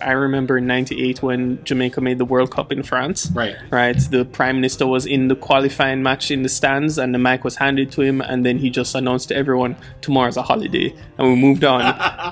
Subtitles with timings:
[0.00, 3.30] I remember in '98 when Jamaica made the World Cup in France.
[3.34, 3.56] Right.
[3.70, 3.98] Right.
[3.98, 7.56] The Prime Minister was in the qualifying match in the stands, and the mic was
[7.56, 11.36] handed to him, and then he just announced to everyone, "Tomorrow's a holiday," and we
[11.36, 11.78] moved on.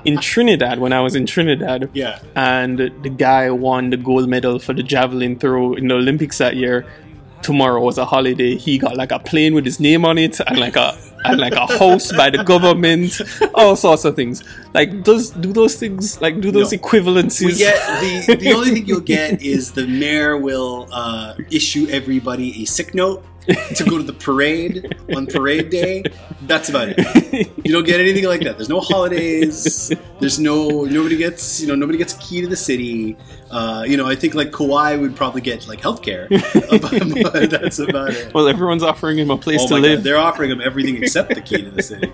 [0.05, 2.19] in Trinidad, when I was in Trinidad, Yeah.
[2.35, 6.57] and the guy won the gold medal for the javelin throw in the Olympics that
[6.57, 6.87] year.
[7.43, 8.57] Tomorrow was a holiday.
[8.57, 10.97] He got like a plane with his name on it and like a
[11.31, 13.21] and like a house by the government,
[13.55, 14.43] all sorts of things.
[14.75, 16.79] Like does do those things like do those No.
[16.79, 17.47] equivalencies?
[17.47, 17.77] We get
[18.27, 22.95] the the only thing you'll get is the mayor will uh, issue everybody a sick
[22.95, 26.03] note to go to the parade on parade day.
[26.43, 27.49] That's about it.
[27.65, 28.57] You don't get anything like that.
[28.57, 29.93] There's no holidays.
[30.21, 33.17] There's no nobody gets you know nobody gets a key to the city.
[33.51, 36.29] Uh, you know I think like Kawhi would probably get like healthcare,
[36.81, 38.35] but, but that's about it.
[38.35, 39.99] well, everyone's offering him a place Oh to live.
[39.99, 42.13] God, they're offering him everything except the key to the city.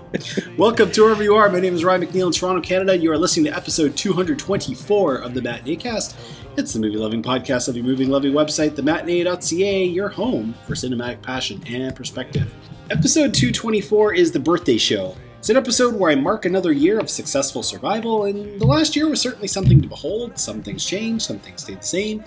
[0.57, 1.49] Welcome to wherever you are.
[1.49, 2.95] My name is Ryan McNeil in Toronto, Canada.
[2.95, 6.15] You are listening to episode 224 of the Matinee Cast.
[6.55, 11.19] It's the movie loving podcast of your movie loving website, thematinee.ca, your home for cinematic
[11.23, 12.53] passion and perspective.
[12.91, 15.15] Episode 224 is the birthday show.
[15.39, 19.09] It's an episode where I mark another year of successful survival, and the last year
[19.09, 20.37] was certainly something to behold.
[20.37, 22.23] Some things changed, some things stayed the same.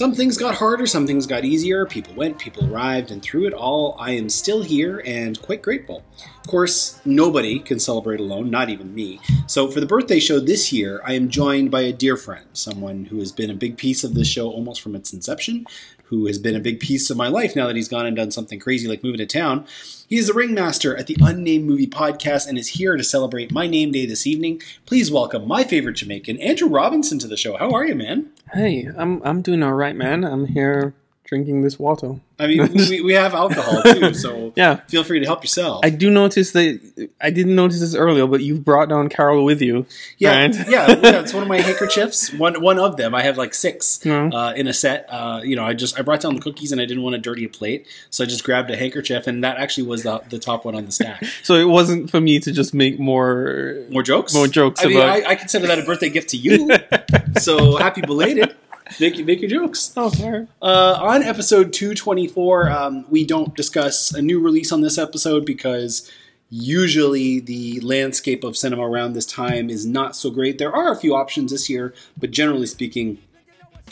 [0.00, 1.84] Some things got harder, some things got easier.
[1.84, 6.02] People went, people arrived, and through it all, I am still here and quite grateful.
[6.42, 9.20] Of course, nobody can celebrate alone, not even me.
[9.46, 13.04] So, for the birthday show this year, I am joined by a dear friend, someone
[13.04, 15.66] who has been a big piece of this show almost from its inception,
[16.04, 18.30] who has been a big piece of my life now that he's gone and done
[18.30, 19.66] something crazy like moving to town.
[20.08, 23.66] He is the ringmaster at the Unnamed Movie Podcast and is here to celebrate my
[23.66, 24.62] name day this evening.
[24.86, 27.58] Please welcome my favorite Jamaican, Andrew Robinson, to the show.
[27.58, 28.30] How are you, man?
[28.52, 30.24] Hey, I'm I'm doing all right, man.
[30.24, 30.94] I'm here
[31.30, 32.16] drinking this water.
[32.40, 34.80] I mean, we, we have alcohol too, so Yeah.
[34.88, 35.80] feel free to help yourself.
[35.84, 36.80] I do notice that
[37.20, 39.86] I didn't notice this earlier, but you've brought down Carol with you.
[40.18, 40.54] yeah, right?
[40.68, 41.20] yeah, yeah.
[41.20, 42.32] It's one of my handkerchiefs.
[42.34, 43.14] One one of them.
[43.14, 44.28] I have like six No.
[44.30, 45.06] uh, in a set.
[45.08, 47.20] Uh, you know, I just I brought down the cookies and I didn't want to
[47.20, 50.38] dirty a plate, so I just grabbed a handkerchief, and that actually was the, the
[50.40, 51.22] top one on the stack.
[51.44, 53.76] So it wasn't for me to just make more.
[53.90, 54.34] More jokes.
[54.34, 56.68] More jokes I mean, I, I consider that a birthday gift to you.
[57.38, 58.54] so happy belated.
[58.98, 59.92] Make make your jokes.
[59.96, 60.46] Oh, sorry.
[60.60, 66.10] Uh, on episode 224, um, we don't discuss a new release on this episode because
[66.50, 70.58] usually the landscape of cinema around this time is not so great.
[70.58, 73.18] There are a few options this year, but generally speaking,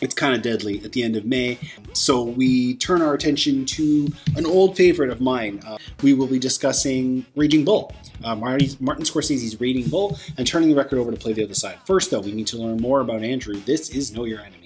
[0.01, 1.59] it's kind of deadly at the end of May.
[1.93, 5.61] So we turn our attention to an old favorite of mine.
[5.67, 7.93] Uh, we will be discussing Raging Bull.
[8.25, 11.79] Uh, Martin Scorsese's Raging Bull, and turning the record over to play the other side.
[11.85, 13.55] First, though, we need to learn more about Andrew.
[13.61, 14.58] This is Know Your Enemy.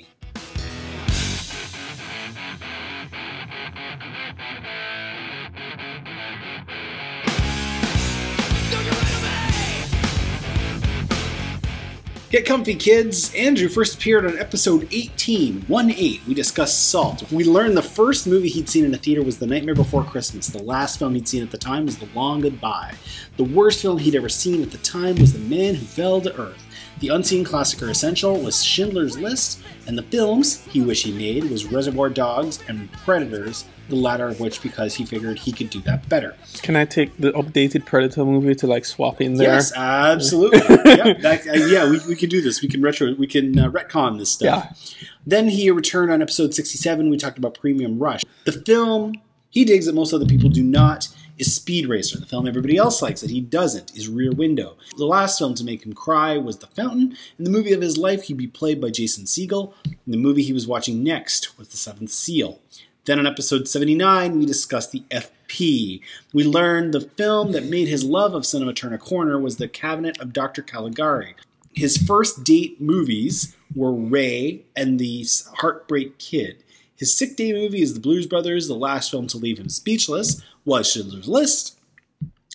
[12.33, 13.35] Get comfy, kids.
[13.35, 16.21] Andrew first appeared on episode 18, 1 8.
[16.27, 17.31] We discussed Salt.
[17.31, 20.47] We learned the first movie he'd seen in a theater was The Nightmare Before Christmas.
[20.47, 22.95] The last film he'd seen at the time was The Long Goodbye.
[23.37, 26.35] The worst film he'd ever seen at the time was The Man Who Fell to
[26.41, 26.65] Earth.
[27.01, 31.51] The unseen classic or essential was Schindler's List, and the films he wished he made
[31.51, 35.81] was Reservoir Dogs and Predators, the latter of which because he figured he could do
[35.83, 36.35] that better.
[36.63, 39.49] Can I take the updated Predator movie to like swap in there?
[39.49, 40.59] Yes, absolutely.
[40.87, 42.63] yeah, that, uh, yeah, we, we can do this.
[42.63, 43.15] We can retro.
[43.15, 44.97] We can uh, retcon this stuff.
[45.01, 45.07] Yeah.
[45.27, 47.11] Then he returned on episode sixty-seven.
[47.11, 48.23] We talked about Premium Rush.
[48.45, 49.15] The film
[49.53, 52.19] he digs that most other people do not is Speed Racer.
[52.19, 54.79] The film everybody else likes that he doesn't is Rear Window.
[54.97, 57.15] The last film to make him cry was The Fountain.
[57.39, 59.75] In the movie of his life, he'd be played by Jason Segel.
[59.85, 62.61] And the movie he was watching next was The Seventh Seal.
[63.05, 66.01] Then on episode 79, we discussed the FP.
[66.33, 69.67] We learned the film that made his love of cinema turn a corner was The
[69.67, 70.63] Cabinet of Dr.
[70.63, 71.35] Caligari.
[71.73, 75.27] His first date movies were Ray and The
[75.57, 76.63] Heartbreak Kid.
[76.95, 78.69] His sick day movie is The Blues Brothers.
[78.69, 81.77] The last film to leave him speechless was Schindler's List.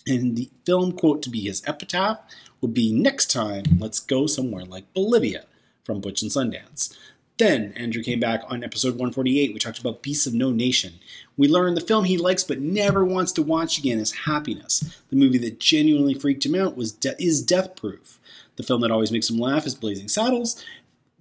[0.06, 2.20] And the film quote to be his epitaph
[2.62, 5.44] will be Next time, let's go somewhere like Bolivia
[5.84, 6.96] from Butch and Sundance.
[7.38, 9.52] Then Andrew came back on episode 148.
[9.52, 10.94] We talked about Beasts of No Nation.
[11.36, 15.00] We learned the film he likes but never wants to watch again is Happiness.
[15.10, 18.18] The movie that genuinely freaked him out was De- is Death Proof.
[18.56, 20.64] The film that always makes him laugh is Blazing Saddles.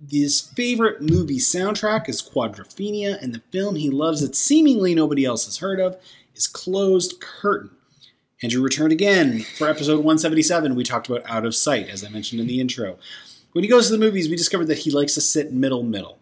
[0.09, 5.45] His favorite movie soundtrack is Quadrophenia, and the film he loves that seemingly nobody else
[5.45, 5.97] has heard of
[6.35, 7.71] is Closed Curtain.
[8.43, 10.75] Andrew returned again for episode 177.
[10.75, 12.97] We talked about Out of Sight, as I mentioned in the intro.
[13.53, 16.19] When he goes to the movies, we discovered that he likes to sit middle middle.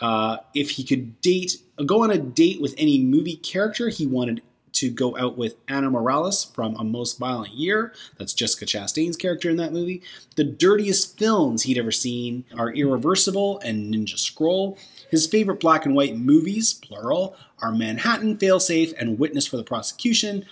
[0.00, 4.42] Uh, if he could date, go on a date with any movie character, he wanted
[4.76, 7.94] to go out with Anna Morales from A Most Violent Year.
[8.18, 10.02] That's Jessica Chastain's character in that movie.
[10.36, 14.76] The dirtiest films he'd ever seen are Irreversible and Ninja Scroll.
[15.10, 20.44] His favorite black and white movies, plural, are Manhattan, Failsafe, and Witness for the Prosecution.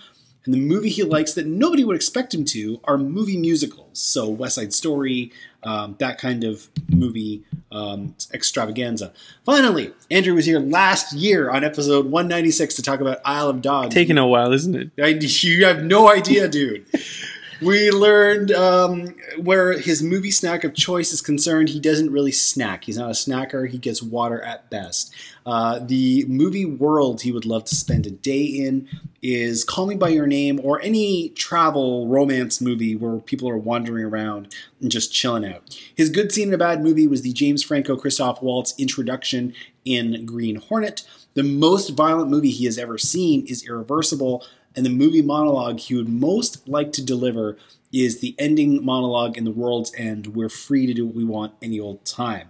[0.45, 3.99] And the movie he likes that nobody would expect him to are movie musicals.
[3.99, 5.31] So West Side Story,
[5.63, 9.11] um, that kind of movie um, extravaganza.
[9.43, 13.93] Finally, Andrew was here last year on episode 196 to talk about Isle of Dogs.
[13.93, 14.91] Taking a while, isn't it?
[15.01, 16.85] I, you have no idea, dude.
[17.61, 22.83] we learned um, where his movie snack of choice is concerned, he doesn't really snack.
[22.83, 25.13] He's not a snacker, he gets water at best.
[25.45, 28.87] Uh, the movie world he would love to spend a day in
[29.21, 34.05] is Call Me By Your Name or any travel romance movie where people are wandering
[34.05, 35.79] around and just chilling out.
[35.95, 39.53] His good scene in a bad movie was the James Franco Christoph Waltz introduction
[39.83, 41.03] in Green Hornet.
[41.35, 45.95] The most violent movie he has ever seen is Irreversible, and the movie monologue he
[45.95, 47.57] would most like to deliver
[47.93, 51.53] is the ending monologue in The World's End We're free to do what we want
[51.61, 52.49] any old time.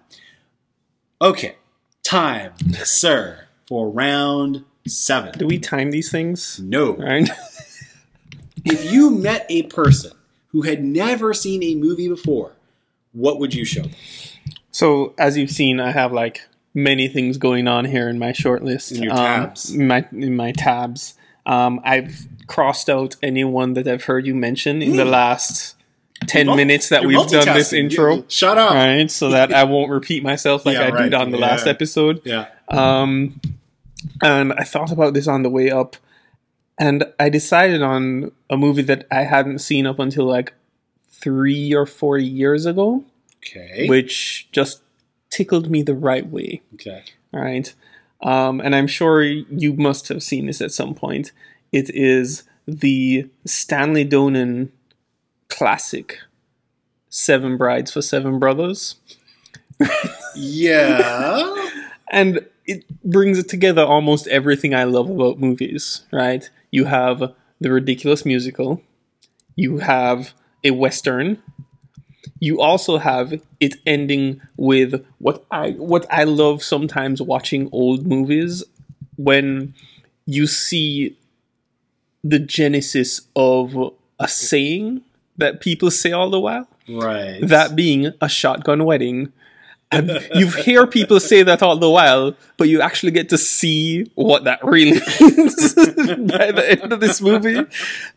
[1.22, 1.56] Okay,
[2.04, 5.38] time, sir, for round seven.
[5.38, 6.60] Do we time these things?
[6.60, 6.96] No.
[6.96, 7.30] Right?
[8.68, 10.12] If you met a person
[10.48, 12.54] who had never seen a movie before,
[13.12, 13.92] what would you show them?
[14.72, 16.42] so, as you've seen, I have like
[16.74, 18.92] many things going on here in my short list.
[18.92, 19.72] In your Um, tabs.
[19.72, 21.14] in my in my tabs.
[21.46, 25.76] Um, I've crossed out anyone that I've heard you mention in the last
[26.28, 27.08] ten Mul- minutes that Hmm.
[27.10, 28.16] we've done this intro.
[28.18, 28.72] You- Shut up.
[28.74, 31.04] Right, so that I won't repeat myself like Yeah, I right.
[31.04, 32.22] did on the last episode.
[32.26, 32.48] Yeah.
[32.70, 33.40] Um,
[34.24, 35.98] and I thought about this on the way up,
[36.80, 40.54] and I decided on a movie that I hadn't seen up until like
[41.10, 43.04] three or four years ago,
[43.46, 43.88] Okay.
[43.88, 44.82] which just
[45.32, 46.62] tickled me the right way.
[46.76, 47.04] Okay.
[47.34, 47.74] All right.
[48.26, 51.32] Um, and I'm sure you must have seen this at some point.
[51.72, 54.70] It is the Stanley Donen
[55.48, 56.18] classic,
[57.08, 58.96] Seven Brides for Seven Brothers.
[60.36, 61.70] Yeah.
[62.12, 66.50] and it brings it together almost everything I love about movies, right?
[66.72, 68.82] You have the ridiculous musical,
[69.56, 70.34] you have
[70.64, 71.44] a western,
[72.46, 78.64] you also have it ending with what I what I love sometimes watching old movies
[79.18, 79.74] when
[80.28, 81.18] you see
[82.24, 83.76] the genesis of
[84.20, 85.02] a saying
[85.38, 87.40] that people say all the while right.
[87.42, 89.34] that being a shotgun wedding.
[89.96, 94.12] And you hear people say that all the while, but you actually get to see
[94.16, 97.66] what that really means by the end of this movie.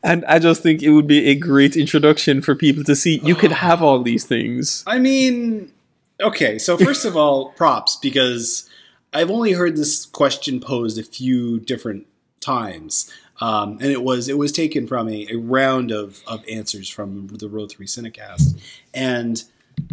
[0.03, 3.35] And I just think it would be a great introduction for people to see you
[3.35, 4.85] could have all these things.
[4.87, 5.73] I mean,
[6.21, 8.69] okay, so first of all, props because
[9.13, 12.07] I've only heard this question posed a few different
[12.41, 13.13] times.
[13.41, 17.29] Um, and it was it was taken from a, a round of, of answers from
[17.29, 18.61] the Row 3 Cinecast.
[18.93, 19.45] And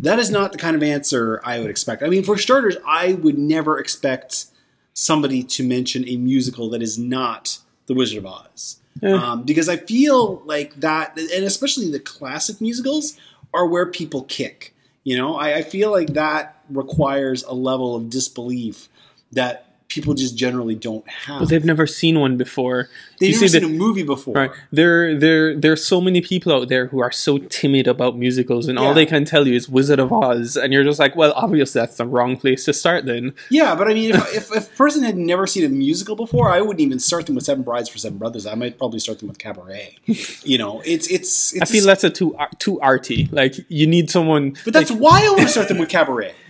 [0.01, 2.03] that is not the kind of answer I would expect.
[2.03, 4.45] I mean, for starters, I would never expect
[4.93, 8.79] somebody to mention a musical that is not The Wizard of Oz.
[9.01, 9.15] Yeah.
[9.15, 13.17] Um, because I feel like that, and especially the classic musicals,
[13.53, 14.73] are where people kick.
[15.03, 18.89] You know, I, I feel like that requires a level of disbelief
[19.33, 21.39] that people just generally don't have.
[21.39, 22.89] But they've never seen one before.
[23.19, 24.33] They've you never seen the- a movie before.
[24.35, 24.51] Right.
[24.71, 28.77] There there there's so many people out there who are so timid about musicals and
[28.77, 28.85] Yeah.
[28.85, 31.79] all they can tell you is Wizard of Oz and you're just like, well, obviously
[31.81, 33.33] that's the wrong place to start then.
[33.49, 36.51] Yeah, but I mean, if, if, if a person had never seen a musical before,
[36.51, 38.45] I wouldn't even start them with Seven Brides for Seven Brothers.
[38.45, 39.95] I might probably start them with Cabaret.
[40.43, 41.53] you know, it's it's.
[41.53, 43.29] it's I feel a- that's a too too arty.
[43.31, 46.33] Like you need someone But that's like, why I want to start them with Cabaret.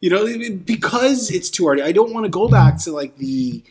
[0.00, 0.26] You know,
[0.64, 1.82] because it's too arty.
[1.82, 3.62] I don't want to go back to like the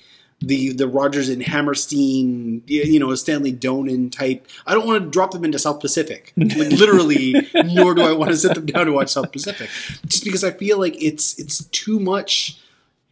[0.41, 4.47] the the Rodgers and Hammerstein, you know, Stanley Donen type.
[4.65, 7.35] I don't want to drop them into South Pacific, like literally.
[7.65, 9.69] nor do I want to sit them down to watch South Pacific,
[10.07, 12.59] just because I feel like it's it's too much.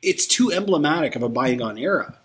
[0.01, 2.17] It's too emblematic of a bygone era.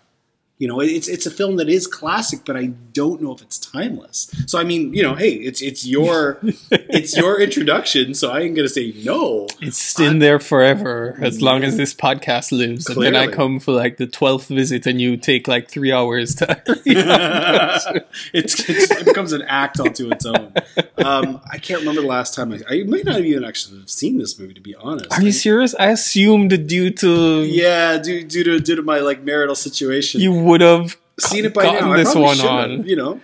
[0.63, 3.57] You know, it's it's a film that is classic, but I don't know if it's
[3.57, 4.33] timeless.
[4.47, 6.39] So I mean, you know, hey, it's it's your
[6.71, 9.47] it's your introduction, so I ain't gonna say no.
[9.59, 12.87] it's in there forever as long as this podcast lives.
[12.87, 16.35] And then I come for like the twelfth visit and you take like three hours
[16.35, 16.45] to
[18.33, 20.53] it's, it's it becomes an act onto its own.
[20.97, 23.89] Um, I can't remember the last time I, I might not have even actually have
[23.89, 25.11] seen this movie to be honest.
[25.11, 25.75] Are you serious?
[25.77, 30.31] I assumed due to Yeah, due, due to due to my like marital situation, you
[30.53, 31.97] would have seen it by gotten now.
[31.97, 32.77] This one on.
[32.77, 33.19] have, you know.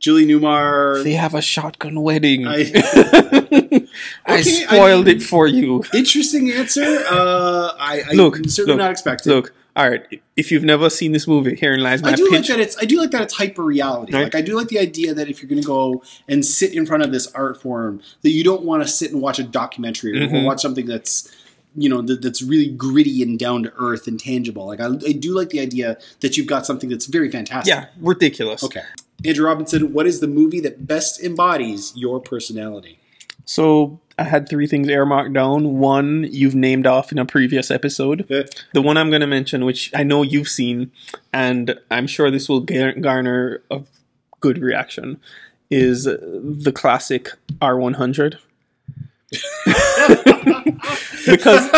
[0.00, 1.02] Julie Newmar.
[1.02, 2.46] They have a shotgun wedding.
[2.46, 3.86] I- I Okay,
[4.26, 5.82] I spoiled mean- it for you.
[5.94, 6.82] Interesting answer.
[7.08, 9.30] Uh, I, I Look, certainly look, not expected.
[9.30, 10.04] Look, all right.
[10.36, 12.84] If you've never seen this movie, herein lies my I do like that it's I
[12.84, 14.12] do like that it's hyper reality.
[14.12, 14.24] Right.
[14.24, 16.84] Like I do like the idea that if you're going to go and sit in
[16.86, 20.20] front of this art form, that you don't want to sit and watch a documentary
[20.20, 21.34] or, or watch something that's
[21.74, 24.66] you know that, that's really gritty and down to earth and tangible.
[24.66, 27.74] Like I, I do like the idea that you've got something that's very fantastic.
[27.74, 28.62] yeah, ridiculous.
[28.62, 28.82] Okay.
[29.24, 32.98] Andrew Robinson, what is the movie that best embodies your personality?
[33.46, 35.78] So I had three things earmarked down.
[35.78, 38.26] One you've named off in a previous episode.
[38.72, 40.92] The one I'm going to mention, which I know you've seen,
[41.32, 43.82] and I'm sure this will gar- garner a
[44.40, 45.20] good reaction,
[45.70, 48.36] is the classic R100.
[51.26, 51.70] Because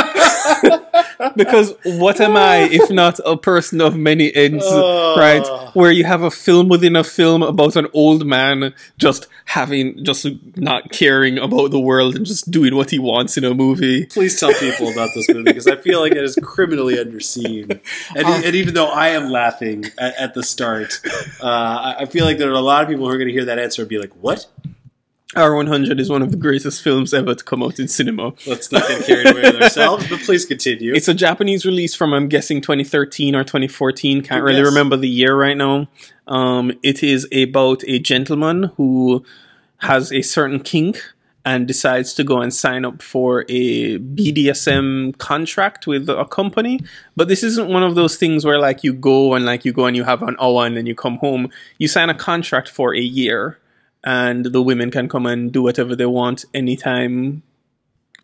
[1.36, 5.16] because what am I if not a person of many ends, Oh.
[5.18, 5.44] right?
[5.74, 10.26] Where you have a film within a film about an old man just having just
[10.56, 14.06] not caring about the world and just doing what he wants in a movie.
[14.06, 17.80] Please tell people about this movie because I feel like it is criminally underseen.
[18.16, 18.40] And, Uh.
[18.44, 21.00] and even though I am laughing at, at the start,
[21.40, 23.32] uh, I I feel like there are a lot of people who are going to
[23.32, 24.46] hear that answer and be like, "What?
[25.36, 28.32] R100 is one of the greatest films ever to come out in cinema.
[28.46, 30.94] Let's not get carried away with ourselves." But please continue.
[30.94, 34.22] It's a Japanese release from, I'm guessing, 2013 or 2014.
[34.22, 34.66] Can't really Yes.
[34.66, 35.88] remember the year right now.
[36.26, 39.24] Um, it is about a gentleman who
[39.78, 41.02] has a certain kink
[41.44, 46.80] and decides to go and sign up for a BDSM contract with a company.
[47.14, 49.86] But this isn't one of those things where like you go and like you go
[49.86, 51.50] and you have an hour and then you come home.
[51.78, 53.58] You sign a contract for a year
[54.06, 57.42] and the women can come and do whatever they want anytime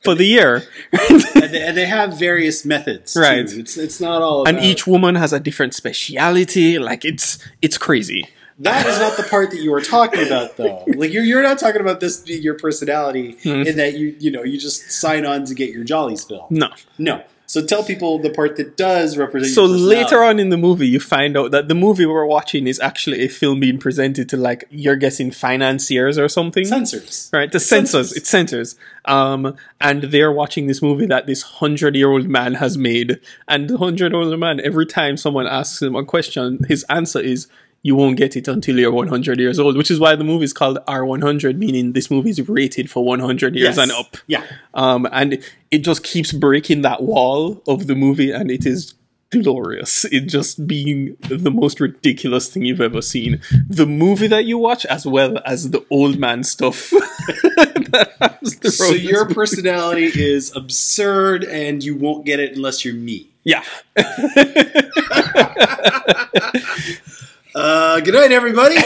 [0.04, 0.62] for the year.
[1.10, 1.20] and,
[1.52, 3.20] they, and they have various methods, too.
[3.20, 3.40] Right.
[3.52, 4.48] It's it's not all.
[4.48, 6.78] and each woman has a different speciality.
[6.78, 8.26] Like it's it's crazy.
[8.58, 10.84] That is not the part that you were talking about, though.
[10.86, 13.62] Like you're you're not talking about this being your personality, Hmm.
[13.66, 16.50] in that you you know you just sign on to get your jollies filled.
[16.50, 16.68] No.
[16.98, 17.22] No.
[17.52, 19.54] So tell people the part that does represent.
[19.54, 22.80] So later on in the movie, you find out that the movie we're watching is
[22.80, 26.64] actually a film being presented to like you're guessing financiers or something.
[26.64, 27.28] censors.
[27.30, 28.08] Right, the censors.
[28.08, 28.16] censors.
[28.16, 28.76] It's censors.
[29.04, 34.40] Um, and they're watching this movie that this hundred-year-old man has made, and the hundred-year-old
[34.40, 37.48] man, every time someone asks him a question, his answer is,
[37.82, 40.52] "You won't get it until you're 100 years old," which is why the movie is
[40.52, 43.78] called R100, meaning this movie is rated for 100 years Yes.
[43.78, 44.16] and up.
[44.26, 44.44] Yeah.
[44.74, 45.38] Um, and
[45.70, 48.94] it just keeps breaking that wall of the movie, and it is
[49.30, 50.04] glorious.
[50.12, 53.40] It just being the most ridiculous thing you've ever seen.
[53.68, 56.90] The movie that you watch, as well as the old man stuff.
[56.90, 59.34] that happens throughout So your movie.
[59.34, 63.28] personality is absurd, and you won't get it unless you're me.
[63.44, 63.64] yeah.
[67.54, 68.76] Uh, good night, everybody.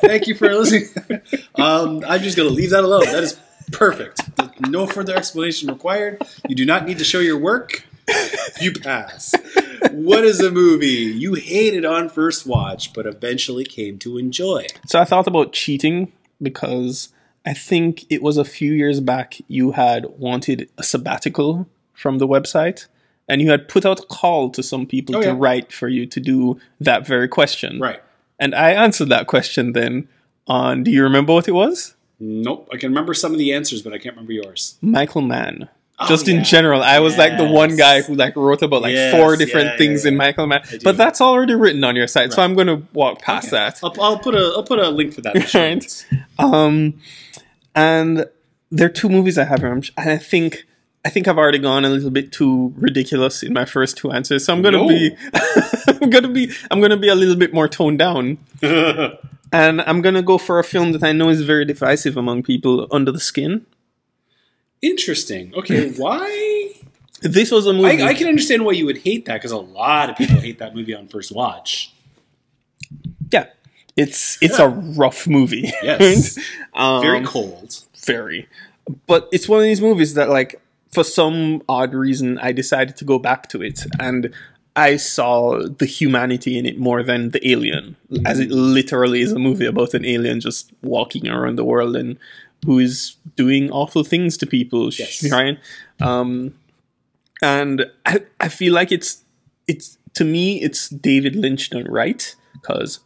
[0.00, 0.88] Thank you for listening.
[1.56, 3.04] um, I'm just going to leave that alone.
[3.06, 3.38] That is
[3.72, 4.20] perfect.
[4.68, 6.22] No further explanation required.
[6.48, 7.84] You do not need to show your work.
[8.60, 9.34] You pass.
[9.90, 14.66] What is a movie you hated on first watch, but eventually came to enjoy?
[14.86, 17.08] So I thought about cheating because
[17.46, 22.28] I think it was a few years back you had wanted a sabbatical from the
[22.28, 22.86] website.
[23.28, 25.34] And you had put out a call to some people Oh, to yeah.
[25.36, 27.78] write for you to do that very question.
[27.80, 28.00] Right.
[28.42, 30.08] And I answered that question then
[30.48, 31.94] on, do you remember what it was?
[32.18, 32.68] Nope.
[32.72, 34.76] I can remember some of the answers, but I can't remember yours.
[34.82, 35.68] Michael Mann.
[36.00, 38.94] Oh, Just in general, I was like the one guy who like wrote about like
[38.94, 40.16] Yes, four different yeah, things yeah, in.
[40.16, 40.62] Michael Mann.
[40.82, 43.56] But that's already written on your site, so I'm going to walk past Okay.
[43.58, 43.78] that.
[43.84, 45.36] I'll, I'll put a I'll put a link for that.
[45.36, 46.06] in the show Right.
[46.40, 46.94] Um,
[47.76, 48.26] and
[48.72, 50.64] there are two movies I have and I think
[51.04, 54.44] I think I've already gone a little bit too ridiculous in my first two answers,
[54.44, 54.88] so I'm gonna No.
[54.88, 55.16] be
[56.00, 58.38] I'm gonna be I'm gonna be a little bit more toned down,
[59.52, 62.86] and I'm gonna go for a film that I know is very divisive among people,
[62.92, 63.66] Under the Skin.
[64.80, 65.52] Interesting.
[65.54, 66.72] Okay, why?
[67.20, 68.02] This was a movie.
[68.02, 70.58] I, I can understand why you would hate that because a lot of people hate
[70.60, 71.92] that movie on first watch.
[73.32, 73.46] yeah,
[73.96, 75.72] it's it's a rough movie.
[75.82, 76.38] Yes.
[76.74, 77.76] um, Very cold.
[78.06, 78.48] very.
[79.06, 80.60] But it's one of these movies that, like,
[80.92, 84.32] for some odd reason, I decided to go back to it, and
[84.76, 89.38] I saw the humanity in it more than the alien, as it literally is a
[89.38, 92.18] movie about an alien just walking around the world and
[92.64, 95.30] who is doing awful things to people, Yes.
[95.38, 95.58] right?
[96.00, 96.54] Um,
[97.42, 99.24] and I, I feel like it's
[99.66, 103.00] it's to me it's David Lynch done right because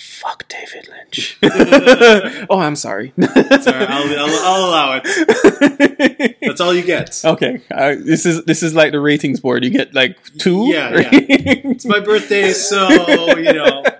[0.00, 1.38] fuck David Lynch.
[2.50, 3.12] oh, I'm sorry.
[3.20, 6.36] Sorry, I'll, I'll, I'll allow it.
[6.40, 7.20] That's all you get.
[7.24, 9.62] Okay, uh, this is this is like the ratings board.
[9.64, 10.66] You get like two.
[10.66, 11.08] Yeah, yeah.
[11.12, 12.88] It's my birthday, so
[13.36, 13.84] you know.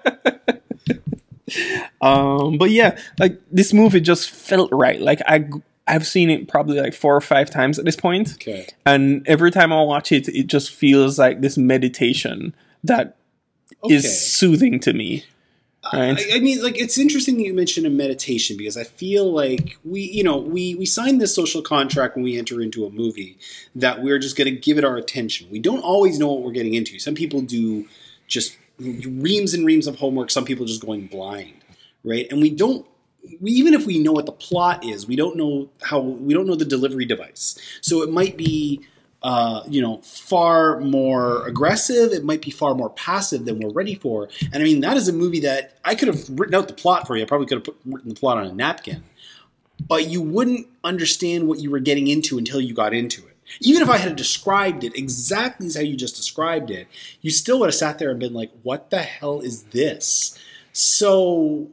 [2.01, 5.01] Um, but yeah, like this movie just felt right.
[5.01, 5.49] Like I,
[5.87, 8.69] I've seen it probably like four or five times at this point, Okay.
[8.87, 12.55] and every time I watch it, it just feels like this meditation
[12.85, 13.17] that
[13.89, 14.13] is Okay.
[14.15, 15.25] soothing to me.
[15.93, 16.19] Right?
[16.19, 19.79] I, I mean, like it's interesting that you mentioned a meditation because I feel like
[19.85, 23.39] we, you know, we we sign this social contract when we enter into a movie
[23.75, 25.49] that we're just going to give it our attention.
[25.51, 26.99] We don't always know what we're getting into.
[26.99, 27.87] Some people do
[28.29, 30.31] just reams and reams of homework.
[30.31, 31.65] Some people just going blind,
[32.05, 32.27] right?
[32.31, 32.87] And we don't.
[33.41, 36.47] We, even if we know what the plot is, we don't know how we don't
[36.47, 37.59] know the delivery device.
[37.81, 38.87] So it might be
[39.23, 42.13] uh, you know, far more aggressive.
[42.13, 44.29] It might be far more passive than we're ready for.
[44.53, 47.07] And I mean, that is a movie that I could have written out the plot
[47.07, 47.23] for you.
[47.23, 49.03] I probably could have put, written the plot on a napkin,
[49.87, 53.37] but you wouldn't understand what you were getting into until you got into it.
[53.61, 56.87] Even if I had described it exactly as how you just described it,
[57.21, 60.39] you still would have sat there and been like, "What the hell is this?"
[60.73, 61.69] So,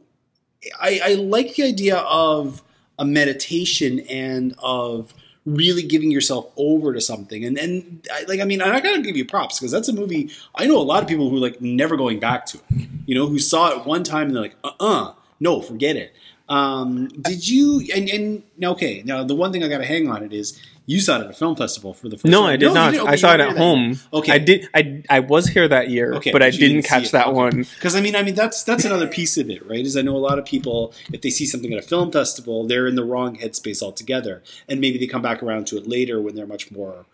[0.80, 2.62] I, I like the idea of
[2.98, 5.14] a meditation and of
[5.54, 7.44] really giving yourself over to something.
[7.44, 10.66] And and like i mean i gotta give you props because that's a movie i
[10.66, 12.88] know a lot of people who like never going back to it.
[13.06, 16.14] You know who saw it one time and they're like uh-uh no forget it
[16.48, 20.32] um did you and and okay now the one thing i gotta hang on it
[20.32, 22.50] is you saw it at a film festival for the first No, time.
[22.52, 22.94] I did not.
[22.94, 23.90] Okay, I saw it at home.
[23.90, 23.98] year.
[24.14, 24.68] okay I did.
[24.72, 27.36] I I was here that year, Okay, but I didn't, didn't catch that Okay.
[27.36, 27.66] one.
[27.74, 29.84] Because I mean, I mean that's that's another piece of it, right?
[29.84, 32.66] Is I know a lot of people if they see something at a film festival,
[32.66, 36.22] they're in the wrong headspace altogether, and maybe they come back around to it later
[36.22, 37.04] when they're much more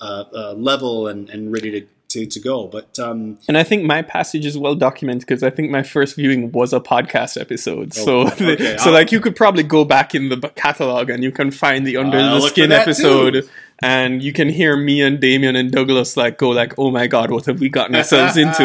[0.00, 2.66] uh, uh, level and, and ready to, to, to go.
[2.68, 6.16] But um, And I think my passage is well documented because I think my first
[6.16, 7.94] viewing was a podcast episode.
[7.94, 8.76] so, Oh, okay.
[8.78, 11.86] so I'll- like you could probably go back in the catalog and you can find
[11.86, 13.48] the Under I'll the Skin episode, too.
[13.80, 17.30] and you can hear me and Damien and Douglas like go like, "Oh my god,
[17.30, 18.64] what have we gotten ourselves into?"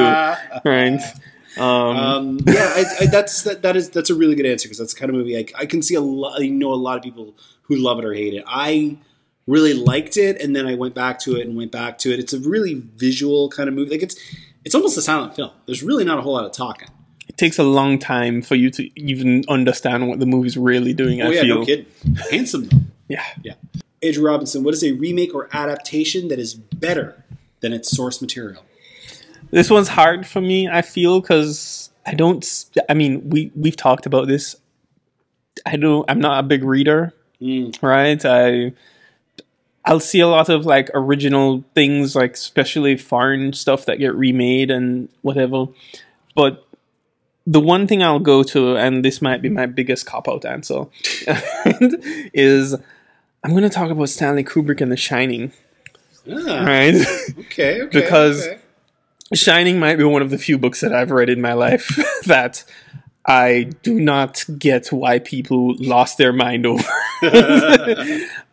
[0.65, 0.99] Right?
[1.57, 1.65] Um,
[1.97, 4.93] Um, yeah, I, I, that's that, that is that's a really good answer because that's
[4.93, 6.41] the kind of movie I, I can see a lot.
[6.41, 8.43] I know a lot of people who love it or hate it.
[8.45, 8.97] I
[9.47, 12.19] really liked it, and then I went back to it and went back to it.
[12.19, 13.91] It's a really visual kind of movie.
[13.91, 14.15] Like it's
[14.63, 15.51] it's almost a silent film.
[15.65, 16.87] There's really not a whole lot of talking.
[17.27, 21.21] it takes a long time for you to even understand what the movie's really doing.
[21.21, 21.59] Oh I yeah, feel.
[21.59, 21.85] no kidding.
[22.31, 22.77] Handsome though.
[23.07, 23.23] Yeah.
[23.43, 23.53] Yeah.
[24.01, 27.23] Andrew Robinson, what is a remake or adaptation that is better
[27.61, 28.63] than its source material?
[29.51, 30.67] This one's hard for me.
[30.67, 32.43] I feel because I don't.
[32.89, 34.55] I mean, we we've talked about this.
[35.65, 36.09] I don't.
[36.09, 37.81] I'm not a big reader, Mm.
[37.81, 38.23] right?
[38.25, 38.73] I
[39.85, 44.71] I'll see a lot of like original things, like especially foreign stuff that get remade
[44.71, 45.67] and whatever.
[46.35, 46.65] But
[47.45, 50.85] the one thing I'll go to, and this might be my biggest cop out answer,
[52.33, 52.73] is
[53.43, 55.51] I'm going to talk about Stanley Kubrick and The Shining,
[56.27, 56.95] Ah, right?
[57.39, 57.85] okay, okay.
[57.91, 58.59] Because- okay.
[59.33, 61.87] Shining might be one of the few books that I've read in my life
[62.27, 62.63] that
[63.27, 66.83] I do not get why people lost their mind over.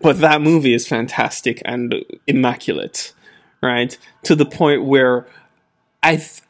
[0.00, 1.94] but that movie is fantastic and
[2.26, 3.12] immaculate,
[3.62, 3.96] right?
[4.24, 5.26] To the point where
[6.02, 6.40] I th-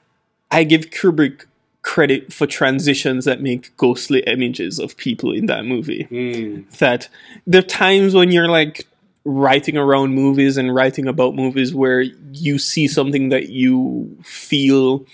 [0.51, 1.47] I give Kubrick
[1.83, 6.71] credit for transitions that make ghostly images of people in that movie Mm.
[6.79, 7.09] that
[7.45, 8.87] there are times when you're like
[9.25, 15.05] writing around movies and writing about movies where you see something that you feel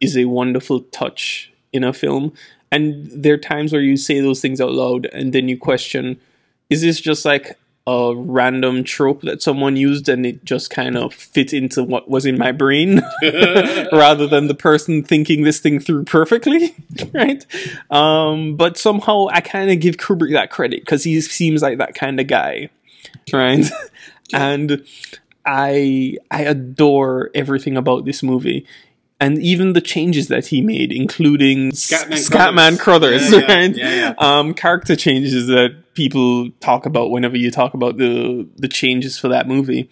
[0.00, 2.32] is a wonderful touch in a film
[2.72, 6.20] and there are times where you say those things out loud and then you question
[6.68, 11.12] is this just like a random trope that someone used and it just kind of
[11.12, 13.00] fit into what was in my brain?
[13.92, 16.74] Rather than the person thinking this thing through perfectly
[17.12, 17.44] right?
[17.90, 21.94] Um, but somehow i kind of give kubrick that credit because he seems like that
[21.94, 22.70] kind of guy
[23.32, 23.68] right?
[24.32, 24.84] And
[25.46, 28.66] i i adore everything about this movie
[29.20, 33.30] and even the changes that he made, including Scatman Scatman Crothers.
[33.30, 33.76] Yeah, yeah, right?
[33.76, 34.14] yeah.
[34.18, 39.28] Um, character changes that people talk about whenever you talk about the the changes for
[39.28, 39.90] that movie.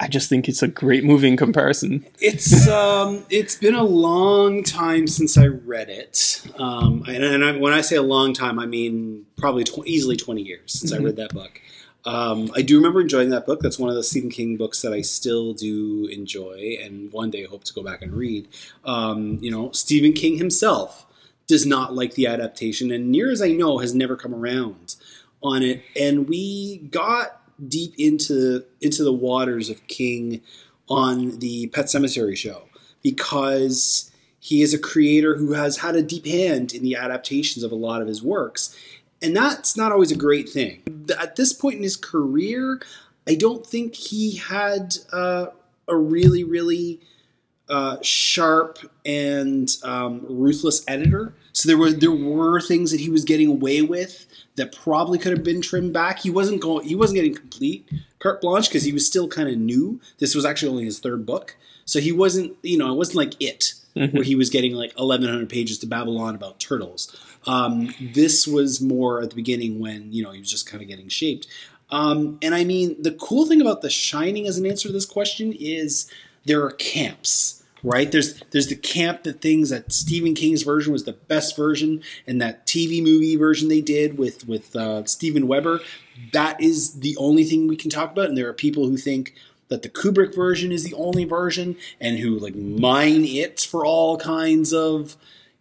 [0.00, 2.06] I just think it's a great movie in comparison.
[2.20, 7.56] It's um, it's been a long time since I read it, um, and, and I,
[7.56, 10.98] when I say a long time, I mean probably tw- easily twenty years since I
[10.98, 11.60] read that book.
[12.04, 13.60] Um, I do remember enjoying that book.
[13.60, 17.44] That's one of the Stephen King books that I still do enjoy, and one day
[17.44, 18.48] hope to go back and read.
[18.84, 21.06] Um, you know, Stephen King himself
[21.46, 24.96] does not like the adaptation, and near as I know, has never come around
[25.42, 25.82] on it.
[25.98, 30.40] And we got deep into into the waters of King
[30.88, 32.62] on the Pet Sematary show
[33.02, 37.72] because he is a creator who has had a deep hand in the adaptations of
[37.72, 38.76] a lot of his works.
[39.20, 40.82] And that's not always a great thing.
[41.20, 42.80] At this point in his career,
[43.26, 45.46] I don't think he had uh,
[45.88, 47.00] a really, really
[47.68, 51.34] uh, sharp and um, ruthless editor.
[51.52, 54.26] So there were there were things that he was getting away with
[54.56, 56.20] that probably could have been trimmed back.
[56.20, 56.86] He wasn't going.
[56.86, 57.88] He wasn't getting complete
[58.20, 60.00] carte blanche because he was still kind of new.
[60.18, 62.56] This was actually only his third book, so he wasn't.
[62.62, 63.74] You know, it wasn't like it
[64.12, 67.14] where he was getting like 1100 pages to Babylon about turtles.
[67.48, 70.88] Um, this was more at the beginning when you know he was just kind of
[70.88, 71.48] getting shaped.
[71.90, 75.06] Um, and I mean, the cool thing about The Shining as an answer to this
[75.06, 76.10] question is
[76.44, 78.12] there are camps, right?
[78.12, 82.40] There's there's the camp that things that Stephen King's version was the best version, and
[82.42, 85.80] that TV movie version they did with with uh, Steven Weber,
[86.32, 88.26] that is the only thing we can talk about.
[88.26, 89.34] And there are people who think
[89.68, 94.18] that the Kubrick version is the only version, and who like mine it for all
[94.18, 95.16] kinds of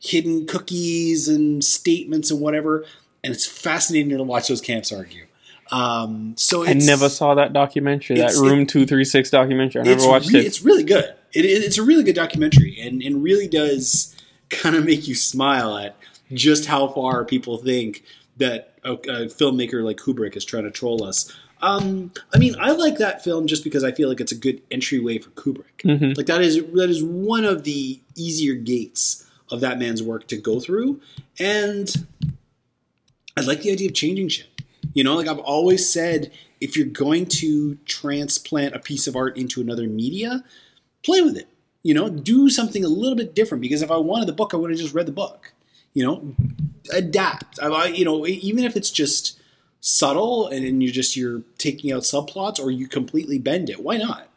[0.08, 2.86] hidden cookies and statements and whatever.
[3.24, 5.26] And it's fascinating to watch those camps argue.
[5.72, 9.82] Um, so I never saw that documentary, that Room Two Three Six documentary.
[9.82, 10.46] I never watched re- it.
[10.46, 11.14] It's really good.
[11.34, 14.16] It, it- it's a really good documentary, and, and really does
[14.50, 15.98] kind of make you smile at
[16.32, 18.04] just how far people think
[18.38, 21.34] that a, a filmmaker like Kubrick is trying to troll us.
[21.62, 24.62] Um, I mean, I like that film just because I feel like it's a good
[24.72, 25.82] entryway for Kubrick.
[25.84, 26.16] Mhm.
[26.16, 30.38] Like that is that is one of the easier gates of that man's work to
[30.38, 31.02] go through,
[31.40, 31.94] and
[33.38, 34.48] I like the idea of changing shit.
[34.94, 39.38] You know, like I've always said, if you're going to transplant a piece of art
[39.38, 40.44] into another media,
[41.04, 41.48] play with it.
[41.84, 43.62] You know, do something a little bit different.
[43.62, 45.54] Because if I wanted the book, I would have just read the book.
[45.94, 46.36] You know,
[46.92, 47.60] adapt.
[47.62, 49.40] I, you know, even if it's just
[49.80, 53.82] subtle and you're just you're taking out subplots or you completely bend it.
[53.82, 54.28] Why not?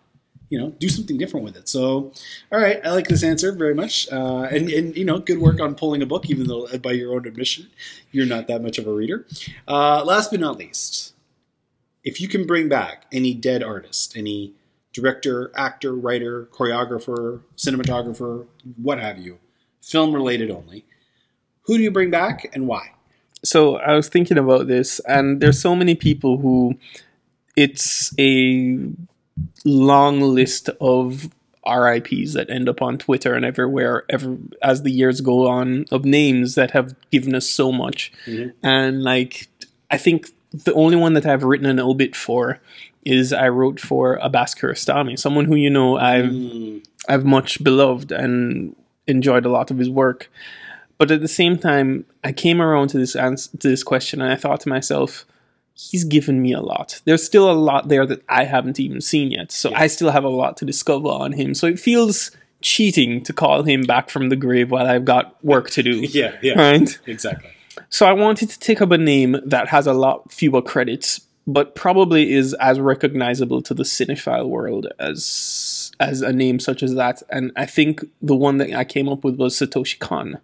[0.50, 1.68] You know, do something different with it.
[1.68, 2.12] So,
[2.52, 5.60] all right, I like this answer very much, uh, and and you know, good work
[5.60, 7.68] on pulling a book, even though uh, by your own admission,
[8.10, 9.26] you're not that much of a reader.
[9.66, 11.14] Uh, last but not least,
[12.04, 14.52] if you can bring back any dead artist, any
[14.92, 19.38] director, actor, writer, choreographer, cinematographer, what have you,
[19.80, 20.84] film related only,
[21.62, 22.90] who do you bring back and why?
[23.42, 26.74] so I was thinking about this, and there's so many people who
[27.56, 28.78] it's a
[29.64, 31.30] long list of
[31.66, 36.04] RIPS that end up on Twitter and everywhere ever as the years go on of
[36.04, 38.12] names that have given us so much.
[38.26, 38.52] Mhm.
[38.62, 39.48] And like
[39.90, 42.60] I think the only one that I've written an obit for
[43.04, 48.10] is I wrote for Abbas Kiarostami, someone who you know I've Mm, I've much beloved
[48.12, 48.74] and
[49.06, 50.30] enjoyed a lot of his work.
[50.98, 54.30] But at the same time, I came around to this ans- to this question, and
[54.30, 55.24] I thought to myself,
[55.90, 57.00] he's given me a lot.
[57.04, 60.24] There's still a lot there that I haven't even seen yet, so I still have
[60.24, 61.54] a lot to discover on him.
[61.54, 65.70] So it feels cheating to call him back from the grave while I've got work
[65.70, 65.92] to do.
[66.10, 66.98] yeah, yeah, Right.
[67.06, 67.50] exactly.
[67.88, 71.74] So I wanted to take up a name that has a lot fewer credits, but
[71.74, 77.22] probably is as recognizable to the cinephile world as as a name such as that.
[77.30, 80.38] And I think the one that I came up with was Satoshi Kon.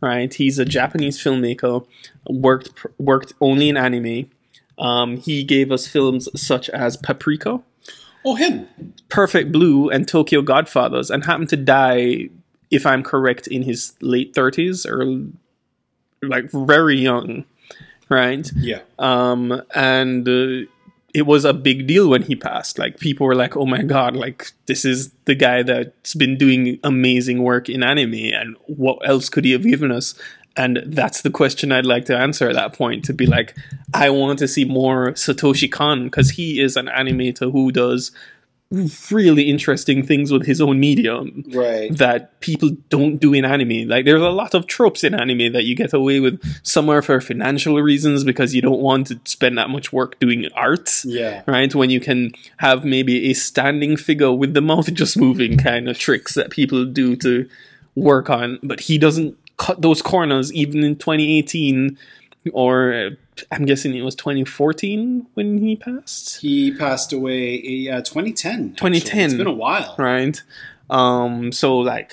[0.00, 1.86] Right, he's a Japanese filmmaker,
[2.26, 4.30] worked worked only in anime.
[4.78, 7.62] Um, he gave us films such as Paprika,
[8.24, 8.66] Oh, him.
[9.08, 12.30] Perfect Blue, and Tokyo Godfathers, and happened to die,
[12.70, 15.30] if I'm correct, in his late 30s or
[16.26, 17.44] like very young,
[18.08, 18.50] right?
[18.56, 18.80] Yeah.
[18.98, 20.66] Um, and uh,
[21.12, 22.78] it was a big deal when he passed.
[22.78, 24.16] Like people were like, "Oh my god!
[24.16, 29.28] Like this is the guy that's been doing amazing work in anime, and what else
[29.28, 30.14] could he have given us?"
[30.56, 33.04] And that's the question I'd like to answer at that point.
[33.06, 33.56] To be like,
[33.92, 38.12] I want to see more Satoshi Kon because he is an animator who does
[39.10, 41.96] really interesting things with his own medium Right.
[41.96, 43.88] that people don't do in anime.
[43.88, 46.42] Like there's a lot of tropes in anime that you get away with.
[46.64, 50.48] Some are for financial reasons because you don't want to spend that much work doing
[50.54, 50.90] art.
[51.04, 51.42] Yeah.
[51.46, 51.72] Right?
[51.74, 55.98] When you can have maybe a standing figure with the mouth just moving kind of
[55.98, 57.48] tricks that people do to
[57.94, 58.58] work on.
[58.62, 61.98] But he doesn't cut those corners even in 2018
[62.52, 63.10] or uh,
[63.50, 66.40] I'm guessing it was 2014 when he passed.
[66.40, 67.60] He passed away.
[67.60, 68.52] Yeah, 2010.
[68.52, 68.74] actually.
[68.74, 69.24] 2010.
[69.24, 69.94] It's been a while.
[69.98, 70.40] right?
[70.90, 72.12] Um, so like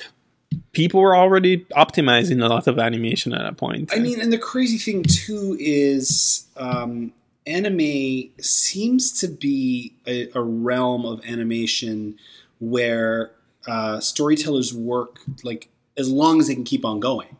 [0.71, 3.91] people were already optimizing a lot of animation at that point.
[3.93, 7.11] I mean, and the crazy thing too is um,
[7.45, 12.17] anime seems to be a, a realm of animation
[12.59, 13.31] where
[13.67, 17.38] uh, storytellers work like as long as they can keep on going.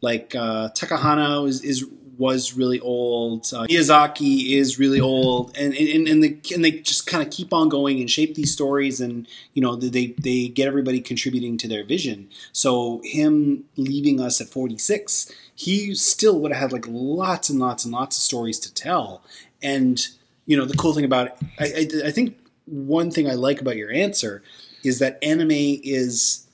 [0.00, 1.84] Like uh, Takahata is, is
[2.18, 3.46] was really old.
[3.52, 7.52] Uh, Miyazaki is really old, and and, and, they, and they just kind of keep
[7.52, 11.68] on going and shape these stories, and you know they they get everybody contributing to
[11.68, 12.28] their vision.
[12.52, 17.58] So him leaving us at forty six, he still would have had like lots and
[17.58, 19.22] lots and lots of stories to tell.
[19.62, 20.06] And
[20.46, 22.36] you know the cool thing about it, I, I, I think
[22.66, 24.42] one thing I like about your answer
[24.82, 26.46] is that anime is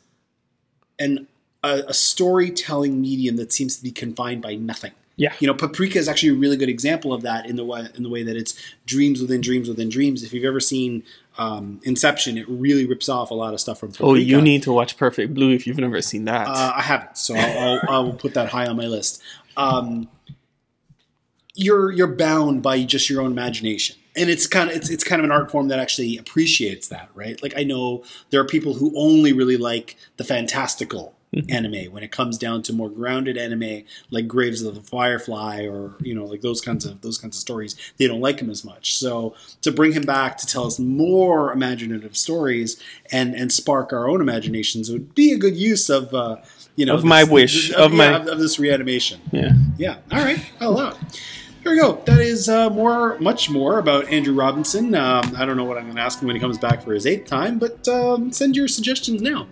[0.98, 1.26] an
[1.62, 4.92] a, a storytelling medium that seems to be confined by nothing.
[5.16, 5.34] Yeah.
[5.38, 8.02] You know, Paprika is actually a really good example of that in the way in
[8.02, 8.54] the way that it's
[8.86, 10.22] dreams within dreams within dreams.
[10.22, 11.02] If you've ever seen
[11.36, 14.06] um, Inception, it really rips off a lot of stuff from Paprika.
[14.06, 16.48] Oh, you need to watch Perfect Blue if you've never seen that.
[16.48, 19.22] Uh, I haven't, so I'll, I'll, I'll put that high on my list.
[19.58, 20.08] Um,
[21.54, 25.20] you're you're bound by just your own imagination, and it's kind of it's it's kind
[25.20, 27.42] of an art form that actually appreciates that, right?
[27.42, 31.14] Like I know there are people who only really like the fantastical
[31.48, 35.94] anime when it comes down to more grounded anime like Graves of the Firefly or
[36.00, 38.64] you know like those kinds of those kinds of stories they don't like him as
[38.64, 43.92] much so to bring him back to tell us more imaginative stories and and spark
[43.92, 46.36] our own imaginations would be a good use of uh,
[46.74, 49.52] you know Of my wish, of my- yeah, of, of this reanimation yeah.
[49.78, 49.96] yeah.
[50.10, 50.44] All right.
[50.60, 51.22] I love it.
[51.62, 52.00] Here we go.
[52.06, 54.94] That is uh, more, much more about Andrew Robinson.
[54.94, 56.94] Um, I don't know what I'm going to ask him when he comes back for
[56.94, 59.46] his eighth time, but um, send your suggestions now.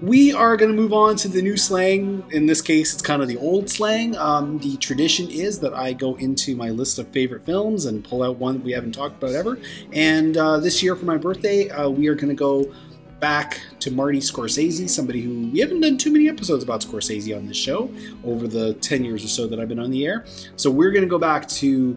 [0.00, 2.22] We are going to move on to the new slang.
[2.30, 4.16] In this case, it's kind of the old slang.
[4.16, 8.22] Um, the tradition is that I go into my list of favorite films and pull
[8.22, 9.58] out one that we haven't talked about ever.
[9.92, 12.72] And uh, this year for my birthday, uh, we are going to go
[13.20, 17.46] back to Marty Scorsese, somebody who we haven't done too many episodes about Scorsese on
[17.46, 17.90] this show
[18.24, 20.24] over the 10 years or so that I've been on the air.
[20.56, 21.96] So we're going to go back to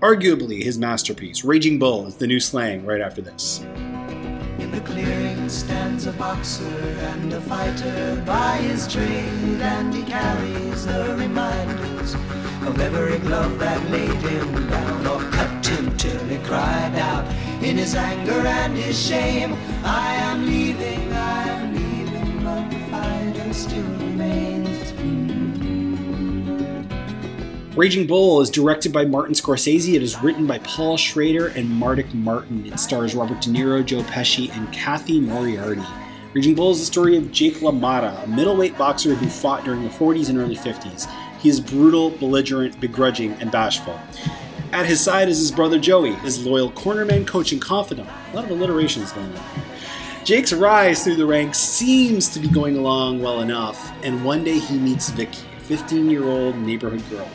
[0.00, 3.60] arguably his masterpiece, Raging Bull is the new slang right after this.
[4.58, 10.86] In the clearing stands a boxer and a fighter by his trade, and he carries
[10.86, 12.14] the reminders
[12.66, 17.26] of every glove that laid him down or cut him till he cried out
[17.62, 19.54] in his anger and his shame.
[19.84, 22.70] I am leaving, I am leaving, but
[23.34, 24.70] the still remains.
[27.76, 29.94] Raging Bull is directed by Martin Scorsese.
[29.94, 32.66] It is written by Paul Schrader and Mardik Martin.
[32.66, 35.84] It stars Robert De Niro, Joe Pesci, and Cathy Moriarty.
[36.34, 39.88] Raging Bull is the story of Jake LaMotta, a middleweight boxer who fought during the
[39.88, 41.10] 40s and early 50s.
[41.40, 43.98] He is brutal, belligerent, begrudging, and bashful.
[44.72, 48.08] At his side is his brother Joey, his loyal cornerman, coach, and confidant.
[48.32, 49.42] A lot of alliterations going on.
[50.24, 54.58] Jake's rise through the ranks seems to be going along well enough, and one day
[54.58, 57.28] he meets Vicky, a 15 year old neighborhood girl.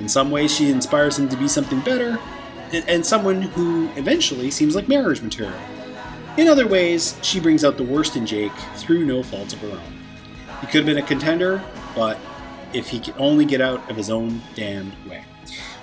[0.00, 2.18] In some ways, she inspires him to be something better,
[2.72, 5.54] and- and someone who eventually seems like marriage material.
[6.36, 9.68] In other ways, she brings out the worst in Jake through no fault of her
[9.68, 9.98] own.
[10.62, 11.62] He could have been a contender,
[11.94, 12.18] but
[12.72, 15.24] if he could only get out of his own damned way.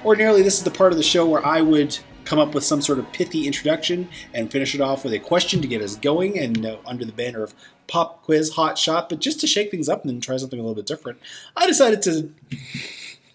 [0.06, 2.82] Ordinarily, this is the part of the show where I would come up with some
[2.82, 6.38] sort of pithy introduction and finish it off with a question to get us going
[6.38, 7.54] and uh, under the banner of
[7.88, 10.62] pop quiz hot shot but just to shake things up and then try something a
[10.62, 11.18] little bit different
[11.58, 12.32] i decided to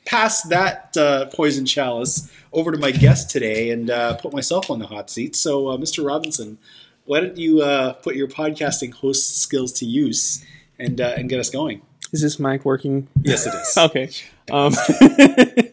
[0.04, 4.78] pass that uh, poison chalice over to my guest today and uh, put myself on
[4.78, 6.56] the hot seat so uh, mr robinson
[7.04, 10.44] why don't you uh, put your podcasting host skills to use
[10.78, 13.08] and, uh, and get us going Is this mic working?
[13.22, 14.08] yes it is Okay.
[14.52, 14.72] Um,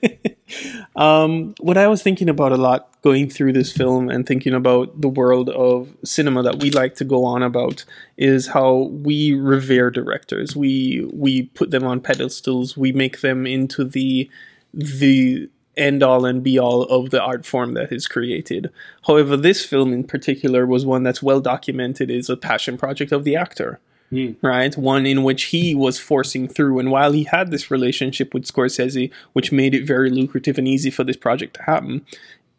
[1.02, 5.02] um, what I was thinking about a lot going through this film and thinking about
[5.02, 7.84] the world of cinema that we like to go on about
[8.18, 10.56] is how we revere directors.
[10.56, 12.78] We we put them on pedestals.
[12.78, 14.30] We make them into the
[14.76, 18.70] the end all and be all of the art form that is created.
[19.08, 23.24] However, this film in particular was one that's well documented is a passion project of
[23.24, 23.80] the actor
[24.12, 24.32] Hmm.
[24.42, 24.76] right?
[24.76, 26.80] One in which he was forcing through.
[26.80, 30.92] And while he had this relationship with Scorsese, which made it very lucrative and easy
[30.92, 32.06] for this project to happen,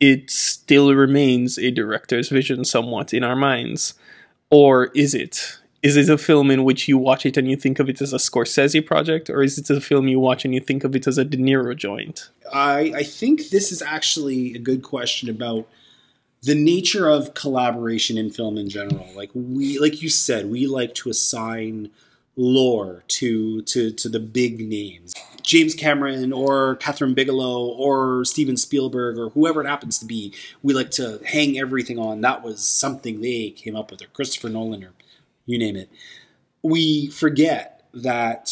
[0.01, 3.95] it still remains a director's vision somewhat in our minds.
[4.51, 5.59] Or is it?
[5.83, 8.13] Is it a film in which you watch it and you think of it as
[8.13, 11.07] a Scorsese project, or is it a film you watch and you think of it
[11.07, 12.31] as a De Niro joint?
[12.53, 15.67] I, I think this is actually a good question about
[16.43, 19.09] the nature of collaboration in film in general.
[19.15, 21.91] Like we, like you said, we like to assign
[22.37, 29.19] lore to to to the big names, James Cameron or Kathryn Bigelow or Steven Spielberg
[29.19, 30.35] or whoever it happens to be.
[30.63, 34.49] We like to hang everything on that was something they came up with, or Christopher
[34.49, 34.93] Nolan, or
[35.47, 35.91] you name it.
[36.63, 38.51] We forget that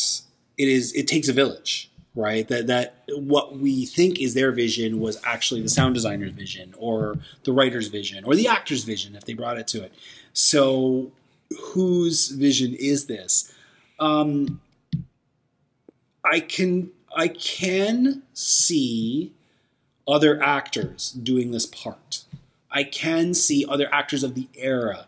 [0.56, 1.89] it is it takes a village
[2.20, 2.46] right?
[2.48, 7.18] That that what we think is their vision was actually the sound designer's vision or
[7.44, 9.92] the writer's vision or the actor's vision if they brought it to it.
[10.32, 11.12] So
[11.58, 13.52] whose vision is this?
[13.98, 14.60] Um
[16.22, 19.32] i can i can see
[20.10, 22.24] other actors doing this part.
[22.70, 25.06] I can see other actors of the era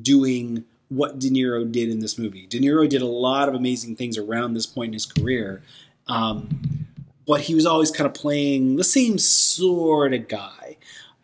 [0.00, 2.46] doing what De Niro did in this movie.
[2.46, 5.62] De Niro did a lot of amazing things around this point in his career,
[6.08, 6.86] um,
[7.26, 10.76] but he was always kind of playing the same sort of guy.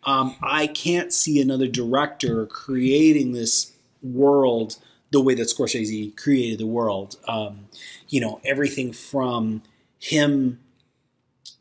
[0.03, 4.77] Um, I can't see another director creating this world
[5.11, 7.17] the way that Scorsese created the world.
[7.27, 7.67] Um,
[8.09, 9.61] you know, everything from
[9.99, 10.59] him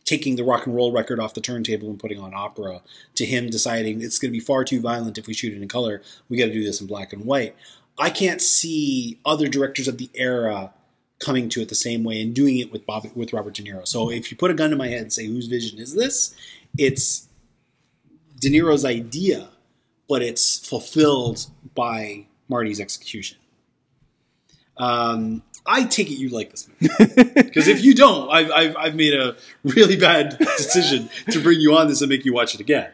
[0.04, 2.80] taking the rock and roll record off the turntable and putting on opera
[3.14, 5.68] to him deciding it's going to be far too violent if we shoot it in
[5.68, 6.02] color.
[6.28, 7.54] We got to do this in black and white.
[7.98, 10.72] I can't see other directors of the era
[11.20, 13.86] coming to it the same way and doing it with Bob with Robert De Niro.
[13.86, 16.34] So if you put a gun to my head and say whose vision is this,
[16.76, 17.28] it's
[18.40, 19.48] De Niro's idea,
[20.08, 23.38] but it's fulfilled by Marty's execution.
[24.78, 28.94] Um, I take it you like this movie because if you don't, I've, I've, I've
[28.94, 32.60] made a really bad decision to bring you on this and make you watch it
[32.60, 32.90] again.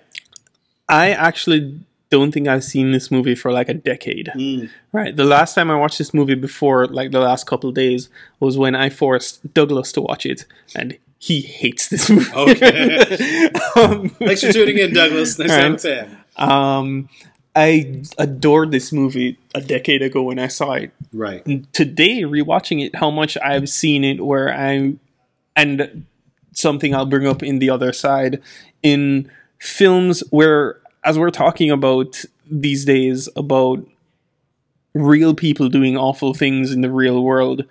[0.88, 4.30] I actually don't think I've seen this movie for like a decade.
[4.34, 4.70] Mm.
[4.92, 5.14] Right.
[5.14, 8.08] The last time I watched this movie before, like the last couple days,
[8.40, 12.30] was when I forced Douglas to watch it, and he hates this movie.
[12.32, 13.46] Okay.
[13.76, 15.36] um, Thanks for tuning in, Douglas.
[15.36, 16.08] To right.
[16.36, 17.08] um,
[17.56, 20.90] I adored this movie a decade ago when I saw it.
[21.12, 21.44] Right.
[21.46, 25.00] And Today, rewatching it, how much I've seen it, where I'm,
[25.56, 26.04] and
[26.52, 28.42] something I'll bring up in the other side,
[28.82, 33.86] in films where, as we're talking about these days, about
[34.92, 37.64] real people doing awful things in the real world.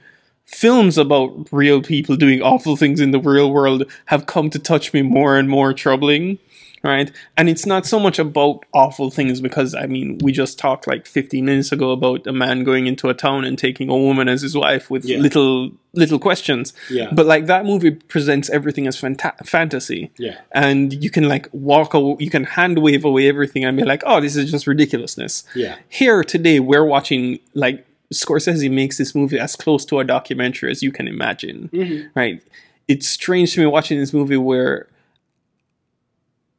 [0.46, 4.94] Films about real people doing awful things in the real world have come to touch
[4.94, 6.40] me more and more troubling,
[6.86, 7.12] right?
[7.38, 11.06] And it's not so much about awful things because, I mean, we just talked like
[11.06, 14.42] 15 minutes ago about a man going into a town and taking a woman as
[14.42, 15.18] his wife with Yeah.
[15.18, 16.74] little little questions.
[16.90, 17.10] Yeah.
[17.14, 20.40] But like that movie presents everything as fanta- fantasy Yeah.
[20.52, 24.04] and you can like walk away, you can hand wave away everything and be like,
[24.06, 25.44] oh, this is just ridiculousness.
[25.56, 25.76] Yeah.
[25.88, 30.84] Here today, we're watching like Scorsese makes this movie as close to a documentary as
[30.84, 31.70] you can imagine.
[31.74, 32.08] Mm-hmm.
[32.14, 32.44] Right?
[32.88, 34.88] It's strange to me watching this movie where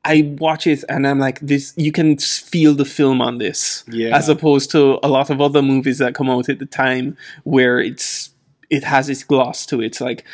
[0.07, 1.75] I watch it and I'm like, this.
[1.77, 4.17] You can feel the film on this, Yeah.
[4.17, 7.81] as opposed to a lot of other movies that come out at the time where
[7.81, 8.31] it's
[8.71, 9.87] it has its gloss to it.
[9.87, 10.25] It's like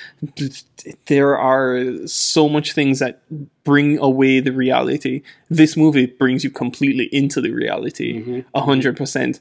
[1.07, 3.23] there are so much things that
[3.65, 5.23] bring away the reality.
[5.51, 8.41] This movie brings you completely into the reality, mm-hmm.
[8.55, 9.41] a hundred percent.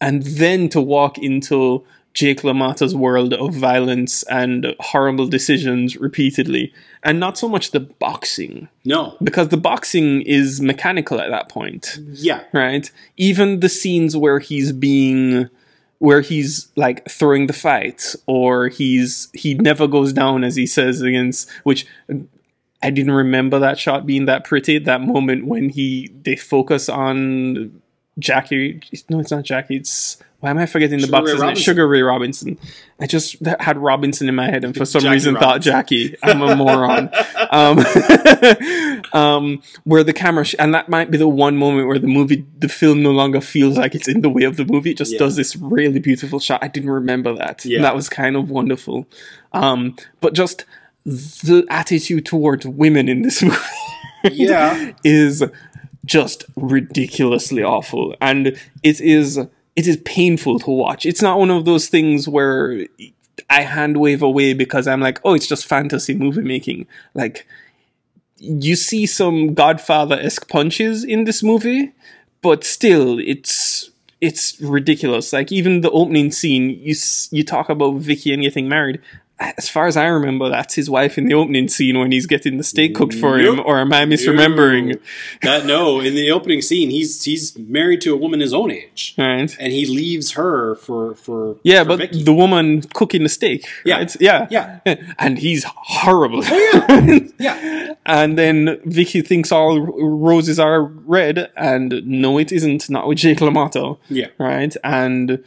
[0.00, 6.72] And then to walk into Jake LaMotta's world of violence and horrible decisions repeatedly,
[7.02, 9.16] and not so much the boxing, No.
[9.22, 12.40] because the boxing is mechanical at that point Yeah.
[12.52, 12.88] right?
[13.16, 15.48] Even the scenes where he's being
[15.98, 21.00] where he's like throwing the fight or he's he never goes down as he says
[21.00, 21.86] against which
[22.82, 27.80] I didn't remember that shot being that pretty that moment when he they focus on
[28.18, 31.40] Jackie no it's not Jackie it's why am I forgetting the Sugar Ray boxer's name
[31.48, 31.62] Robinson.
[31.64, 32.58] Sugar Ray Robinson
[33.00, 35.72] I just had Robinson in my head and for some Jackie reason thought Robinson.
[35.72, 37.10] Jackie I'm a moron
[37.50, 37.78] um,
[39.12, 42.44] um, where the camera sh- and that might be the one moment where the movie
[42.58, 45.12] the film no longer feels like it's in the way of the movie it just
[45.12, 45.18] Yeah.
[45.18, 47.82] does this really beautiful shot i didn't remember that Yeah.
[47.82, 49.06] that was kind of wonderful
[49.52, 50.64] um, but just
[51.04, 53.56] the attitude towards women in this movie
[54.30, 54.92] Yeah.
[55.04, 55.42] is
[56.04, 59.38] just ridiculously awful and it is
[59.76, 61.04] it is painful to watch.
[61.06, 62.86] It's not one of those things where
[63.50, 66.86] i hand wave away because i'm like oh it's just fantasy movie making.
[67.14, 67.46] Like
[68.36, 71.92] you see some godfather-esque punches in this movie
[72.42, 75.34] but still it's it's ridiculous.
[75.34, 76.94] Like even the opening scene you
[77.30, 79.00] you talk about Vicky and getting married
[79.40, 82.56] as far as I remember, that's his wife in the opening scene when he's getting
[82.56, 83.60] the steak cooked for him.
[83.64, 85.00] Or am I misremembering?
[85.42, 89.14] That no, in the opening scene, he's he's married to a woman his own age,
[89.18, 89.54] Right.
[89.58, 92.22] and he leaves her for for Yeah, for but Vicky.
[92.22, 93.66] the woman cooking the steak.
[93.84, 93.96] Yeah.
[93.98, 94.16] right?
[94.20, 94.78] yeah, Yeah.
[95.18, 96.42] and he's horrible.
[96.44, 97.94] Oh, yeah, yeah.
[98.06, 102.88] and then Vicky thinks all roses are red, and no, it isn't.
[102.88, 103.98] Not with Jake LaMotta.
[104.08, 104.28] yeah.
[104.38, 104.76] right?
[104.84, 105.42] And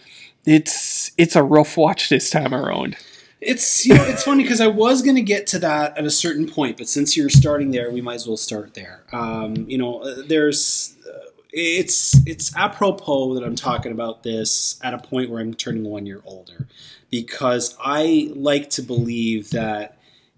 [0.46, 2.98] it's it's a rough watch this time around.
[3.40, 6.10] It's you know, it's funny because I was going to get to that at a
[6.10, 9.04] certain point, but since you're starting there, we might as well start there.
[9.12, 14.94] Um, you know, uh, there's uh, it's it's apropos that I'm talking about this at
[14.94, 16.68] a point where I'm turning one year older,
[17.12, 19.98] because I like to believe that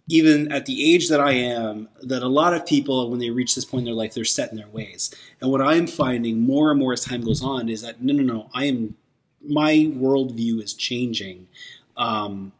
[0.09, 3.55] even at the age that I am, that a lot of people, when they reach
[3.55, 5.13] this point in their life, they're set in their ways.
[5.39, 8.23] And what I'm finding more and more as time goes on is that no, no,
[8.23, 8.95] no, I am
[9.41, 11.47] my worldview is changing.
[11.95, 12.51] Um,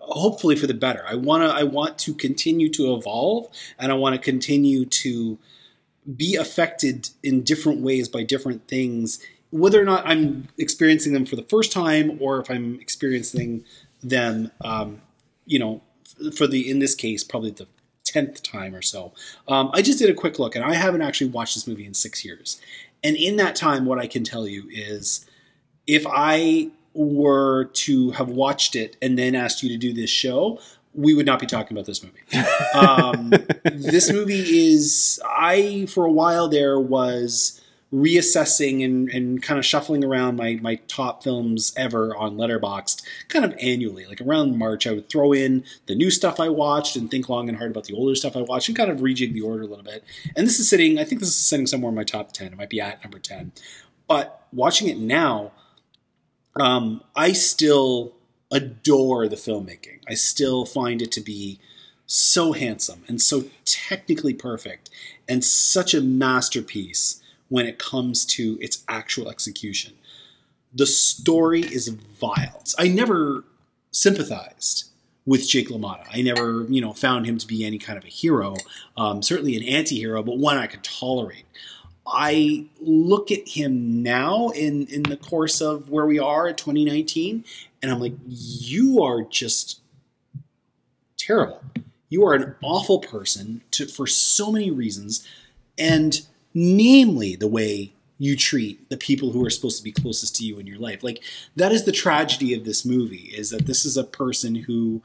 [0.00, 1.04] hopefully for the better.
[1.06, 3.48] I want to I want to continue to evolve
[3.78, 5.38] and I want to continue to
[6.16, 9.20] be affected in different ways by different things
[9.50, 13.64] whether or not I'm experiencing them for the first time or if I'm experiencing
[14.02, 15.02] them um,
[15.44, 15.82] you know
[16.34, 17.66] for the in this case probably the
[18.04, 19.12] 10th time or so.
[19.46, 21.94] Um, I just did a quick look and I haven't actually watched this movie in
[21.94, 22.60] 6 years.
[23.04, 25.26] And in that time what I can tell you is
[25.86, 30.58] if I were to have watched it and then asked you to do this show,
[30.94, 32.18] we would not be talking about this movie.
[32.72, 33.32] Um,
[33.64, 37.60] this movie is, I, for a while there, was
[37.92, 43.44] reassessing and, and kind of shuffling around my, my top films ever on Letterboxd kind
[43.44, 44.06] of annually.
[44.06, 47.48] Like around March, I would throw in the new stuff I watched and think long
[47.48, 49.66] and hard about the older stuff I watched and kind of rejig the order a
[49.66, 50.04] little bit.
[50.36, 52.52] And this is sitting, I think this is sitting somewhere in my top 10.
[52.52, 53.52] It might be at number 10.
[54.06, 55.50] But watching it now,
[56.60, 58.12] um, I still
[58.50, 60.00] adore the filmmaking.
[60.08, 61.58] I still find it to be
[62.06, 64.90] so handsome and so technically perfect
[65.28, 69.94] and such a masterpiece when it comes to its actual execution.
[70.74, 72.62] The story is vile.
[72.78, 73.44] I never
[73.92, 74.88] sympathized
[75.26, 76.06] with Jake LaMotta.
[76.12, 78.56] I never, you know, found him to be any kind of a hero.
[78.96, 81.44] Um, certainly an anti-hero, but one I could tolerate.
[82.12, 87.44] I look at him now in in the course of where we are at 2019,
[87.82, 89.80] and I'm like, you are just
[91.16, 91.62] terrible.
[92.08, 95.26] You are an awful person to, for so many reasons,
[95.78, 96.20] and
[96.52, 100.58] namely the way you treat the people who are supposed to be closest to you
[100.58, 101.02] in your life.
[101.02, 101.22] Like
[101.56, 105.00] that is the tragedy of this movie is that this is a person who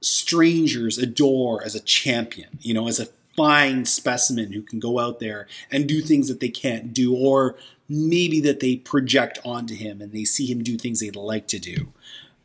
[0.00, 3.08] strangers adore as a champion, you know, as a
[3.40, 7.56] fine specimen who can go out there and do things that they can't do or
[7.88, 11.58] maybe that they project onto him and they see him do things they'd like to
[11.58, 11.90] do.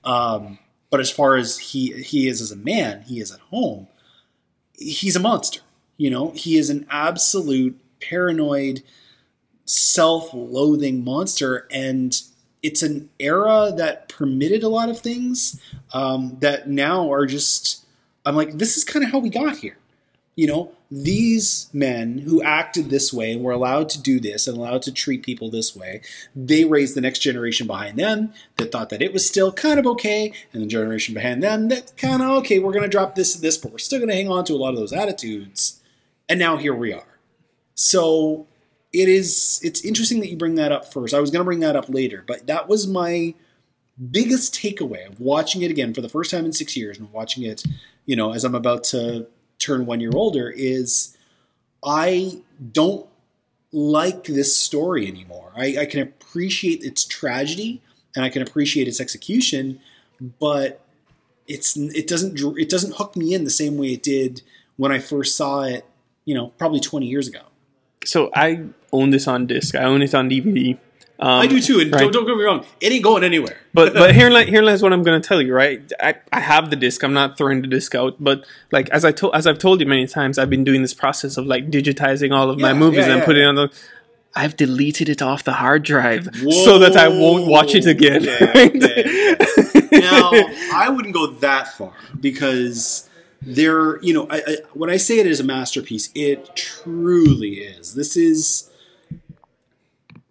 [0.05, 0.57] Um,
[0.89, 3.89] but as far as he he is as a man, he is at home.
[4.71, 5.59] He's a monster.
[5.97, 8.81] You know, he is an absolute paranoid,
[9.65, 12.17] self-loathing monster, and
[12.63, 15.59] it's an era that permitted a lot of things
[15.93, 17.85] um, that now are just.
[18.25, 19.77] I'm like, this is kind of how we got here.
[20.35, 24.57] You know, these men who acted this way and were allowed to do this and
[24.57, 26.01] allowed to treat people this way,
[26.35, 29.87] they raised the next generation behind them that thought that it was still kind of
[29.87, 33.33] okay, and the generation behind them that kind of okay, we're going to drop this
[33.35, 35.81] and this, but we're still going to hang on to a lot of those attitudes.
[36.27, 37.19] And now here we are.
[37.73, 38.47] So
[38.91, 41.13] it is it's interesting that you bring that up first.
[41.13, 43.35] I was going to bring that up later, but that was my
[44.11, 47.43] biggest takeaway of watching it again for the first time in 6 years and watching
[47.43, 47.63] it,
[48.05, 49.27] you know, as I'm about to
[49.65, 51.17] turn 1 year older is
[51.83, 52.41] I
[52.71, 53.07] don't
[53.71, 55.51] like this story anymore.
[55.55, 57.81] I, I can appreciate its tragedy
[58.15, 59.79] and I can appreciate its execution,
[60.39, 60.81] but
[61.47, 64.41] it's it doesn't it doesn't hook me in the same way it did
[64.77, 65.85] when I first saw it,
[66.25, 67.41] you know, probably 20 years ago
[68.05, 68.63] so I
[68.93, 69.75] own this on disc.
[69.75, 70.77] I own it on DVD.
[71.17, 72.01] Um, I do too, and right.
[72.01, 73.57] don't, don't get me wrong, it ain't going anywhere.
[73.73, 75.53] but but here here lies what I'm going to tell you.
[75.53, 77.03] Right, I, I have the disc.
[77.03, 78.17] I'm not throwing the disc out.
[78.19, 80.93] But like as I told as I've told you many times, I've been doing this
[80.93, 83.25] process of like digitizing all of my movies yeah, and yeah.
[83.25, 83.73] putting it on the.
[84.37, 88.27] I've deleted it off the hard drive so that I won't watch it again.
[88.27, 88.75] Okay, right?
[88.75, 90.31] okay, now,
[90.73, 93.09] I wouldn't go that far because
[93.41, 97.93] there, you know, I, I, when I say it is a masterpiece, it truly is.
[97.95, 98.69] This is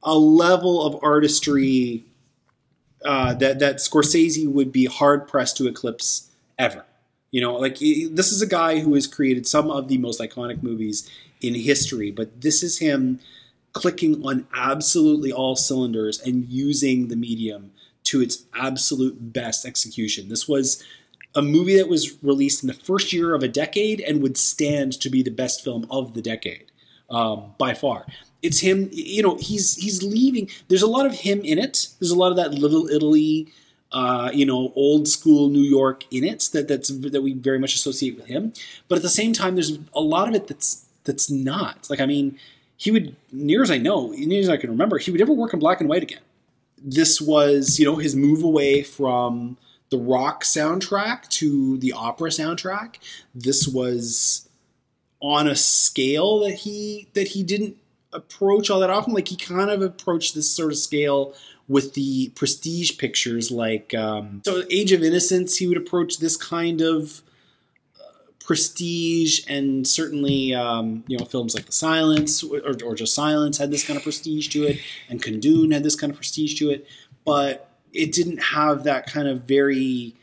[0.05, 2.05] a level of artistry
[3.05, 6.85] uh, that that Scorsese would be hard pressed to eclipse ever.
[7.31, 10.63] You know, like this is a guy who has created some of the most iconic
[10.63, 13.19] movies in history, but this is him
[13.73, 17.73] clicking on absolutely all cylinders and using the medium
[18.05, 20.29] to its absolute best execution.
[20.29, 20.83] This was
[21.35, 24.93] a movie that was released in the first year of a decade and would stand
[25.01, 26.71] to be the best film of the decade
[27.11, 28.07] um, by far.
[28.45, 29.37] It's him, you know.
[29.37, 30.51] He's he's leaving.
[30.69, 31.89] There's a lot of him in it.
[31.99, 33.49] There's a lot of that Little Italy,
[33.91, 37.75] uh, you know, old school New York in it that that's that we very much
[37.75, 38.53] associate with him.
[38.87, 41.89] But at the same time, there's a lot of it that's that's not.
[41.89, 42.39] Like I mean,
[42.77, 45.55] he would, near as I know, near as I can remember, he would never work
[45.55, 46.21] in black and white again.
[46.77, 49.57] This was, you know, his move away from
[49.89, 52.97] the rock soundtrack to the opera soundtrack.
[53.35, 54.49] This was
[55.21, 57.79] on a scale that he that he didn't
[58.15, 59.12] approach all that often.
[59.12, 61.35] Like he kind of approached this sort of scale
[61.69, 65.57] with the prestige pictures, like um, so Age of Innocence.
[65.57, 67.23] He would approach this kind of
[67.99, 68.05] uh,
[68.45, 73.71] prestige, and certainly um, you know films like The Silence or, or just Silence had
[73.71, 76.87] this kind of prestige to it, and Kundun had this kind of prestige to it,
[77.25, 80.15] but it didn't have that kind of very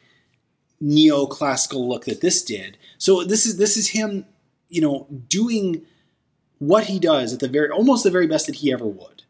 [0.81, 2.77] neoclassical look that this did.
[2.97, 4.25] So this is this is him,
[4.69, 5.83] you know, doing
[6.61, 9.23] what he does at the very almost the very best that he ever would.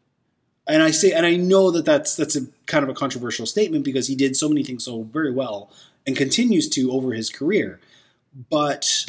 [0.68, 3.84] And I say, and I know that that's that's a kind of a controversial statement
[3.84, 5.70] because he did so many things so very well
[6.06, 7.80] and continues to over his career.
[8.50, 9.06] But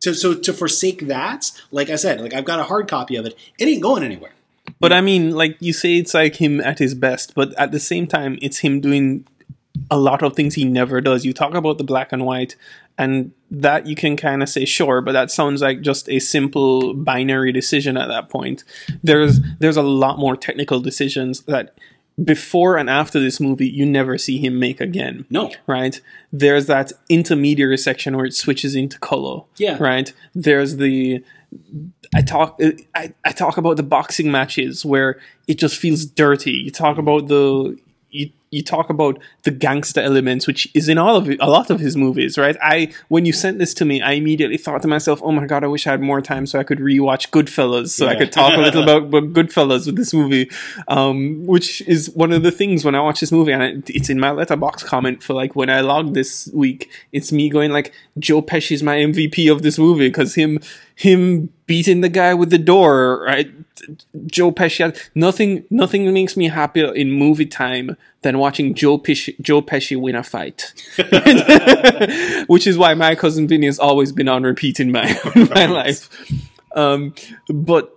[0.00, 3.26] to so to forsake that, like I said, like I've got a hard copy of
[3.26, 3.36] it.
[3.58, 4.32] It ain't going anywhere.
[4.78, 7.80] But I mean, like you say, it's like him at his best, but at the
[7.80, 9.26] same time, it's him doing
[9.90, 11.24] a lot of things he never does.
[11.24, 12.54] You talk about the black and white,
[12.96, 13.32] and
[13.62, 17.52] that you can kind of say sure, but that sounds like just a simple binary
[17.52, 18.64] decision at that point.
[19.02, 21.74] There's there's a lot more technical decisions that
[22.22, 25.26] before and after this movie you never see him make again.
[25.30, 25.52] No.
[25.66, 26.00] Right?
[26.32, 29.42] There's that intermediary section where it switches into color.
[29.56, 29.76] Yeah.
[29.80, 30.12] Right?
[30.34, 31.24] There's the
[32.14, 32.60] I talk
[32.94, 36.52] I, I talk about the boxing matches where it just feels dirty.
[36.52, 37.78] You talk about the
[38.10, 41.70] you, you talk about the gangster elements, which is in all of it, a lot
[41.70, 42.56] of his movies, right?
[42.62, 45.64] I when you sent this to me, I immediately thought to myself, "Oh my god,
[45.64, 48.56] I wish I had more time so I could rewatch Goodfellas, so I could talk
[48.56, 50.50] a little about, about Goodfellas with this movie."
[50.88, 54.08] Um, which is one of the things when I watch this movie, and it, it's
[54.08, 56.90] in my Letterboxd comment for like when I logged this week.
[57.12, 60.60] It's me going like, "Joe Pesci's my MVP of this movie" because him
[60.96, 63.50] him beating the guy with the door, right?
[64.26, 64.96] Joe Pesci.
[65.14, 70.16] Nothing, nothing makes me happier in movie time than watching Joe Pesci, Joe Pesci win
[70.16, 70.72] a fight.
[72.48, 75.66] Which is why my cousin Vinny has always been on repeat in my in my
[75.66, 76.10] life.
[76.74, 77.14] Um,
[77.48, 77.96] but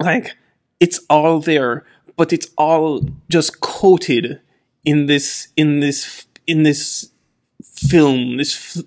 [0.00, 0.36] like,
[0.80, 1.84] it's all there,
[2.16, 4.40] but it's all just coated
[4.84, 7.10] in this in this in this
[7.62, 8.38] film.
[8.38, 8.84] This f-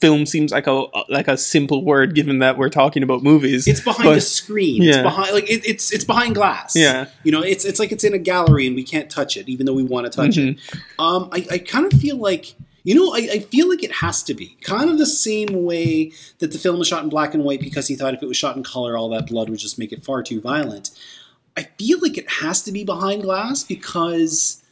[0.00, 3.66] film seems like a like a simple word, given that we're talking about movies.
[3.66, 4.82] It's behind but- a screen.
[4.82, 5.02] It's Yeah.
[5.02, 6.74] behind like it, it's it's behind glass.
[6.76, 7.06] Yeah.
[7.24, 9.66] You know, it's it's like it's in a gallery and we can't touch it, even
[9.66, 10.56] though we want to touch it.
[10.56, 11.00] Mm-hmm.
[11.00, 14.22] Um, I, I kind of feel like you know, I, I feel like it has
[14.22, 17.44] to be kind of the same way that the film was shot in black and
[17.44, 19.78] white because he thought if it was shot in color, all that blood would just
[19.78, 20.90] make it far too violent.
[21.56, 24.62] I feel like it has to be behind glass because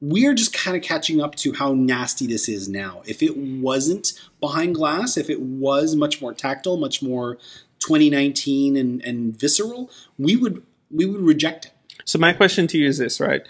[0.00, 3.02] we're just kind of catching up to how nasty this is now.
[3.06, 7.36] If it wasn't behind glass, if it was much more tactile, much more
[7.80, 11.72] 2019 and, and visceral, we would we would reject it.
[12.04, 13.42] So my question to you is this, right?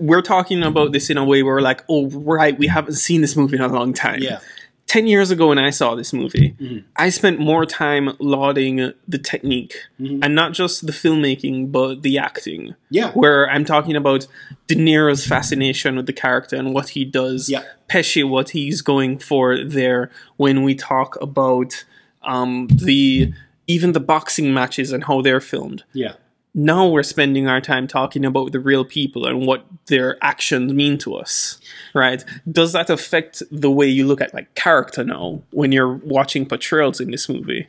[0.00, 3.20] We're talking about this in a way where we're like, oh, right, we haven't seen
[3.20, 4.20] this movie in a long time.
[4.20, 4.40] Yeah.
[4.86, 6.54] 10 years ago when I saw this movie,
[6.96, 12.74] I spent more time lauding the technique and not just the filmmaking, but the acting.
[12.90, 13.10] Yeah.
[13.12, 14.26] Where I'm talking about
[14.66, 17.48] De Niro's fascination with the character and what he does.
[17.48, 17.64] Yeah.
[17.88, 21.84] Pesci, what he's going for there when we talk about
[22.22, 23.32] um, the
[23.66, 26.14] even the boxing matches and how they're filmed Yeah.
[26.54, 30.96] Now we're spending our time talking about the real people and what their actions mean
[30.98, 31.60] to us
[31.94, 32.24] right?
[32.50, 37.00] Does that affect the way you look at like character now when you're watching portrayals
[37.00, 37.68] in this movie?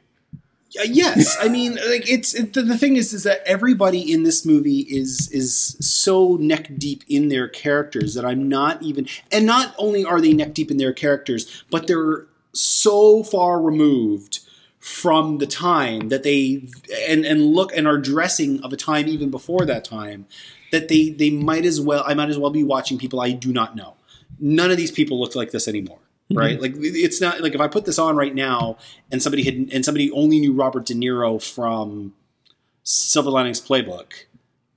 [0.77, 4.23] Uh, yes, I mean, like it's it, the, the thing is, is that everybody in
[4.23, 9.45] this movie is is so neck deep in their characters that I'm not even, and
[9.45, 14.41] not only are they neck deep in their characters, but they're so far removed
[14.85, 16.63] from the time that they
[17.07, 20.27] and and look and are dressing of a time even before that time
[20.71, 23.51] that they they might as well I might as well be watching people I do
[23.51, 23.95] not know.
[24.39, 25.97] None of these people look like this anymore.
[26.29, 26.37] Mm-hmm.
[26.37, 28.77] Right, like it's not like if I put this on right now
[29.11, 32.13] and somebody had and somebody only knew Robert De Niro from
[32.83, 34.13] Silver Linings Playbook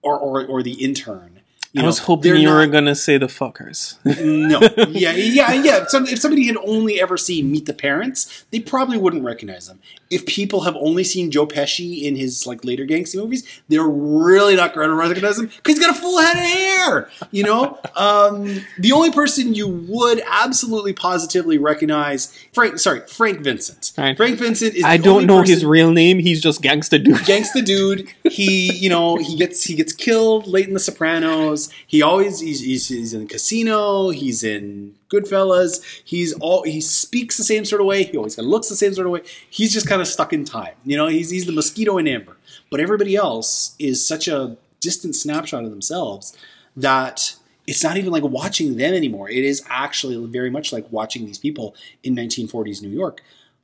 [0.01, 1.38] or or, or The Intern.
[1.79, 5.83] You i was know, hoping you were gonna say the Fockers no, yeah, yeah, yeah.
[5.83, 9.69] If, some, if somebody had only ever seen Meet the Parents, they probably wouldn't recognize
[9.69, 9.81] him.
[10.11, 14.57] If people have only seen Joe Pesci in his like later gangster movies, they're really
[14.57, 17.11] not going to recognize him because he's got a full head of hair.
[17.31, 22.79] You know, um, the only person you would absolutely positively recognize Frank.
[22.79, 23.93] Sorry, Frank Vincent.
[23.99, 24.17] Right.
[24.17, 24.85] Frank Vincent is.
[24.85, 28.09] i don't know person- his real name he's just gangsta dude gangsta dude.
[28.25, 31.68] He, you know, he gets he gets killed late in The Sopranos.
[31.87, 34.11] He always he's, he's, he's in Casino.
[34.11, 35.83] He's in Goodfellas.
[36.05, 38.05] He's all he speaks the same sort of way.
[38.05, 39.23] He always kind of looks the same sort of way.
[39.49, 40.75] He's just kind of stuck in time.
[40.85, 42.37] You know, he's he's the mosquito in amber.
[42.71, 46.37] But everybody else is such a distant snapshot of themselves
[46.77, 47.35] that
[47.67, 49.29] it's not even like watching them anymore.
[49.29, 53.23] It is actually very much like watching these people in 1940s New York.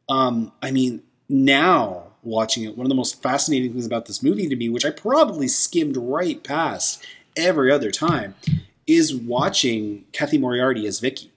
[0.09, 4.49] Um, I mean, now watching it, one of the most fascinating things about this movie
[4.49, 7.03] to me, which I probably skimmed right past
[7.37, 8.35] every other time,
[8.87, 11.31] is watching Cathy Moriarty as Vicky,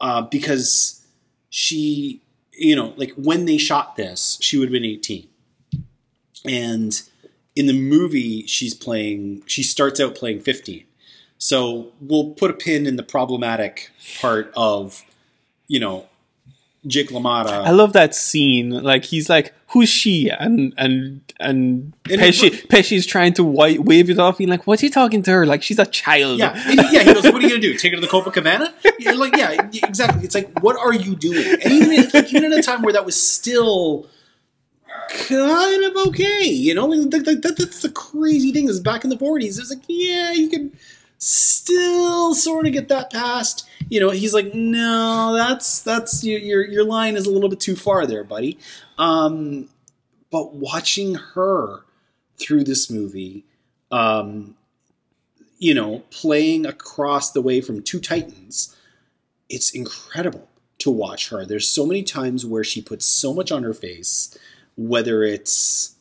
[0.00, 1.04] uh, because
[1.50, 2.20] she,
[2.52, 5.28] you know, like when they shot this, she would have been 18,
[6.44, 7.02] and
[7.54, 10.84] in the movie she's playing, she starts out playing 15.
[11.38, 15.04] So we'll put a pin in the problematic part of,
[15.66, 16.06] you know,
[16.86, 17.46] Jake LaMotta.
[17.50, 18.70] I love that scene.
[18.70, 23.78] Like he's like, "Who's she?" and and and And Pesci it- Pesci's trying to wi-
[23.78, 25.46] wave it off, being like, "What's he talking to her?
[25.46, 27.04] Like she's a child." Yeah, and, yeah.
[27.04, 27.74] He goes, "What are you gonna do?
[27.76, 30.24] Take her to the Copacabana?" Yeah, like, yeah, exactly.
[30.24, 31.58] It's like, what are you doing?
[31.62, 34.08] And even in, like, even at a time where that was still
[35.08, 36.44] kind of okay.
[36.44, 38.68] You know, like, like, that, that's the crazy thing.
[38.68, 40.72] Is back in the forties, it's like yeah, you can
[41.22, 43.68] still sort of get that past.
[43.88, 47.76] You know, he's like, no, that's that's your, your line is a little bit too
[47.76, 48.58] far there, buddy.
[48.98, 49.68] Um,
[50.30, 51.84] but watching her
[52.38, 53.44] through this movie,
[53.90, 54.56] um,
[55.58, 58.76] you know, playing across the way from two titans,
[59.48, 60.48] it's incredible
[60.78, 61.44] to watch her.
[61.44, 64.36] There's so many times where she puts so much on her face,
[64.76, 65.94] whether it's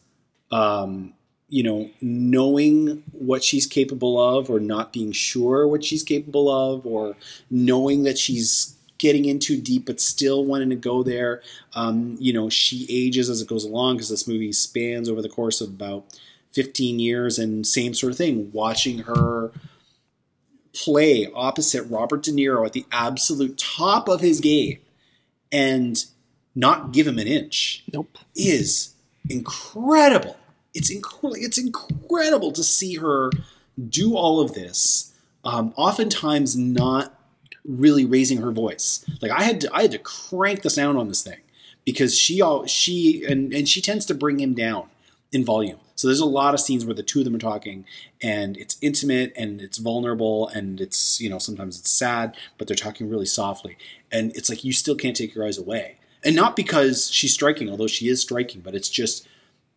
[0.49, 1.13] um,
[1.51, 6.85] you know, knowing what she's capable of or not being sure what she's capable of
[6.87, 7.17] or
[7.49, 11.41] knowing that she's getting in too deep but still wanting to go there.
[11.75, 15.27] Um, you know, she ages as it goes along because this movie spans over the
[15.27, 16.05] course of about
[16.53, 18.49] 15 years and same sort of thing.
[18.53, 19.51] Watching her
[20.73, 24.79] play opposite Robert De Niro at the absolute top of his game
[25.51, 26.05] and
[26.55, 28.17] not give him an inch Nope.
[28.35, 28.93] is
[29.29, 30.37] incredible.
[30.73, 33.31] It's inc- it's incredible to see her
[33.89, 35.13] do all of this.
[35.43, 37.17] Um, oftentimes, not
[37.65, 39.05] really raising her voice.
[39.21, 41.39] Like I had to, I had to crank the sound on this thing
[41.85, 44.87] because she all she and and she tends to bring him down
[45.31, 45.77] in volume.
[45.95, 47.85] So there's a lot of scenes where the two of them are talking,
[48.21, 52.75] and it's intimate and it's vulnerable and it's you know sometimes it's sad, but they're
[52.75, 53.77] talking really softly,
[54.11, 55.97] and it's like you still can't take your eyes away.
[56.23, 59.27] And not because she's striking, although she is striking, but it's just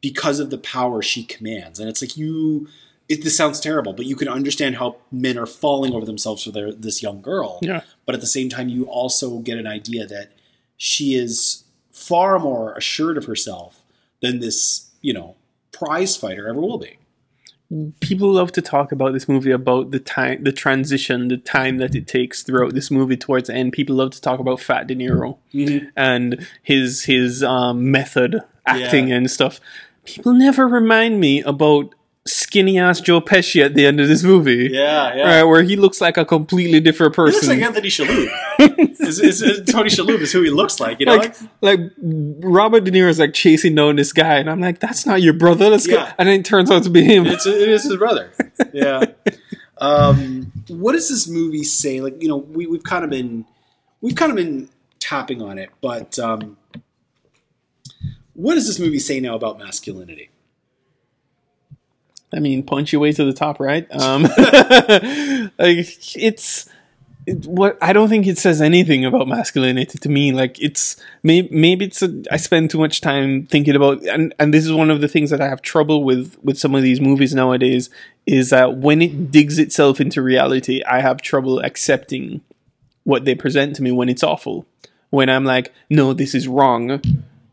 [0.09, 1.81] because of the power she commands.
[1.81, 2.69] And it's like you.
[3.09, 6.51] It, this sounds terrible, but you can understand how men are falling over themselves for
[6.53, 7.59] their, this young girl.
[7.61, 7.83] Yeah.
[8.07, 10.33] But at the same time, you also get an idea that
[10.79, 13.83] she is far more assured of herself
[14.23, 15.37] than this, you know,
[15.71, 16.97] prize fighter ever will be.
[18.01, 21.95] people love to talk about this movie about the time the transition the time that
[21.95, 24.95] it takes throughout this movie towards the end people love to talk about fat de
[24.95, 25.31] niro
[25.97, 28.33] and his his um, method
[28.67, 29.17] acting Yeah.
[29.17, 29.61] and stuff
[30.05, 31.95] people never remind me about
[32.27, 35.23] skinny ass joe pesci at the end of this movie Yeah, yeah.
[35.37, 38.29] right where he looks like a completely different He looks like Anthony Shalhoub.
[39.01, 41.01] is, is, is- Tony Shalhoub is who he looks like.
[41.01, 44.61] You know, like, like Robert De Niro is like chasing down this guy, and I'm
[44.61, 45.97] like, "That's not your brother." Let's go.
[45.97, 46.15] Yeah.
[46.19, 47.27] And then it turns out to be him.
[47.27, 48.33] it's it is his brother.
[48.73, 49.05] Yeah.
[49.79, 52.01] Um, what does this movie say?
[52.01, 53.45] Like, you know, we we've kind of been
[54.01, 54.69] we've kind of been
[55.01, 56.57] tapping on it, but um,
[58.35, 60.31] what does this movie say now about masculinity?
[62.33, 63.87] I mean, punch your way to the top, right?
[63.93, 64.23] Um,
[65.59, 66.69] like it's
[67.27, 70.33] it, what I don't think it says anything about masculinity to me.
[70.33, 74.53] Like it's maybe maybe it's a, I spend too much time thinking about, and and
[74.53, 77.01] this is one of the things that I have trouble with with some of these
[77.01, 77.89] movies nowadays
[78.27, 82.41] is that when it digs itself into reality, I have trouble accepting
[83.05, 84.67] what they present to me when it's awful.
[85.11, 87.01] When I'm like, no, this is wrong.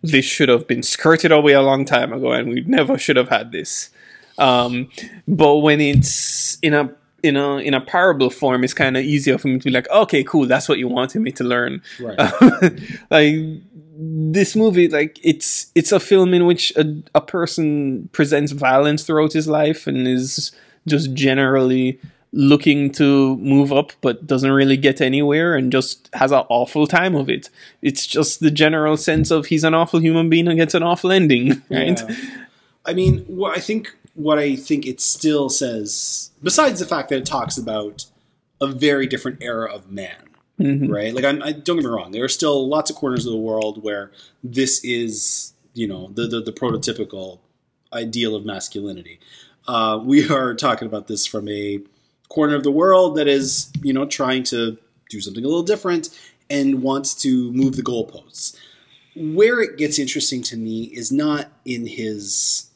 [0.04, 3.30] This should have been skirted away a long time ago, and we never should have
[3.30, 3.90] had this.
[4.38, 4.90] Um,
[5.28, 6.94] but when it's in a
[7.24, 9.90] in a in a parable form, it's kind of easier for me to be like,
[9.90, 11.82] okay, cool, that's what you wanted me to learn.
[12.00, 12.20] Right.
[13.12, 13.36] like
[13.98, 19.34] this movie, like it's it's a film in which a, a person presents violence throughout
[19.34, 20.52] his life and is
[20.88, 22.00] just generally
[22.34, 27.14] looking to move up but doesn't really get anywhere and just has an awful time
[27.16, 27.50] of it.
[27.82, 31.12] It's just the general sense of he's an awful human being and gets an awful
[31.12, 32.00] ending, right?
[32.10, 32.16] Yeah.
[32.86, 37.18] I mean, what I think what I think it still says, besides the fact that
[37.18, 38.06] it talks about
[38.62, 40.24] a very different era of man,
[40.60, 40.90] Mhm.
[40.92, 41.14] right?
[41.14, 43.38] Like, I'm, I don't get me wrong, there are still lots of corners of the
[43.40, 44.12] world where
[44.44, 47.40] this is, you know, the the, the prototypical
[47.94, 49.20] ideal of masculinity.
[49.68, 51.80] Uh, we are talking about this from a
[52.32, 54.78] corner of the world that is, you know, trying to
[55.10, 56.10] do something a little different
[56.50, 58.56] and wants to move the goalposts.
[59.16, 62.70] Where it gets interesting to me is not in his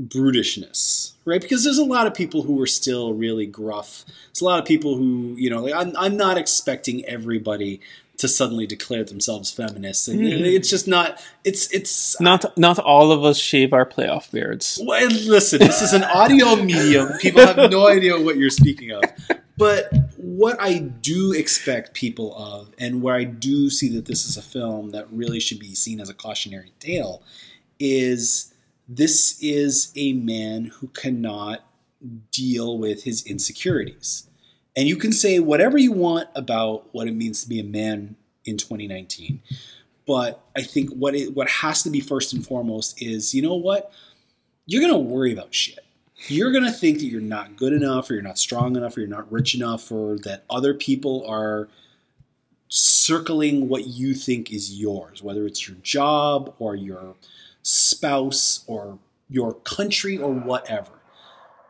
[0.00, 1.40] brutishness, right?
[1.40, 4.04] Because there's a lot of people who are still really gruff.
[4.28, 7.80] There's a lot of people who, you know, like I'm, I'm not expecting everybody
[8.18, 10.26] to suddenly declare themselves feminists, and hmm.
[10.26, 11.20] it's just not.
[11.44, 14.80] It's it's Not not all of us shave our playoff beards.
[14.84, 17.10] well, listen, this is an audio medium.
[17.20, 19.02] People have no idea what you're speaking of.
[19.56, 24.36] But what I do expect people of, and where I do see that this is
[24.36, 27.24] a film that really should be seen as a cautionary tale,
[27.80, 28.54] is
[28.88, 31.64] this is a man who cannot
[32.30, 34.27] deal with his insecurities.
[34.78, 38.14] And you can say whatever you want about what it means to be a man
[38.44, 39.42] in 2019.
[40.06, 43.56] But I think what it, what has to be first and foremost is, you know
[43.56, 43.90] what?
[44.66, 45.80] You're going to worry about shit.
[46.28, 49.00] You're going to think that you're not good enough or you're not strong enough or
[49.00, 51.68] you're not rich enough or that other people are
[52.68, 57.16] circling what you think is yours, whether it's your job or your
[57.62, 60.92] spouse or your country or whatever.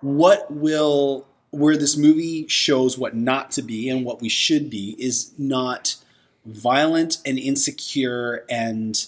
[0.03, 4.94] What will where this movie shows what not to be and what we should be
[4.99, 5.96] is not
[6.44, 9.07] violent and insecure and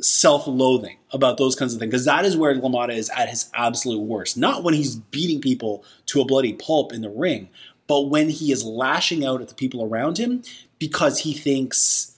[0.00, 4.00] self-loathing about those kinds of things because that is where LaMotta is at his absolute
[4.00, 4.36] worst.
[4.36, 7.48] Not when he's beating people to a bloody pulp in the ring,
[7.86, 10.42] but when he is lashing out at the people around him
[10.78, 12.16] because he thinks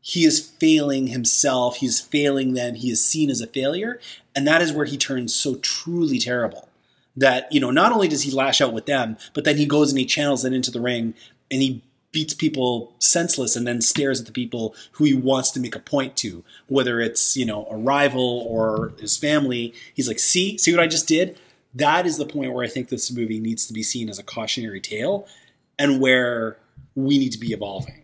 [0.00, 4.00] he is failing himself, he is failing them, he is seen as a failure,
[4.34, 6.68] and that is where he turns so truly terrible.
[7.16, 9.90] That you know, not only does he lash out with them, but then he goes
[9.90, 11.14] and he channels it into the ring
[11.50, 15.60] and he beats people senseless and then stares at the people who he wants to
[15.60, 19.74] make a point to, whether it's you know a rival or his family.
[19.94, 21.38] He's like, "See, see what I just did."
[21.74, 24.22] That is the point where I think this movie needs to be seen as a
[24.22, 25.26] cautionary tale,
[25.78, 26.56] and where
[26.94, 28.02] we need to be evolving.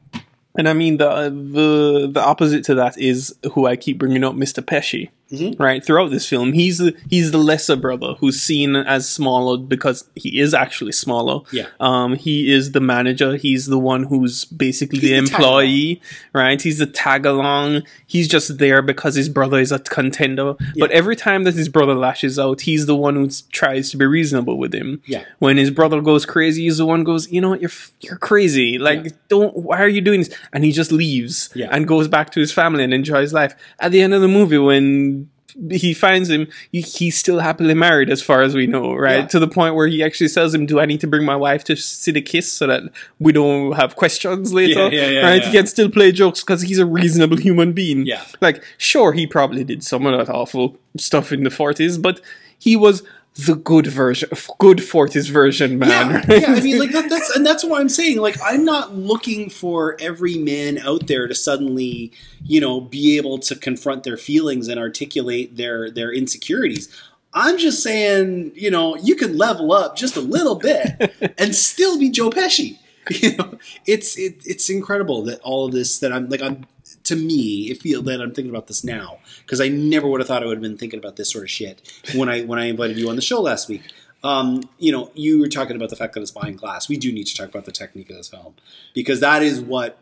[0.58, 4.34] And I mean the the the opposite to that is who I keep bringing up,
[4.34, 4.62] Mr.
[4.62, 5.08] Pesci.
[5.32, 5.58] Mhm.
[5.58, 10.04] Right throughout this film, he's the, he's the lesser brother who's seen as smaller because
[10.14, 11.40] he is actually smaller.
[11.52, 11.66] Yeah.
[11.80, 13.36] Um, he is the manager.
[13.36, 16.02] He's the one who's basically He's the the employee,
[16.34, 16.60] right?
[16.60, 17.82] He's the tag along.
[18.06, 20.54] He's just there because his brother is a contender.
[20.76, 24.04] But every time that his brother lashes out, he's the one who tries to be
[24.04, 25.00] reasonable with him.
[25.06, 25.24] Yeah.
[25.38, 27.70] When his brother goes crazy, he's the one who goes, you know what, you're
[28.00, 28.78] you're crazy.
[28.78, 29.10] Like, Yeah.
[29.28, 29.56] don't.
[29.56, 30.30] Why are you doing this?
[30.52, 31.68] And he just leaves Yeah.
[31.70, 33.54] and goes back to his family and enjoys life.
[33.80, 35.21] At the end of the movie, when
[35.70, 39.20] he finds him, he's still happily married, as far as we know, right?
[39.20, 39.26] Yeah.
[39.26, 41.64] To the point where he actually tells him, "Do I need to bring my wife
[41.64, 42.82] to see the kiss so that
[43.18, 45.44] we don't have questions later?" Yeah, yeah, yeah, right?
[45.44, 48.06] He can still play jokes because he's a reasonable human being.
[48.06, 48.24] Yeah.
[48.40, 52.20] like sure, he probably did some of that awful stuff in the forties, but
[52.58, 53.02] he was
[53.34, 54.28] the good version,
[54.58, 56.10] good forties version man.
[56.10, 56.42] Yeah, right?
[56.42, 56.54] yeah.
[56.54, 59.96] I mean, like that, that's and that's why I'm saying, like, I'm not looking for
[60.00, 62.12] every man out there to suddenly,
[62.44, 66.94] you know, be able to confront their feelings and articulate their their insecurities.
[67.34, 71.98] I'm just saying, you know, you can level up just a little bit and still
[71.98, 72.78] be Joe Pesci.
[73.10, 76.66] You know, it's it, it's incredible that all of this that I'm like I'm
[77.04, 80.28] to me it feel that I'm thinking about this now because I never would have
[80.28, 81.82] thought I would have been thinking about this sort of shit
[82.14, 83.82] when I when I invited you on the show last week.
[84.24, 86.88] Um, you know, you were talking about the fact that it's behind glass.
[86.88, 88.54] We do need to talk about the technique of this film
[88.94, 89.98] because that is what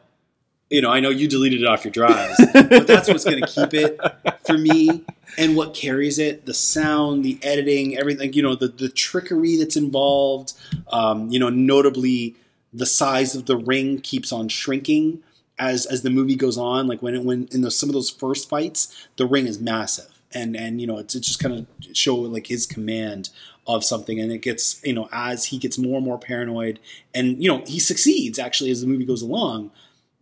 [0.68, 0.90] you know.
[0.90, 3.98] I know you deleted it off your drives, but that's what's going to keep it
[4.46, 5.04] for me
[5.38, 9.76] and what carries it the sound the editing everything you know the, the trickery that's
[9.76, 10.52] involved
[10.92, 12.36] um, you know notably
[12.72, 15.22] the size of the ring keeps on shrinking
[15.60, 18.10] as as the movie goes on like when it when in those, some of those
[18.10, 21.66] first fights the ring is massive and and you know it's, it's just kind of
[21.96, 23.30] show like his command
[23.66, 26.80] of something and it gets you know as he gets more and more paranoid
[27.14, 29.70] and you know he succeeds actually as the movie goes along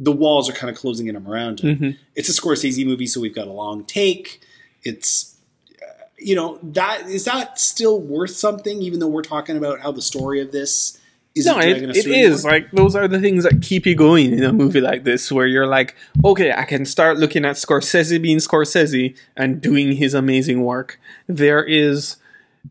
[0.00, 1.96] the walls are kind of closing in around him Mhm.
[2.14, 4.40] it's a Scorsese movie, so we've got a long take.
[4.84, 5.36] It's
[5.82, 9.90] uh, you know that is that still worth something, even though we're talking about how
[9.92, 10.97] the story of this
[11.38, 14.44] isn't No, it, it is like those are the things that keep you going in
[14.44, 18.38] a movie like this, where you're like, okay, I can start looking at Scorsese being
[18.38, 21.00] Scorsese and doing his amazing work.
[21.26, 22.16] There is,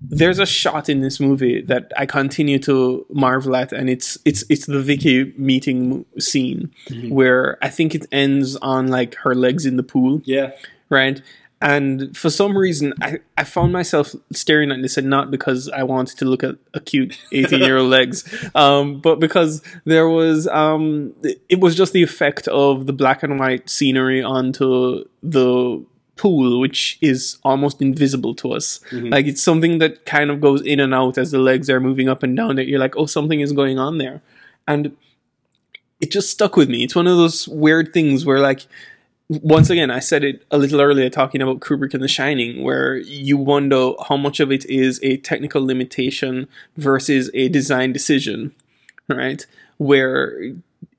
[0.02, 4.44] there's a shot in this movie that I continue to marvel at, and it's it's
[4.50, 7.10] it's the Vicky meeting scene Mm-hmm.
[7.14, 10.52] where I think it ends on like her legs in the pool yeah,
[10.90, 11.22] right?
[11.60, 15.82] And for some reason, I, I found myself staring at this, and not because I
[15.84, 20.48] wanted to look at a cute 18 year old legs, um, but because there was,
[20.48, 21.14] um,
[21.50, 25.84] it was just the effect of the black and white scenery onto the
[26.16, 28.80] pool, which is almost invisible to us.
[29.10, 32.08] Like it's something that kind of goes in and out as the legs are moving
[32.08, 34.22] up and down, that you're like, oh, something is going on there.
[34.68, 34.96] And
[36.02, 36.84] it just stuck with me.
[36.84, 38.68] It's one of those weird things where, like,
[39.30, 42.96] once again, I said it a little earlier talking about Kubrick and The Shining, where
[42.98, 46.48] you wonder how much of it is a technical limitation
[46.78, 48.54] versus a design decision,
[49.10, 49.46] right?
[49.78, 50.54] Where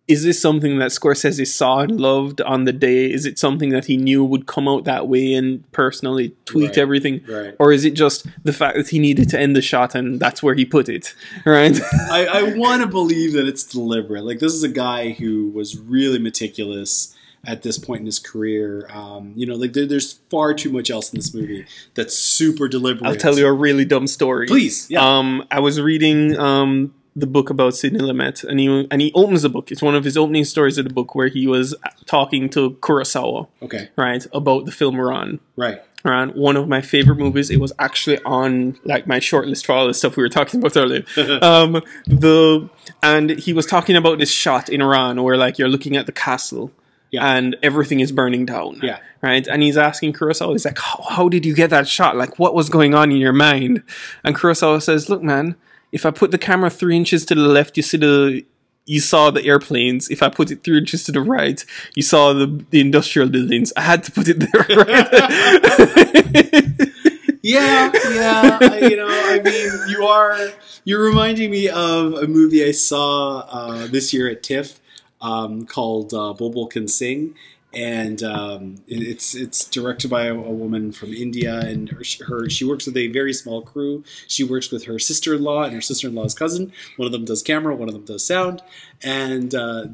[0.07, 3.11] is this something that Scorsese saw and loved on the day?
[3.11, 6.83] Is it something that he knew would come out that way and personally tweaked Right,
[6.83, 7.20] everything?
[7.29, 7.55] right.
[7.59, 10.43] Or is it just the fact that he needed to end the shot and that's
[10.43, 11.14] where he put it,
[11.45, 11.79] right?
[12.11, 14.24] I, I want to believe that it's deliberate.
[14.24, 17.14] Like this is a guy who was really meticulous
[17.45, 18.89] at this point in his career.
[18.93, 22.68] Um, you know, like there, there's far too much else in this movie that's super
[22.68, 23.09] deliberate.
[23.09, 24.47] I'll tell you a really dumb story.
[24.47, 25.01] Please, yeah.
[25.01, 29.43] Um, I was reading um, the book about Sidney Lumet, and he and he opens
[29.43, 29.70] the book.
[29.70, 31.74] It's one of his opening stories of the book where he was
[32.07, 35.41] talking to Kurosawa, Okay, right, about the film Ran.
[35.57, 35.82] right.
[36.05, 37.51] Ran, one of my favorite movies.
[37.51, 40.61] It was actually on like my short list for all the stuff we were talking
[40.61, 41.05] about earlier.
[41.43, 42.70] um, the
[43.03, 46.12] and he was talking about this shot in Ran where like you're looking at the
[46.12, 46.70] castle
[47.11, 47.35] Yeah.
[47.37, 48.81] and everything is burning down.
[48.83, 48.99] Yeah.
[49.23, 49.47] Right.
[49.47, 52.17] And he's asking Kurosawa, he's like, how, how did you get that shot?
[52.17, 53.83] Like, what was going on in your mind?
[54.25, 55.57] And Kurosawa says, look, man,
[55.91, 58.45] if I put the camera three inches to the left, you see the.
[58.91, 60.09] You saw the airplanes.
[60.09, 61.63] If I put it three inches to the right,
[61.95, 63.71] you saw the, the industrial buildings.
[63.77, 64.77] I had to put it there.
[64.79, 66.89] Right?
[67.41, 68.59] Yeah, yeah.
[68.61, 70.37] I, you know, I mean, you are
[70.85, 74.81] you're reminding me of a movie I saw uh, this year at TIFF
[75.21, 76.35] um, called uh,
[76.71, 77.35] Can Sing,
[77.73, 82.64] and um, it's it's directed by a, a woman from India, and her, her she
[82.64, 84.05] works with a very small crew.
[84.27, 86.73] She works with her sister in law and her sister in law's cousin.
[86.97, 88.62] One of them does camera, one of them does sound,
[89.03, 89.55] and.
[89.55, 89.87] Uh,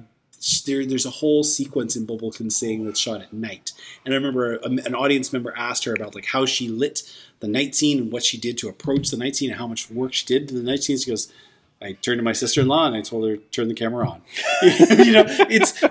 [0.66, 3.72] there, there's a whole sequence in Bulbul Can Sing that's shot at night.
[4.04, 7.02] And I remember a, an audience member asked her about like how she lit
[7.40, 9.90] the night scene and what she did to approach the night scene and how much
[9.90, 10.98] work she did to the night scene.
[10.98, 11.32] She goes,
[11.84, 14.22] I turned to my sister-in-law and I told her turn the camera on.
[14.62, 15.82] you know, it's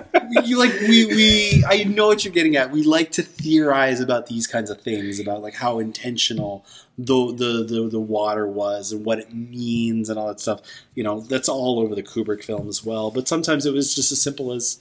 [0.44, 2.70] you like we we I know what you're getting at.
[2.70, 6.64] We like to theorize about these kinds of things about like how intentional
[6.98, 10.60] the the the, the water was and what it means and all that stuff.
[10.94, 13.10] You know, that's all over the Kubrick film as well.
[13.10, 14.80] But sometimes it was just as simple as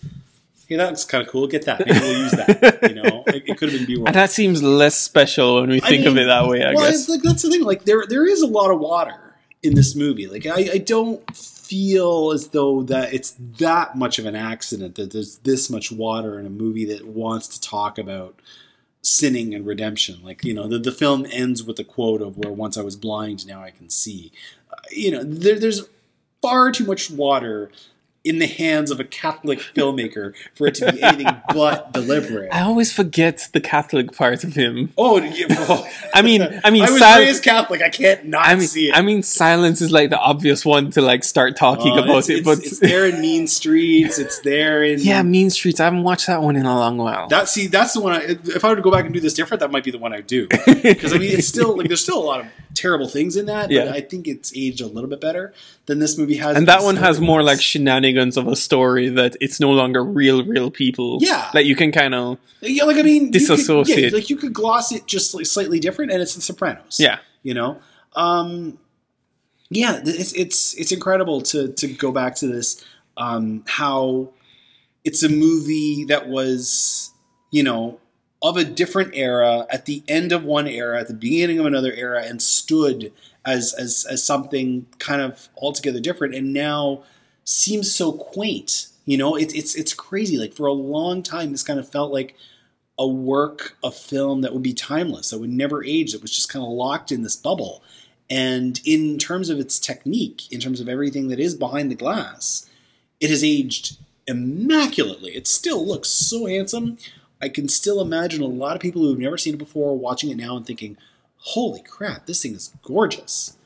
[0.68, 1.46] Hey, that looks kind of cool.
[1.46, 1.86] Get that.
[1.86, 2.80] Maybe we'll use that.
[2.90, 4.08] You know, it, it could have been B-roll.
[4.08, 6.90] and that seems less special when we I think of it that way, I well,
[6.90, 7.10] guess.
[7.10, 7.64] like that's the thing.
[7.64, 9.23] Like there, there is a lot of water
[9.64, 10.28] in this movie.
[10.28, 15.12] Like I, I don't feel as though that it's that much of an accident that
[15.12, 18.40] there's this much water in a movie that wants to talk about
[19.02, 20.20] sinning and redemption.
[20.22, 22.98] Like you know, the the film ends with a quote of "Where once I was
[22.98, 24.32] blind, now I can see."
[24.70, 25.88] Uh, you know, there, there's
[26.42, 27.72] far too much water.
[28.26, 32.54] In the hands of a Catholic filmmaker for it to be anything but deliberate.
[32.54, 34.94] I always forget the Catholic part of him.
[34.98, 35.86] Oh, yeah, oh.
[36.14, 37.82] I mean, I mean, I was sil- raised Catholic.
[37.82, 38.96] I can't not I mean, see it.
[38.96, 42.30] I mean, silence is like the obvious one to like start talking Uh, about it's,
[42.30, 44.18] it, it's- but it's there in Mean Streets.
[44.20, 45.82] It's there in yeah, Mean Streets.
[45.82, 47.28] I haven't watched that one in a long while.
[47.28, 48.14] That see, that's the one.
[48.14, 49.98] I, if I were to go back and do this different, that might be the
[50.00, 50.48] one I do.
[50.82, 53.70] Because I mean, it's still like there's still a lot of terrible things in that.
[53.72, 53.86] Yeah.
[53.86, 55.54] but I think it's aged a little bit better
[55.86, 56.58] than this movie has.
[56.58, 60.44] and that one has more like shenanigans of a story that it's no longer real,
[60.46, 61.18] real people.
[61.22, 61.50] Yeah.
[61.54, 64.54] like you can kind of yeah, like I mean, you could- yeah, like you could
[64.54, 66.98] gloss it just like slightly different, and it's The Sopranos.
[67.00, 67.20] yeah.
[67.44, 67.80] you know
[68.16, 68.78] um
[69.72, 72.86] yeah it's it's it's incredible to to go back to this
[73.18, 74.30] um how
[75.04, 77.12] it's a movie that was
[77.52, 78.00] you know
[78.44, 81.94] of a different era at the end of one era at the beginning of another
[81.94, 83.12] era and stood
[83.46, 87.02] as as as something kind of altogether different and now
[87.46, 91.64] seems so quaint you know it, it's it's crazy like for a long time this
[91.64, 92.36] kind of felt like
[92.98, 96.50] a work a film that would be timeless, that would never age, that was just
[96.50, 97.84] kind of locked in this bubble.
[98.30, 102.70] And in terms of its technique, in terms of everything that is behind the glass,
[103.20, 105.32] it has aged immaculately.
[105.32, 106.98] It still looks so handsome.
[107.44, 110.38] I can still imagine a lot of people who've never seen it before watching it
[110.38, 110.96] now and thinking,
[111.36, 113.58] holy crap, this thing is gorgeous.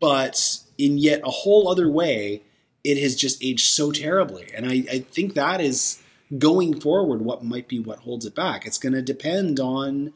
[0.00, 2.40] But in yet a whole other way,
[2.82, 4.50] it has just aged so terribly.
[4.56, 6.00] And I, I think that is
[6.38, 8.64] going forward what might be what holds it back.
[8.64, 10.14] It's going to depend on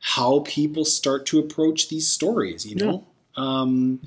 [0.00, 3.06] how people start to approach these stories, you know?
[3.36, 4.00] Um,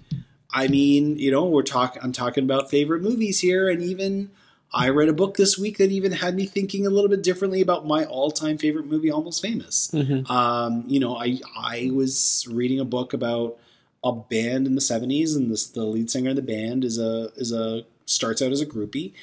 [0.52, 4.32] I mean, you know, we're talking I'm talking about favorite movies here and even
[4.76, 7.62] I read a book this week that even had me thinking a little bit differently
[7.62, 9.90] about my all-time favorite movie Almost Famous.
[9.94, 10.30] Mhm.
[10.30, 13.58] Um, you know, I I was reading a book about
[14.04, 17.32] a band in the 70s and this, the lead singer of the band is a
[17.38, 19.14] is a starts out as a groupie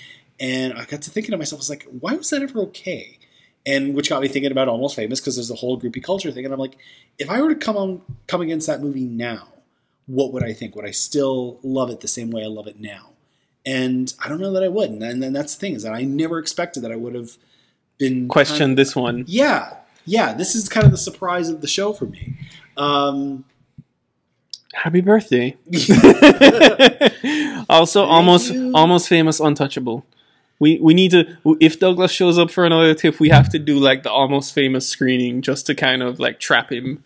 [0.41, 3.19] and I got to thinking to myself, I was like, why was that ever okay?
[3.65, 6.45] And which got me thinking about Almost Famous because there's a whole groupie culture thing.
[6.45, 6.77] And I'm like,
[7.19, 9.49] if I were to come on come against that movie now,
[10.07, 10.75] what would I think?
[10.75, 13.11] Would I still love it the same way I love it now?
[13.65, 14.91] And I don't know that I would.
[14.91, 17.37] And then that's the thing is that I never expected that I would have
[17.99, 19.25] been questioned kind of- this one.
[19.29, 20.33] yeah, yeah.
[20.35, 22.35] This is kind of the surprise of the show for me.
[22.77, 23.45] Um,
[24.75, 25.57] Happy birthday.
[27.69, 28.73] also, almost you.
[28.75, 30.05] almost famous, untouchable.
[30.59, 31.37] We we need to.
[31.61, 34.89] If Douglas shows up for another TIFF, we have to do like the almost famous
[34.89, 37.03] screening just to kind of like trap him,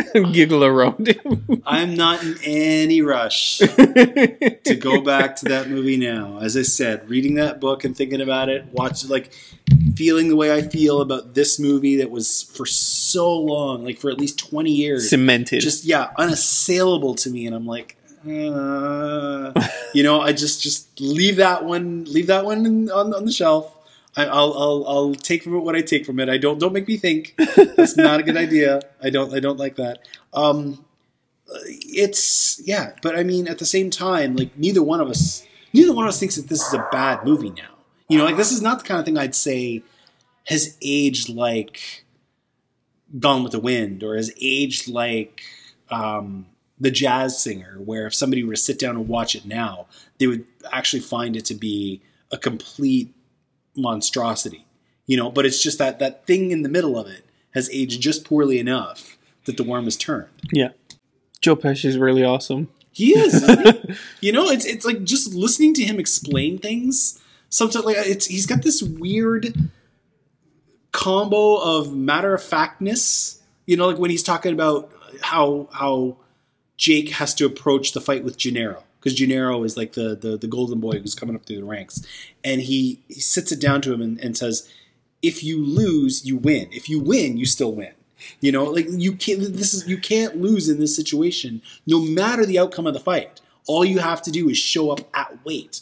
[0.32, 1.62] giggle around him.
[1.66, 6.38] I'm not in any rush to go back to that movie now.
[6.40, 9.32] As I said, reading that book and thinking about it, watching like
[9.94, 14.10] feeling the way I feel about this movie that was for so long, like for
[14.10, 15.60] at least 20 years, Cemented.
[15.60, 19.52] just yeah, unassailable to me and I'm like uh,
[19.92, 23.74] you know, I just just leave that one leave that one on on the shelf.
[24.16, 26.28] I, I'll I'll I'll take from it what I take from it.
[26.28, 27.34] I don't don't make me think.
[27.76, 28.80] That's not a good idea.
[29.02, 30.06] I don't I don't like that.
[30.34, 30.84] Um,
[31.48, 35.92] it's yeah, but I mean at the same time, like neither one of us neither
[35.92, 37.78] one of us thinks that this is a bad movie now.
[38.08, 39.82] You know, like this is not the kind of thing I'd say
[40.46, 42.04] has aged like
[43.18, 45.42] Gone with the Wind or has aged like
[45.90, 46.46] um,
[46.80, 49.86] the jazz singer, where if somebody were to sit down and watch it now,
[50.18, 53.14] they would actually find it to be a complete
[53.76, 54.66] monstrosity.
[55.06, 58.00] You know, but it's just that that thing in the middle of it has aged
[58.00, 60.28] just poorly enough that the worm has turned.
[60.52, 60.70] Yeah.
[61.40, 62.68] Joe Pesci is really awesome.
[62.92, 63.44] He is.
[63.46, 63.96] he?
[64.28, 67.20] you know, it's it's like just listening to him explain things.
[67.48, 69.70] Sometimes like it's he's got this weird
[70.92, 73.40] combo of matter of factness.
[73.66, 76.16] You know, like when he's talking about how how
[76.76, 80.46] Jake has to approach the fight with Janiro because Janiro is like the, the the
[80.46, 82.06] golden boy who's coming up through the ranks,
[82.44, 84.70] and he he sits it down to him and, and says,
[85.22, 86.68] "If you lose, you win.
[86.70, 87.94] If you win, you still win."
[88.40, 89.40] You know, like you can't.
[89.40, 93.40] This is you can't lose in this situation, no matter the outcome of the fight.
[93.66, 95.80] All you have to do is show up at weight.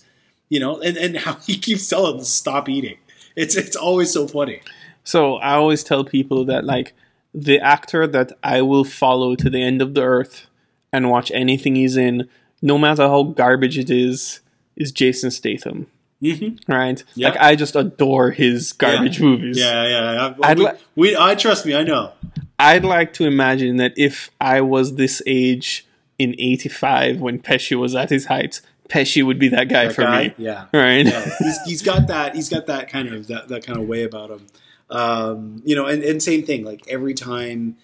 [0.49, 2.97] You know, and and how he keeps telling them to stop eating.
[3.37, 4.63] It's it's always so funny.
[5.05, 6.95] So I always tell people that like
[7.35, 10.47] the actor that I will follow to the end of the earth
[10.93, 12.29] and watch anything he's in,
[12.63, 14.41] no matter how garbage it is,
[14.77, 15.87] is Jason Statham.
[16.23, 16.71] Mm-hmm.
[16.71, 17.03] Right?
[17.15, 17.31] Yeah.
[17.31, 19.59] Like I just adore his garbage movies.
[19.59, 20.35] Yeah, yeah.
[20.43, 21.75] I, I'd we, li- we, I trust me.
[21.75, 22.13] I know.
[22.59, 25.87] I'd like to imagine that if I was this age
[26.19, 30.03] in '85 when Pesci was at his height, Pesci would be that guy That for
[30.03, 30.35] guy, me.
[30.37, 30.67] Yeah.
[30.75, 31.07] Right?
[31.07, 31.31] yeah.
[31.39, 32.35] He's, he's got that.
[32.35, 34.47] He's got that kind of that, that kind of way about him.
[34.91, 36.65] Um, you know, and, and same thing.
[36.65, 37.79] Like every time,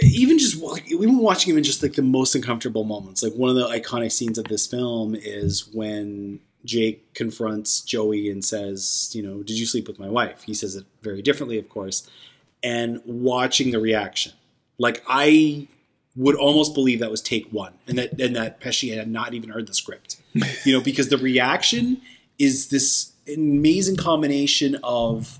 [0.00, 3.22] even just like we've been watching him in just like the most uncomfortable moments.
[3.22, 8.44] Like one of the iconic scenes of this film is when Jake confronts Joey and
[8.44, 11.68] says, "You know, did you sleep with my wife?" He says it very differently, of
[11.68, 12.08] course.
[12.62, 14.32] And watching the reaction,
[14.78, 15.68] like I
[16.14, 19.50] would almost believe that was take one, and that and that Pesci had not even
[19.50, 20.16] heard the script,
[20.64, 22.00] you know, because the reaction
[22.38, 25.38] is this amazing combination of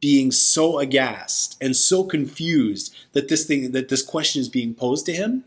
[0.00, 5.06] being so aghast and so confused that this thing that this question is being posed
[5.06, 5.44] to him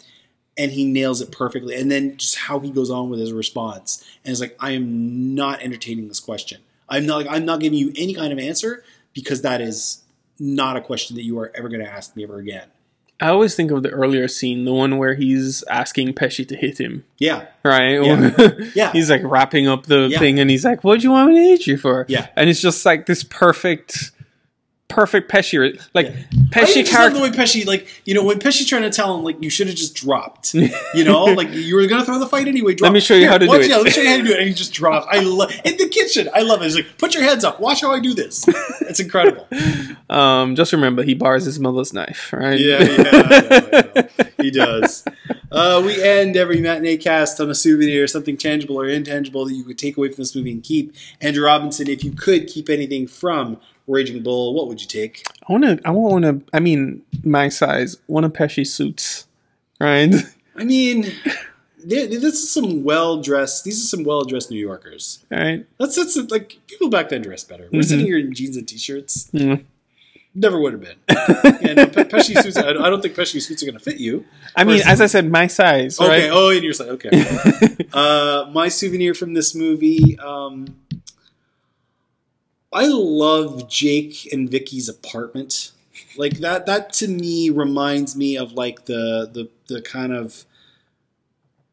[0.58, 4.04] and he nails it perfectly and then just how he goes on with his response
[4.24, 7.92] and it's like i am not entertaining this question i'm not i'm not giving you
[7.98, 8.84] any kind of answer
[9.14, 10.04] because that is
[10.40, 12.68] not a question that you are ever going to ask me ever again
[13.20, 16.78] I always think of the earlier scene, the one where he's asking Pesci to hit
[16.80, 17.06] him.
[17.20, 18.04] yeah Right?
[18.04, 18.50] Yeah.
[18.76, 18.92] Yeah.
[18.92, 20.20] he's like wrapping up the Yeah.
[20.20, 22.06] thing and he's like, What do you want me to hit you for?
[22.10, 22.28] Yeah.
[22.36, 24.12] And it's just like this perfect
[24.88, 26.12] perfect Pesci like I
[26.52, 29.24] Pesci just love the way Pesci, like, you know, when Pesci's trying to tell him,
[29.24, 30.56] like, you should have just dropped.
[30.94, 32.76] You know, like, you were going to throw the fight anyway.
[32.76, 32.94] Drop.
[32.94, 33.68] me show you how to do it.
[33.68, 34.40] Yeah, let me show you how to do it.
[34.40, 35.08] And he just drops.
[35.10, 36.30] I love in the kitchen.
[36.34, 36.66] I love it.
[36.66, 37.60] He's like, put your heads up.
[37.60, 38.46] Watch how I do this.
[38.82, 39.48] It's incredible.
[40.10, 42.60] um just remember he bars his mother's knife, right?
[42.60, 44.26] Yeah, yeah, I know, I know.
[44.38, 45.04] he does.
[45.52, 49.64] Uh, we end every matinee cast on a souvenir, something tangible or intangible that you
[49.64, 50.96] could take away from this movie and keep.
[51.22, 55.24] Andrew Robinson, if you could keep anything from Raging Bull, what would you take?
[55.48, 56.42] I wanna I want to.
[56.54, 59.28] I mean my size, one of Pesci's suits.
[59.80, 60.14] Right?
[60.56, 61.12] I mean,
[61.84, 63.66] this is some well dressed.
[63.66, 65.26] These are some well dressed New Yorkers.
[65.30, 65.66] right?
[65.80, 67.68] That's that's like people back then dressed better.
[67.72, 69.30] We're sitting here in jeans and t-shirts.
[69.34, 69.66] Mm.
[70.36, 70.98] Never would have been.
[71.62, 72.58] yeah, no, Pe- Pesci suits.
[72.58, 74.26] I don't think Pesci suits are going to fit you.
[74.56, 76.24] I mean, as I said, my size, Okay.
[76.24, 76.30] right?
[76.34, 77.10] Oh, and you're saying okay.
[77.94, 80.18] uh, my souvenir from this movie.
[80.18, 80.76] Um,
[82.74, 85.72] I love Jake and Vicky's apartment.
[86.18, 86.66] Like that.
[86.66, 90.46] That to me reminds me of like the the the kind of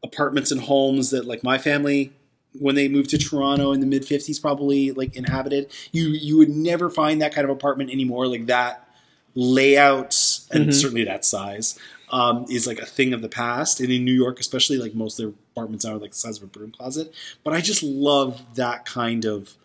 [0.03, 2.11] apartments and homes that like my family
[2.59, 5.71] when they moved to Toronto in the mid 50s probably like inhabited.
[5.91, 8.87] You you would never find that kind of apartment anymore like that
[9.35, 10.73] layout and Mhm.
[10.73, 11.79] certainly that size
[12.11, 15.17] um, is like a thing of the past and in New York especially like most
[15.17, 17.13] of their apartments are like the size of a broom closet
[17.45, 19.55] but I just love that kind of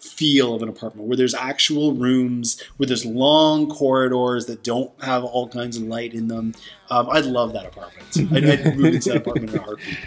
[0.00, 5.24] feel of an apartment where there's actual rooms where there's long corridors that don't have
[5.24, 6.54] all kinds of light in them.
[6.88, 8.32] Um, I'd love that apartment.
[8.32, 9.98] I'd, I'd move into that apartment in a heartbeat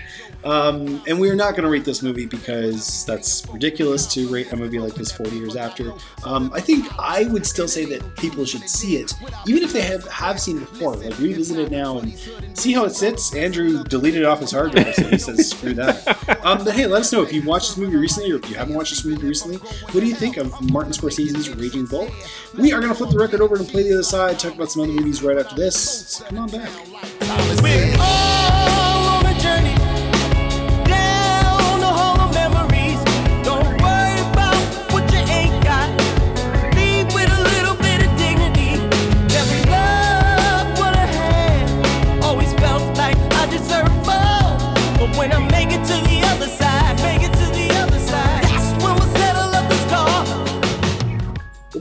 [0.46, 4.56] um, and we're not going to rate this movie because that's ridiculous to rate a
[4.56, 5.94] movie like this 40 years after.
[6.26, 9.14] Um, I think I would still say that people should see it,
[9.48, 10.96] even if they have, have seen it before.
[10.96, 12.18] Like revisit it now and
[12.58, 13.36] see how it sits.
[13.36, 16.08] Andrew deleted it off his hard drive, so he says screw that.
[16.46, 18.56] Um, but hey, let us know if you watched this movie recently or if you
[18.56, 19.58] haven't watched this movie recently.
[19.58, 22.10] What do you think of Martin Scorsese's Raging Bull?
[22.58, 24.72] We are going to flip the record over and play the other side, talk about
[24.72, 26.08] some other movies right after this.
[26.10, 26.70] So come on back.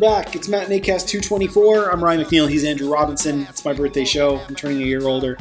[0.03, 0.34] Back.
[0.34, 1.92] It's Matinee Cast 224.
[1.92, 2.50] I'm Ryan McNeil.
[2.50, 3.42] He's Andrew Robinson.
[3.42, 4.40] It's my birthday show.
[4.48, 5.38] I'm turning a year older.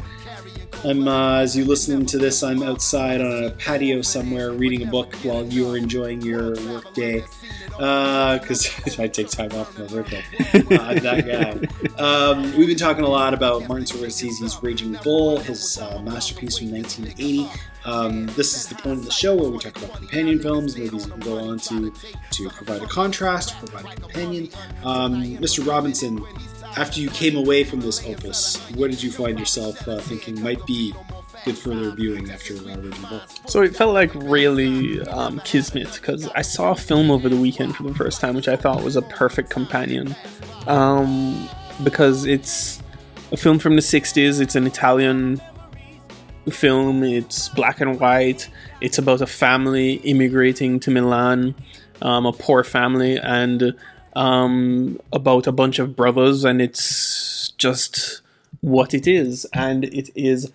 [0.84, 4.90] I'm, uh, as you listening to this, I'm outside on a patio somewhere reading a
[4.90, 7.24] book while you are enjoying your work day.
[7.70, 10.24] Because I take time off for my birthday.
[10.72, 12.02] Uh, that guy.
[12.02, 16.72] Um, we've been talking a lot about Martin Scorsese's Raging Bull, his uh, masterpiece from
[16.72, 17.48] 1980.
[17.84, 21.04] Um, this is the point of the show where we talk about companion films, movies
[21.04, 21.92] that can go on to
[22.30, 24.48] to provide a contrast, provide a companion.
[24.84, 25.66] Um, Mr.
[25.66, 26.24] Robinson,
[26.76, 30.64] after you came away from this opus, what did you find yourself uh, thinking might
[30.66, 30.94] be
[31.44, 33.20] good further viewing after uh, Raging Bull?
[33.46, 37.76] So it felt like really um, kismet because I saw a film over the weekend
[37.76, 40.14] for the first time, which I thought was a perfect companion.
[40.66, 41.48] Um,
[41.82, 42.82] because it's
[43.32, 45.40] a film from the 60s, it's an Italian
[46.50, 48.48] film, it's black and white,
[48.80, 51.54] it's about a family immigrating to Milan,
[52.02, 53.74] um, a poor family, and
[54.14, 58.22] um, about a bunch of brothers, and it's just
[58.60, 59.46] what it is.
[59.52, 60.52] And it is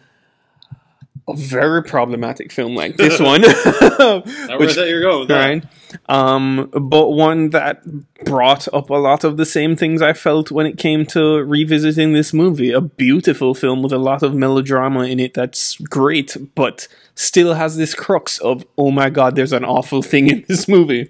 [1.29, 3.41] a very problematic film like this one.
[3.41, 5.47] Not where I thought you were going that.
[5.47, 5.65] right?
[6.09, 7.81] Um, but one that
[8.25, 12.13] brought up a lot of the same things I felt when it came to revisiting
[12.13, 12.71] this movie.
[12.71, 17.77] A beautiful film with a lot of melodrama in it that's great, but still has
[17.77, 21.09] this crux of, oh my god, there's an awful thing in this movie.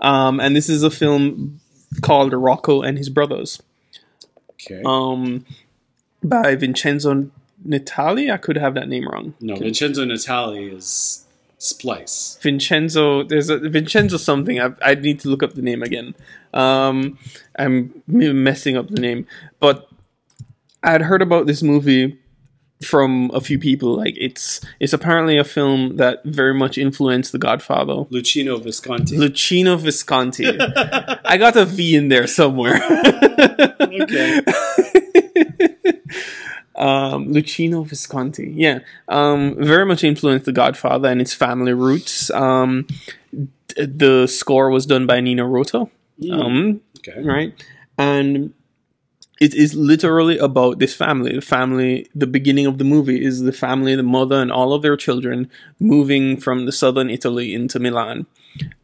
[0.00, 1.60] Um, and this is a film
[2.02, 3.62] called Rocco and His Brothers
[4.54, 4.82] Okay.
[4.84, 5.44] um,
[6.22, 7.30] by Vincenzo
[7.66, 8.32] Natali.
[8.32, 9.34] I could have that name wrong.
[9.40, 11.24] no, Vincenzo Natali is
[11.58, 12.38] Splice.
[12.42, 14.60] Vincenzo, there's a Vincenzo something.
[14.60, 16.14] I, I need to look up the name again.
[16.52, 17.18] Um,
[17.58, 19.26] I'm messing up the name,
[19.60, 19.88] but
[20.82, 22.18] I had heard about this movie
[22.84, 23.96] from a few people.
[23.96, 28.04] Like it's it's apparently a film that very much influenced The Godfather.
[28.10, 29.16] Luchino Visconti.
[29.16, 30.46] Luchino Visconti.
[31.24, 32.74] I got a V in there somewhere.
[33.80, 34.40] okay.
[36.76, 38.52] um, Luchino Visconti.
[38.54, 42.30] Yeah, um, very much influenced The Godfather and its family roots.
[42.30, 42.86] Um,
[43.34, 45.86] d- the score was done by Nino Rota.
[46.30, 47.22] Um, Okay.
[47.22, 47.52] right?
[47.98, 48.52] And
[49.40, 51.34] it is literally about this family.
[51.34, 54.82] The family, the beginning of the movie is the family, the mother, and all of
[54.82, 58.26] their children moving from the southern Italy into Milan.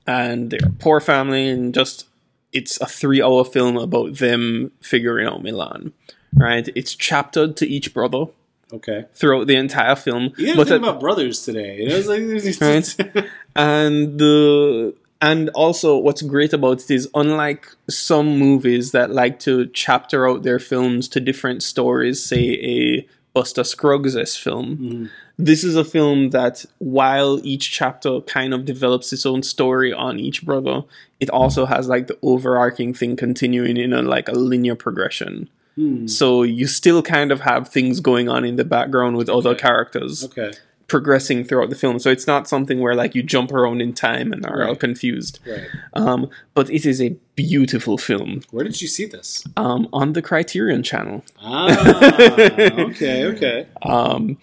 [0.06, 2.06] And they're a poor family, and just
[2.52, 5.92] it's a three hour film about them figuring out Milan,
[6.34, 6.68] right?
[6.74, 8.26] It's chaptered to each brother
[8.74, 9.04] Okay.
[9.14, 10.32] throughout the entire film.
[10.36, 11.80] You but gotta think about brothers today.
[11.82, 13.26] You know, it's like, Right.
[13.56, 19.66] and the and also what's great about it is unlike some movies that like to
[19.68, 25.06] chapter out their films to different stories say a buster scruggs film mm-hmm.
[25.38, 30.18] this is a film that while each chapter kind of develops its own story on
[30.18, 30.82] each brother
[31.20, 36.06] it also has like the overarching thing continuing in a like a linear progression hmm.
[36.06, 39.60] so you still kind of have things going on in the background with other Okay.
[39.60, 40.52] characters okay.
[40.92, 41.98] Progressing throughout the film.
[41.98, 45.40] So it's not something where like you jump around in time and are all confused.
[45.46, 45.66] Right.
[45.94, 49.42] Um, but it is a beautiful film Where did you see this?
[49.56, 51.24] um, on the Criterion Channel.
[51.40, 51.68] Ah,
[52.90, 53.66] okay, okay.
[53.82, 54.36] Um,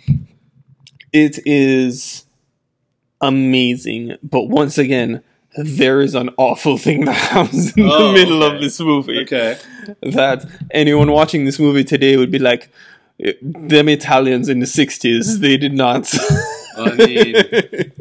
[1.13, 2.25] it is
[3.21, 5.21] amazing, but once again,
[5.55, 8.55] there is an awful thing that happens in Oh, the middle okay.
[8.55, 9.19] of this movie.
[9.21, 9.57] Okay.
[10.01, 12.69] That anyone watching this movie today would be like,
[13.41, 16.13] them Italians in the 60s, they did not.
[16.77, 17.91] I mean,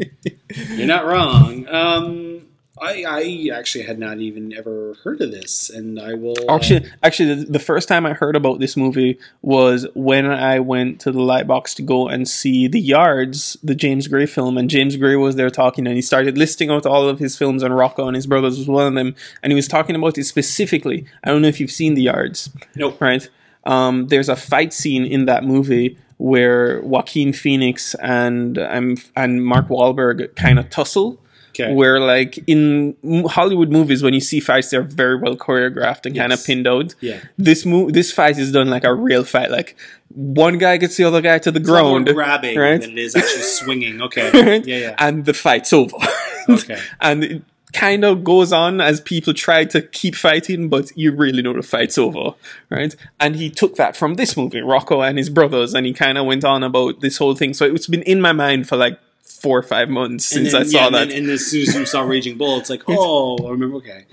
[0.78, 1.66] you're not wrong.
[1.68, 2.42] Um,
[2.80, 3.04] I,
[3.52, 6.36] I actually had not even ever heard of this, and I will.
[6.48, 10.60] uh, Actually, actually, the, the first time I heard about this movie was when I
[10.60, 14.70] went to the Lightbox to go and see The Yards, the James Gray film, and
[14.70, 17.74] James Gray was there talking, and he started listing out all of his films, and
[17.76, 21.04] Rocco and his brothers was one of them, and he was talking about it specifically.
[21.24, 23.00] I don't know if you've seen The Yards, nope.
[23.00, 23.28] right?
[23.68, 29.68] Um, there's a fight scene in that movie where Joaquin Phoenix and um, and Mark
[29.68, 31.20] Wahlberg kind of tussle
[31.60, 31.72] Okay.
[31.74, 32.94] where like in
[33.26, 36.46] Hollywood movies when you see fights they're very well choreographed and kind of Yes.
[36.46, 36.94] pinned out.
[37.00, 37.18] Yeah.
[37.36, 39.50] This mo- this fight is done like a real fight.
[39.50, 39.74] Like
[40.14, 42.80] one guy gets the other guy to the It's a lot more ground, grabbing right?
[42.80, 44.00] than it is actually swinging.
[44.02, 44.30] Okay.
[44.42, 44.64] right?
[44.66, 44.94] Yeah, yeah.
[44.98, 45.96] And the fight's over.
[46.50, 46.78] Okay.
[47.00, 47.42] and it
[47.72, 51.62] kind of goes on as people try to keep fighting, but you really know the
[51.62, 52.34] fight's over,
[52.70, 52.94] right?
[53.20, 56.26] And he took that from this movie, Rocco and his brothers, and he kind of
[56.26, 57.54] went on about this whole thing.
[57.54, 60.64] So it's been in my mind for like four or five months since then- I
[60.64, 61.08] saw yeah, and that.
[61.08, 63.76] then- and as soon as you saw Raging Bull, it's like, oh, I remember.
[63.76, 64.04] Okay,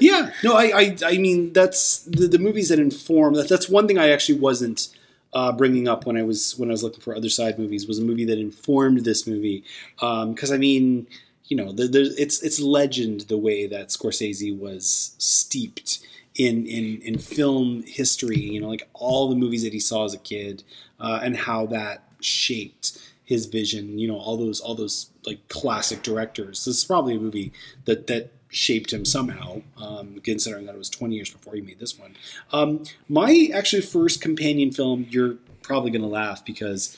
[0.00, 3.34] yeah, no, I, I, I mean, that's the, the movies that inform.
[3.34, 4.88] That, that's one thing I actually wasn't
[5.32, 7.86] uh, bringing up when I was when I was looking for other side movies.
[7.86, 9.64] Was a movie that informed this movie
[9.98, 11.06] because I mean,
[11.48, 16.00] you know, there, it's it's legend the way that Scorsese was steeped
[16.34, 18.40] in in in film history.
[18.40, 20.64] You know, like all the movies that he saw as a kid,
[20.98, 23.98] uh, and how that shaped his vision.
[23.98, 26.64] You know, all those all those like classic directors.
[26.64, 27.52] This is probably a movie
[27.84, 31.78] that that shaped him somehow, um, considering that it was 20 years before he made
[31.78, 32.16] this one.
[32.52, 36.96] Um, my actually first companion film, you're probably going to laugh because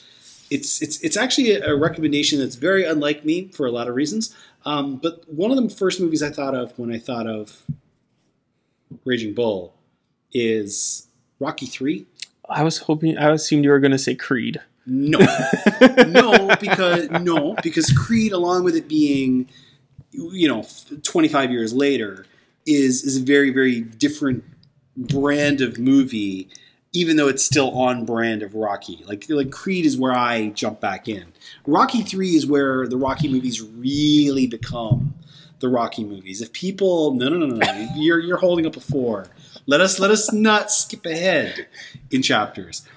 [0.49, 4.35] it's it's it's actually a, recommendation that's very unlike me for a lot of reasons.
[4.65, 7.63] Um, but one of the first movies I thought of when I thought of
[9.05, 9.75] Raging Bull
[10.33, 11.07] is
[11.39, 12.05] Rocky Three.
[12.49, 13.17] I was hoping.
[13.17, 14.59] I assumed you were going to say Creed.
[14.85, 15.19] No,
[16.07, 19.47] no, because no, because Creed, along with it being,
[20.11, 20.65] you know,
[21.03, 22.25] twenty five years later,
[22.65, 24.43] is is a very very different
[24.97, 26.49] brand of movie.
[26.91, 30.79] Even though it's still on brand of Rocky, like like Creed is where I jump
[30.79, 31.25] back in.
[31.67, 35.13] Rocky Three is where the Rocky movies really become
[35.59, 36.41] the Rocky movies.
[36.41, 39.27] If people, no, no, no, no, you're you're holding up a four.
[39.67, 41.67] Let us let us not skip ahead
[42.09, 42.87] in chapters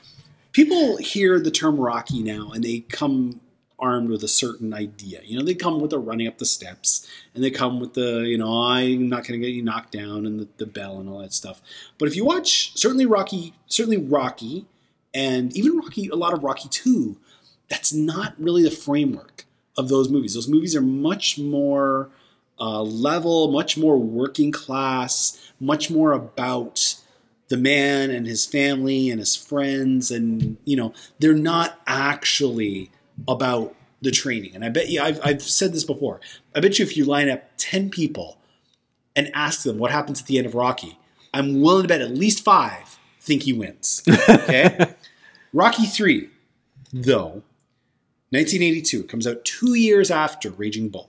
[0.53, 3.41] people hear the term Rocky now and they come
[3.83, 5.21] armed with a certain idea.
[5.25, 8.21] You know, they come with the running up the steps and they come with the,
[8.21, 11.09] you know, I'm not going to get you knocked down and the, the bell and
[11.09, 11.61] all that stuff.
[11.99, 14.67] But if you watch certainly Rocky, certainly Rocky
[15.13, 17.17] and even Rocky, a lot of Rocky 2,
[17.69, 19.47] that's not really the framework
[19.77, 20.35] of those movies.
[20.35, 22.11] Those movies are much more
[22.61, 26.95] uh, level, much more working class, much more about
[27.49, 32.91] the man and his family and his friends and you know they're not actually
[33.29, 34.55] about the training.
[34.55, 36.21] And i bet you I've, I've said this before.
[36.55, 38.39] I bet you if you line up 10 people
[39.15, 40.99] and ask them what happens at the end of rocky
[41.35, 44.03] i'm willing to bet at least five think he wins.
[44.29, 44.95] Okay?
[45.53, 46.29] Rocky 3
[46.95, 47.43] though
[48.31, 51.09] 1982 comes out two years after raging bull.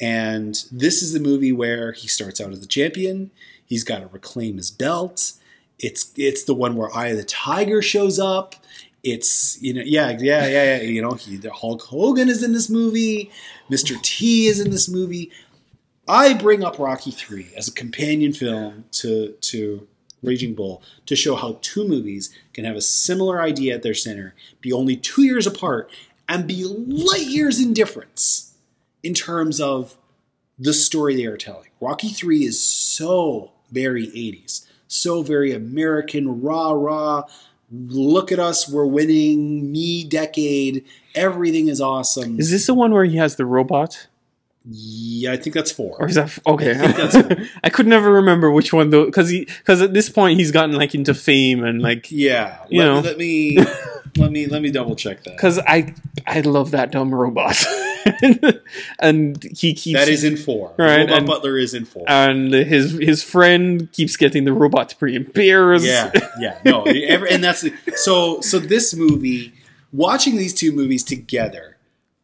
[0.00, 3.30] And this is the movie where he starts out as the champion.
[3.64, 5.32] He's got to reclaim his belt.
[5.78, 8.54] It's it's the one where Eye of the Tiger shows up.
[9.02, 12.52] It's you know yeah yeah yeah yeah you know he, the Hulk Hogan is in
[12.52, 13.30] this movie.
[13.70, 14.00] Mr.
[14.02, 15.30] T is in this movie.
[16.08, 19.86] I bring up Rocky Three as a companion film to to
[20.22, 24.34] Raging Bull to show how two movies can have a similar idea at their center,
[24.60, 25.90] be only two years apart,
[26.28, 28.54] and be light years in difference
[29.02, 29.96] in terms of
[30.58, 31.68] the story they are telling.
[31.80, 37.24] Rocky Three is so very 80s so very American, rah rah.
[37.70, 39.70] Look at us, we're winning.
[39.70, 40.84] Me decade,
[41.14, 42.38] everything is awesome.
[42.38, 44.06] Is this the one where he has the robot?
[44.70, 45.96] yeah, I think that's four.
[45.98, 46.74] Or is that f- okay?
[46.78, 50.50] I I could never remember which one though, because he because at this point he's
[50.50, 53.00] gotten like into fame and like yeah, You let, know.
[53.00, 53.56] let me
[54.18, 55.36] let me let me double check that.
[55.36, 55.94] because I
[56.26, 57.56] I love that dumb robot,
[58.98, 60.74] and he keeps That is in four.
[60.78, 62.04] Right, Robot and- Butler is in four.
[62.08, 65.84] and his his friend keeps getting the robot to him beers.
[65.84, 67.64] yeah, yeah, no, and that's
[67.96, 68.40] so.
[68.40, 69.52] So this movie,
[69.92, 71.76] watching these two movies together,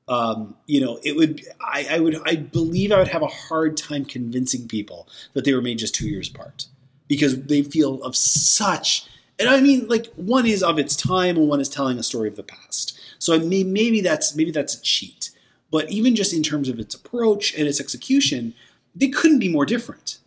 [0.09, 1.43] um, you know, it would.
[1.61, 2.17] I, I would.
[2.27, 5.95] I believe I would have a hard time convincing people that they were made just
[5.95, 6.67] two years apart
[7.09, 9.07] because they feel of such.
[9.39, 12.29] And I mean, like one is of its time, and one is telling a story
[12.29, 12.99] of the past.
[13.19, 15.31] So I mean, maybe that's maybe that's a cheat.
[15.75, 18.55] But even just in terms of its approach and its execution,
[18.95, 20.19] they couldn't be more different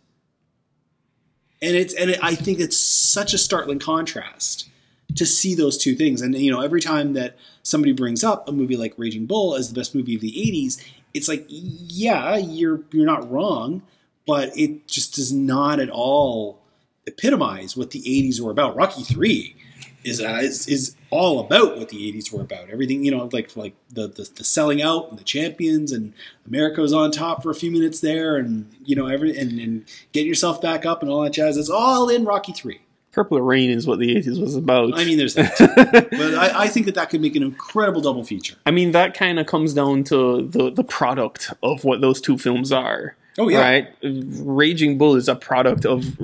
[1.60, 4.68] and it's and it, I think it's such a startling contrast
[5.16, 6.20] to see those two things.
[6.20, 9.72] And you know, every time that somebody brings up a movie like Raging Bull as
[9.72, 10.82] the best movie of the '80s,
[11.14, 13.82] it's like, yeah, you're you're not wrong,
[14.26, 16.60] but it just does not at all
[17.06, 18.76] epitomize what the '80s were about.
[18.76, 19.56] Rocky Three
[20.04, 22.70] is uh, is, is all about what the '80s were about.
[22.70, 26.12] Everything you know, like like the, the the selling out and the champions and
[26.46, 29.84] America was on top for a few minutes there, and you know every and, and
[30.12, 31.56] getting yourself back up and all that jazz.
[31.56, 32.80] It's all in Rocky Three.
[33.12, 34.96] Purple Rain is what the '80s was about.
[34.96, 35.56] I mean, there's that,
[36.10, 38.56] but I, I think that that could make an incredible double feature.
[38.66, 42.38] I mean, that kind of comes down to the the product of what those two
[42.38, 43.16] films are.
[43.38, 43.60] Oh, yeah.
[43.60, 43.88] right.
[44.02, 46.18] Raging Bull is a product of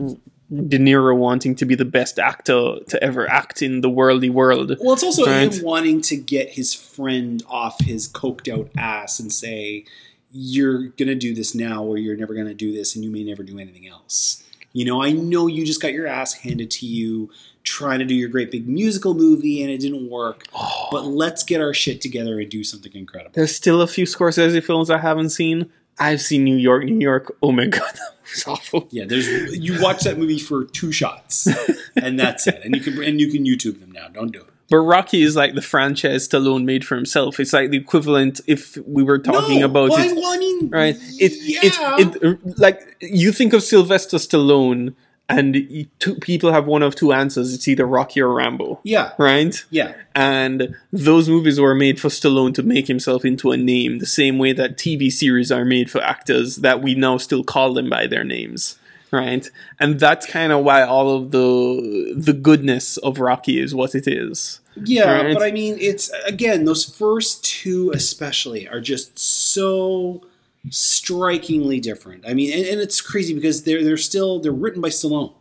[0.69, 4.77] De Niro wanting to be the best actor to ever act in the worldly world.
[4.81, 5.53] Well, it's also Right.
[5.53, 9.85] him wanting to get his friend off his coked out ass and say,
[10.33, 13.43] "You're gonna do this now, or you're never gonna do this, and you may never
[13.43, 17.31] do anything else." You know, I know you just got your ass handed to you
[17.63, 20.47] trying to do your great big musical movie and it didn't work.
[20.93, 23.33] But let's get our shit together and do something incredible.
[23.35, 25.67] There's still a few Scorsese films I haven't seen.
[25.99, 27.37] I've seen New York, New York.
[27.43, 27.99] Oh my god,
[28.35, 28.89] was awful.
[28.91, 31.49] Yeah, there's you watch that movie for two shots,
[31.97, 32.61] and that's it.
[32.65, 34.09] And you can and you can YouTube them now.
[34.09, 34.49] Don't do it.
[34.71, 37.39] But Rocky is like the franchise Stallone made for himself.
[37.39, 40.17] It's like the equivalent if we were talking No, about it.
[40.17, 40.97] I mean, right?
[40.99, 41.99] It, yeah.
[41.99, 44.95] it, it, like you think of Sylvester Stallone
[45.29, 47.55] and two, people have one of two answers.
[47.55, 49.65] It's either Rocky or Rambo, Yeah, right?
[49.71, 54.07] yeah, And those movies were made for Stallone to make himself into a name, the
[54.07, 57.89] same way that TV series are made for actors that we now still call them
[57.89, 58.79] by their names,
[59.11, 59.51] right?
[59.81, 64.07] And that's kind of why all of the the goodness of Rocky is what it
[64.07, 64.61] is.
[64.85, 65.23] yeah.
[65.23, 65.35] Right.
[65.35, 70.21] But I mean, it's again those first two especially are just so
[70.71, 72.25] strikingly different.
[72.27, 75.35] I mean, and, and it's crazy because they're they're still they're written by Stallone.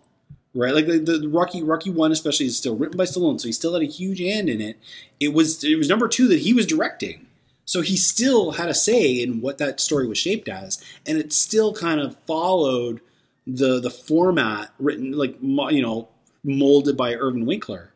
[0.56, 3.52] Right, like the, the Rocky Rocky One especially is still written by Stallone, so he
[3.52, 4.78] still had a huge hand in it.
[5.20, 7.26] It was it was number two that he was directing,
[7.66, 11.34] so he still had a say in what that story was shaped as, and it
[11.34, 13.02] still kind of followed
[13.48, 16.10] the the format written like you know
[16.44, 17.90] molded by Irwin Winkler.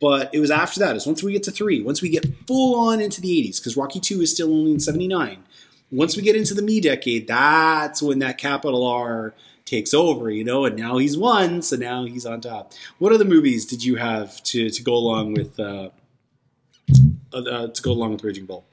[0.00, 0.96] But it was after that.
[0.96, 3.76] Is once we get to three, once we get full on into the '80s, because
[3.76, 5.44] Rocky Two is still only in '79.
[5.90, 9.34] Once we get into the me decade, that's when that capital R
[9.64, 10.64] takes over, you know.
[10.64, 12.72] And now he's won, so now he's on top.
[12.98, 15.90] What other movies did you have to to go along with uh,
[17.32, 18.64] uh, uh, to go along with Raging Bull?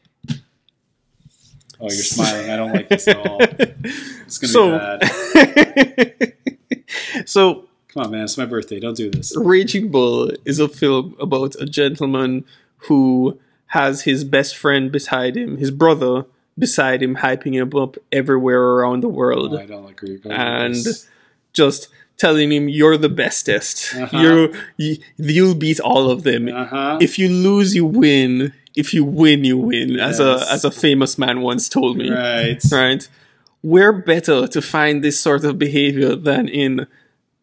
[1.84, 2.50] Oh, you're smiling.
[2.50, 3.38] I don't like this at all.
[3.42, 6.34] It's gonna So- be bad.
[7.26, 8.24] so Come on, man.
[8.24, 8.80] It's my birthday.
[8.80, 9.36] Don't do this.
[9.36, 12.46] Raging Bull is a film about a gentleman
[12.88, 16.26] who has his best friend beside him, his brother
[16.62, 20.76] beside him, hyping him up everywhere around the world, Oh, I don't with and
[21.52, 23.94] just telling him, "You're the bestest.
[23.96, 24.48] Uh-huh.
[24.78, 26.48] You, you'll beat all of them.
[26.48, 26.98] Uh-huh.
[27.02, 28.54] If you lose, you win.
[28.76, 32.10] If you win, you win." As a as a famous man once told me.
[32.10, 32.62] right.
[32.72, 33.08] Right?
[33.62, 36.88] Where better to find this sort of behavior than in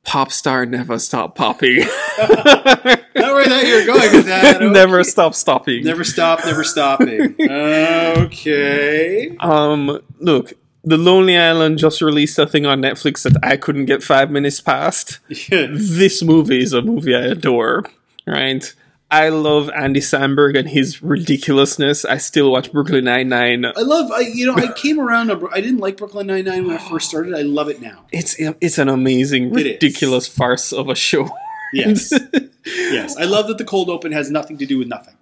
[0.04, 1.84] Pop Star Never Stop Popping.
[3.18, 4.62] Not where I thought you were going with that.
[4.62, 5.84] never stop stopping.
[5.84, 7.34] Never stop, never stopping.
[7.50, 9.36] okay.
[9.40, 10.52] Um, look,
[10.84, 14.60] The Lonely Island just released a thing on Netflix that I couldn't get five minutes
[14.60, 15.18] past.
[15.50, 17.84] This movie is a movie I adore,
[18.26, 18.74] right?
[19.10, 22.04] I love Andy Samberg and his ridiculousness.
[22.04, 23.64] I still watch Brooklyn Nine Nine.
[23.64, 26.90] I love, I, you know, I came around, I didn't like Brooklyn Nine-Nine when I
[26.90, 27.34] first started.
[27.34, 28.04] I love it now.
[28.12, 31.30] It's it's an amazing, It ridiculous farce of a show.
[31.72, 32.12] Yes.
[32.66, 33.16] yes.
[33.16, 35.14] I love that the cold open has nothing to do with nothing.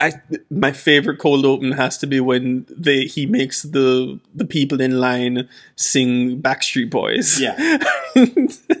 [0.00, 0.12] I
[0.50, 5.00] my favorite cold open has to be when they he makes the the people in
[5.00, 7.40] line sing Backstreet Boys.
[7.40, 7.78] Yeah.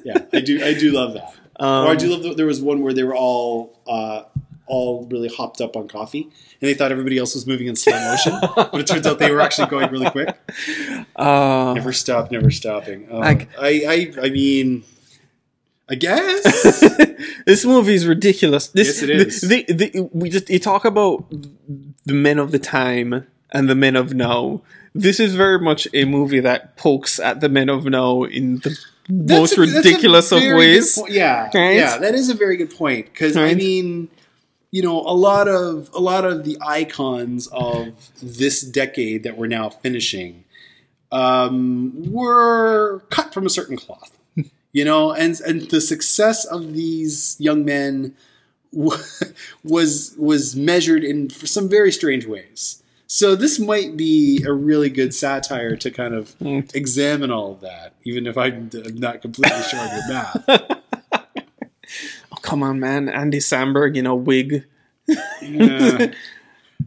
[0.04, 0.18] Yeah.
[0.32, 1.34] I do, I do love that.
[1.60, 4.22] Um, or I do love that there was one where they were all, uh,
[4.66, 6.32] all really hopped up on coffee and
[6.68, 9.40] they thought everybody else was moving in slow motion, but it turns out they were
[9.40, 10.28] actually going really quick.
[11.16, 13.06] uh, Never stop, never stopping.
[13.10, 14.84] Um, I- I, I, I mean,
[15.90, 16.42] I guess.
[17.46, 18.68] this movie is ridiculous.
[18.68, 19.40] This, Yes, it is.
[19.40, 21.24] The, the, the, we just you talk about
[22.04, 24.62] the men of the time and the men of now.
[24.94, 28.76] This is very much a movie that pokes at the men of now in the
[29.08, 30.98] most That's that's a ridiculous of ways.
[30.98, 31.12] point.
[31.12, 31.76] Yeah, Right?
[31.76, 34.08] yeah, that is a very good point because I mean,
[34.70, 39.46] you know, a lot of a lot of the icons of this decade that we're
[39.46, 40.44] now finishing
[41.12, 44.17] um, were cut from a certain cloth.
[44.72, 48.14] You know, and and the success of these young men
[49.64, 52.82] was was measured in for some very strange ways.
[53.06, 56.74] So this might be a really good satire to kind of Mm.
[56.74, 60.80] examine all of that, even if I'm I'm not completely sure of your math.
[62.30, 64.66] Oh, come on, man, Andy Samberg, you know, wig.
[65.40, 66.12] Yeah.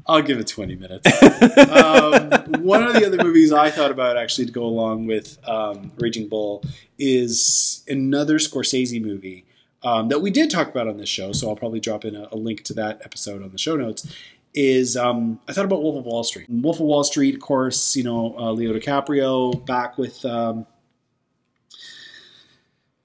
[0.08, 1.24] I'll give it 20 minutes.
[1.58, 5.92] um, one of the other movies I thought about actually to go along with um,
[5.98, 6.64] Raging Bull
[6.98, 9.46] is another Scorsese movie
[9.84, 11.32] um, that we did talk about on this show.
[11.32, 14.12] So I'll probably drop in a, a link to that episode on the show notes.
[14.54, 16.48] Is um, I thought about Wolf of Wall Street.
[16.50, 20.68] Wolf of Wall Street, of course, you know uh, Leo DiCaprio back with um,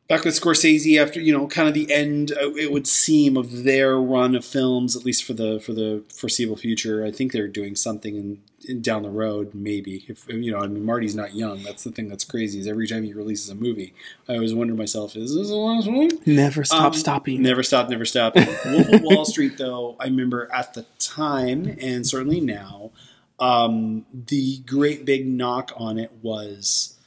[0.08, 3.64] back with Scorsese after you know kind of the end uh, it would seem of
[3.64, 7.48] their run of films at least for the for the foreseeable future I think they're
[7.48, 11.34] doing something in, in down the road maybe if you know I mean Marty's not
[11.34, 13.94] young that's the thing that's crazy is every time he releases a movie
[14.28, 17.42] I always wonder myself is this the last one Never stop um, stopping.
[17.42, 18.34] Never stop, never stop.
[18.36, 22.90] Wolf of Wall Street, though, I remember at the time, and certainly now,
[23.38, 26.98] um, the great big knock on it was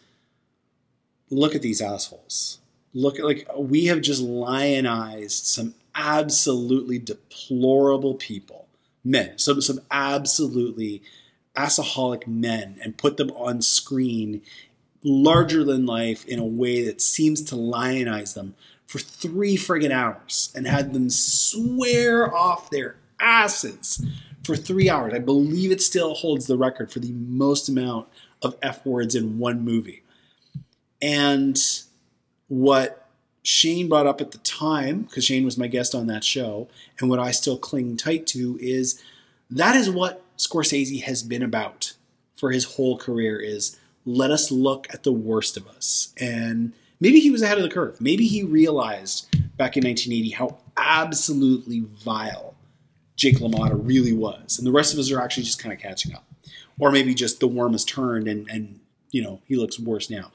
[1.29, 2.59] look at these assholes.
[2.93, 8.67] Look at, like, we have just lionized some absolutely deplorable people,
[9.03, 11.01] men, some, some absolutely
[11.55, 14.41] assaholic men, and put them on screen
[15.03, 18.55] larger than life in a way that seems to lionize them
[18.85, 24.03] for three friggin' hours and had them swear off their asses
[24.43, 25.13] for three hours.
[25.13, 28.07] I believe it still holds the record for the most amount
[28.41, 30.03] of F words in one movie.
[31.01, 31.57] And
[32.49, 33.07] what
[33.41, 36.67] Shane brought up at the time, because Shane was my guest on that show,
[36.99, 39.01] and what I still cling tight to is
[39.49, 41.93] that is what Scorsese has been about
[42.35, 46.13] for his whole career is let us look at the worst of us.
[46.19, 47.99] And maybe he was ahead of the curve.
[47.99, 52.55] Maybe he realized back in 1980 how absolutely vile
[53.17, 54.57] Jake LaMotta really was.
[54.57, 56.25] And the rest of us are actually just kind of catching up.
[56.79, 58.79] Or maybe just the worm has turned and, and
[59.11, 60.31] you know, he looks worse now.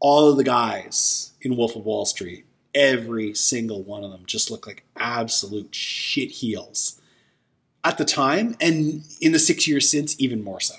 [0.00, 2.44] All of the guys in Wolf of Wall Street,
[2.74, 7.00] every single one of them just look like absolute shit heels
[7.84, 8.56] at the time.
[8.60, 10.74] And in the six years since, even more so.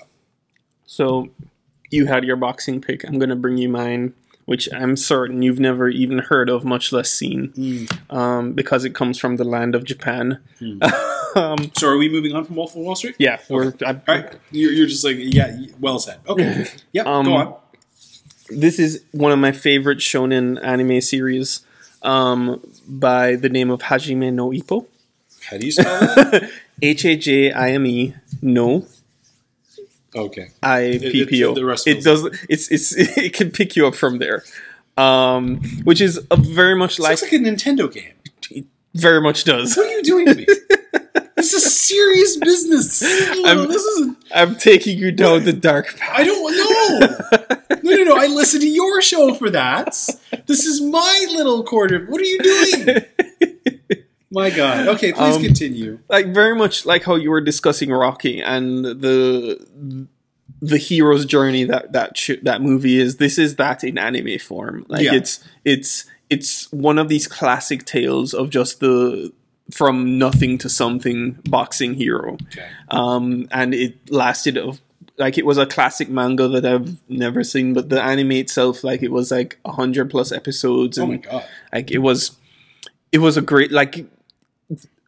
[0.86, 1.28] So
[1.90, 3.04] you had your boxing pick.
[3.04, 6.92] I'm going to bring you mine, which I'm certain you've never even heard of, much
[6.92, 10.40] less seen, um, because it comes from the land of Japan.
[11.36, 13.16] um, So are we moving on from Wolf of Wall Street?
[13.18, 14.32] yeah, we're, I, All right.
[14.50, 16.18] You're, you're just like, yeah, well said.
[16.28, 16.66] Okay.
[16.92, 17.54] Yeah, Um, go on.
[18.60, 21.64] This is one of my favorite shonen anime series
[22.02, 24.86] um, by the name of Hajime no Ippo.
[25.50, 26.50] How do you spell that?
[26.82, 28.86] H A J I M E no
[30.14, 30.48] okay.
[30.62, 31.48] I P P O.
[31.48, 32.46] It- it- the rest It fills does.
[32.48, 34.42] It's it's it can pick you up from there,
[34.96, 38.66] um, which is a very much like Looks like a Nintendo game.
[38.94, 39.76] very much does.
[39.76, 40.46] What are you doing to me?
[41.36, 43.02] this is serious business.
[43.02, 44.08] I'm- this is.
[44.34, 46.18] I'm taking you down the dark path.
[46.18, 47.56] I don't know.
[47.82, 48.16] No, no, no.
[48.16, 49.96] I listen to your show for that.
[50.46, 52.06] This is my little corner.
[52.08, 52.98] What are you doing?
[54.30, 54.88] My God.
[54.88, 55.98] Okay, please Um, continue.
[56.08, 60.06] like very much like how you were discussing Rocky and the
[60.62, 63.16] the hero's journey that that sh- that movie is.
[63.16, 64.86] This is that in anime form.
[64.88, 65.14] Like Yeah.
[65.14, 69.32] it's it's it's one of these classic tales of just the
[69.70, 72.34] from nothing to something boxing hero.
[72.34, 72.66] Okay.
[72.90, 74.80] Um, and it lasted of
[75.22, 79.02] like it was a classic manga that I've never seen, but the anime itself, like
[79.02, 81.44] it was like a hundred plus episodes, Oh and my God.
[81.72, 82.32] like it was,
[83.12, 84.04] it was a great like.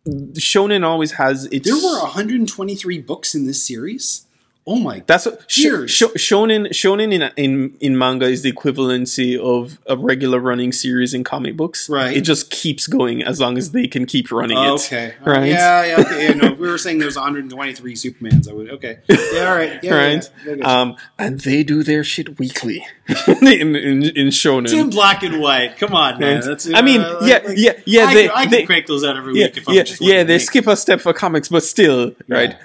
[0.06, 1.66] Shonen always has its.
[1.66, 4.26] There were 123 books in this series.
[4.66, 5.02] Oh my.
[5.06, 6.68] That's what sh- sh- shonen.
[6.68, 11.54] Shonen in, in in manga is the equivalency of a regular running series in comic
[11.56, 11.88] books.
[11.90, 12.16] Right.
[12.16, 14.80] It just keeps going as long as they can keep running Oh, it.
[14.86, 15.14] okay.
[15.24, 15.48] Right.
[15.50, 16.28] Yeah, yeah, okay.
[16.28, 18.70] Yeah, no, we were saying there's 123 Supermans, I would.
[18.70, 19.00] Okay.
[19.08, 19.80] Yeah, all right.
[19.82, 20.30] Yeah, right.
[20.46, 20.54] Yeah.
[20.64, 22.86] Um, and they do their shit weekly
[23.26, 23.46] in,
[23.76, 24.64] in in shonen.
[24.64, 25.76] It's in black and white.
[25.76, 26.36] Come on, man.
[26.36, 26.44] Right.
[26.44, 28.04] That's, I mean, uh, yeah, like- yeah, yeah.
[28.06, 29.82] I, they, can, I can they, crank those out every yeah, week if I'm yeah,
[29.82, 30.22] just yeah.
[30.24, 32.56] They skip a step for comics, but still, right?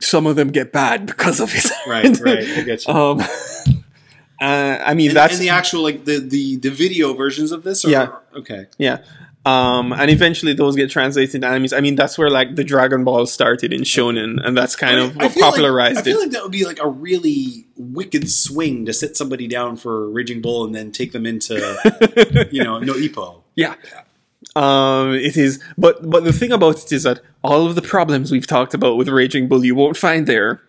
[0.00, 1.52] Some of them get bad because of.
[1.86, 2.44] Right, right.
[2.48, 2.92] I get you.
[2.94, 3.20] Um,
[4.40, 7.62] uh, I mean, and, that's and the actual like the, the the video versions of
[7.62, 7.84] this.
[7.84, 8.16] Are, Yeah.
[8.34, 8.66] Okay.
[8.78, 8.98] yeah.
[9.44, 11.76] Um, and eventually those get translated into animes.
[11.76, 15.18] I mean, that's where like the Dragon Ball started in shonen, and that's kind of
[15.18, 18.30] I what feel like- popularized I feel like that would be like a really wicked
[18.30, 21.54] swing to sit somebody down for Raging Bull and then take them into
[22.52, 23.42] you know no Ippo.
[23.56, 23.74] Yeah.
[24.54, 28.30] Um, it is, but but the thing about it is that all of the problems
[28.30, 30.60] we've talked about with Raging Bull you won't find there,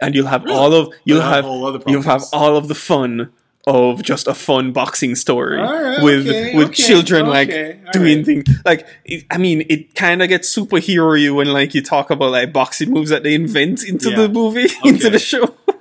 [0.00, 1.44] and you'll have all of you'll But have
[1.86, 3.30] you'll have all of the fun
[3.66, 7.78] of just a fun boxing story All right, with okay, with okay, children like okay,
[7.86, 8.26] all doing right.
[8.26, 12.10] things like it, I mean it kind of gets superhero you when like you talk
[12.10, 14.16] about like boxing moves that they invent into Yeah.
[14.22, 15.54] the movie into the show.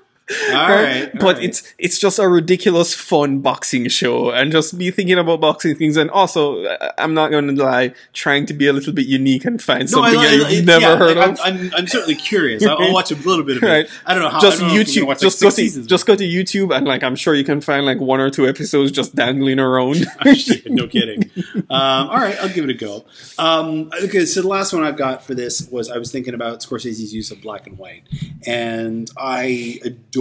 [0.49, 1.44] All right, but right.
[1.44, 5.95] it's it's just a ridiculous fun boxing show and just me thinking about boxing things
[5.95, 9.62] and also uh, i'm not gonna lie trying to be a little bit unique and
[9.64, 12.66] find No, something I- have never yeah, heard like, of I'm, I'm, I'm certainly curious.
[12.66, 13.68] I'll, I'll watch a little bit of it.
[13.68, 13.90] Right.
[14.06, 14.41] I don't know how.
[14.41, 15.88] just don't know if I'm youtube watch, like, just go to seasons.
[15.88, 18.48] just go to youtube and like i'm sure you can find like one or two
[18.49, 20.06] episodes just dangling around
[20.66, 21.32] no kidding.
[21.70, 23.06] Um, all right, I'll give it a go.
[23.38, 26.60] Um, okay, so the last one I've got for this was I was thinking about
[26.60, 28.04] Scorsese's use of black and white,
[28.45, 30.16] and I adore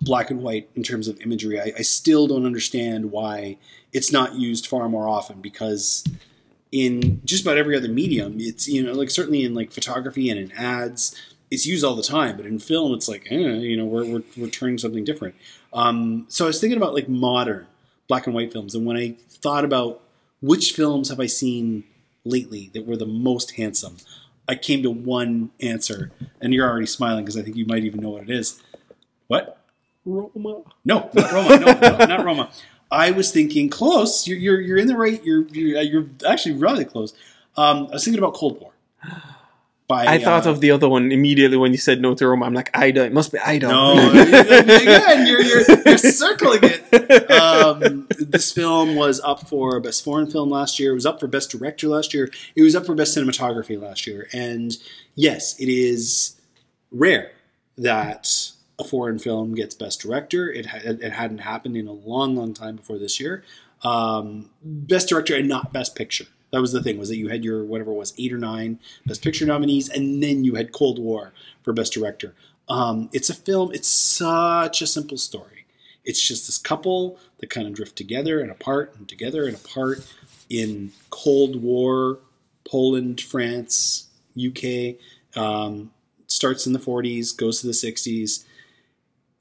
[0.00, 1.60] black and white in terms of imagery.
[1.60, 3.56] I, I still don't understand why
[3.92, 6.04] it's not used far more often because
[6.72, 10.38] in just about every other medium, it's you know like certainly in like photography and
[10.38, 11.14] in ads,
[11.50, 12.36] it's used all the time.
[12.36, 15.36] But in film, it's like eh, you know we're, we're we're turning something different.
[15.72, 17.66] Um, so I was thinking about like modern
[18.08, 20.02] black and white films, and when I thought about
[20.42, 21.84] which films have I seen
[22.24, 23.98] lately that were the most handsome,
[24.48, 26.10] I came to one answer,
[26.40, 28.60] and you're already smiling because I think you might even know what it is.
[29.34, 29.58] What?
[30.04, 30.62] Roma.
[30.84, 31.58] No, not Roma.
[31.58, 32.50] No, no, not Roma.
[32.90, 34.26] I was thinking close.
[34.26, 35.22] You're you're, you're in the right.
[35.24, 37.14] You're you're, you're actually really close.
[37.56, 38.72] Um, I was thinking about Cold War.
[39.86, 42.46] By, i thought uh, of the other one immediately when you said no to roma
[42.46, 47.30] i'm like ida it must be ida No, again, you're, you're, you're circling it.
[47.30, 50.92] Um, this film was up for Best Foreign Film last year.
[50.92, 52.30] It was up for Best Director last year.
[52.56, 54.26] It was up for Best Cinematography last year.
[54.32, 54.74] And
[55.16, 56.40] yes, it is
[56.90, 57.32] rare
[57.76, 60.50] that a foreign film gets Best Director.
[60.50, 63.44] It, ha- it hadn't happened in a long, long time before this year.
[63.82, 66.26] Um, best Director and not Best Picture.
[66.50, 68.78] That was the thing was that you had your whatever it was eight or nine
[69.06, 71.32] Best Picture nominees, and then you had Cold War
[71.62, 72.34] for Best Director.
[72.68, 73.72] Um, it's a film.
[73.72, 75.66] It's such a simple story.
[76.04, 80.04] It's just this couple that kind of drift together and apart and together and apart
[80.50, 82.18] in Cold War,
[82.64, 84.96] Poland, France, UK.
[85.36, 85.90] Um,
[86.26, 88.44] starts in the 40s, goes to the 60s.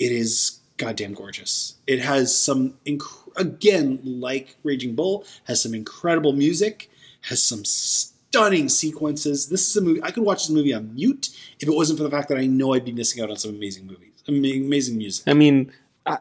[0.03, 1.75] It is goddamn gorgeous.
[1.87, 8.67] It has some, inc- again, like Raging Bull, has some incredible music, has some stunning
[8.67, 9.47] sequences.
[9.47, 11.29] This is a movie, I could watch this movie on mute
[11.61, 13.55] if it wasn't for the fact that I know I'd be missing out on some
[13.55, 15.25] amazing movies, ama- amazing music.
[15.25, 15.71] I mean,
[16.05, 16.17] I,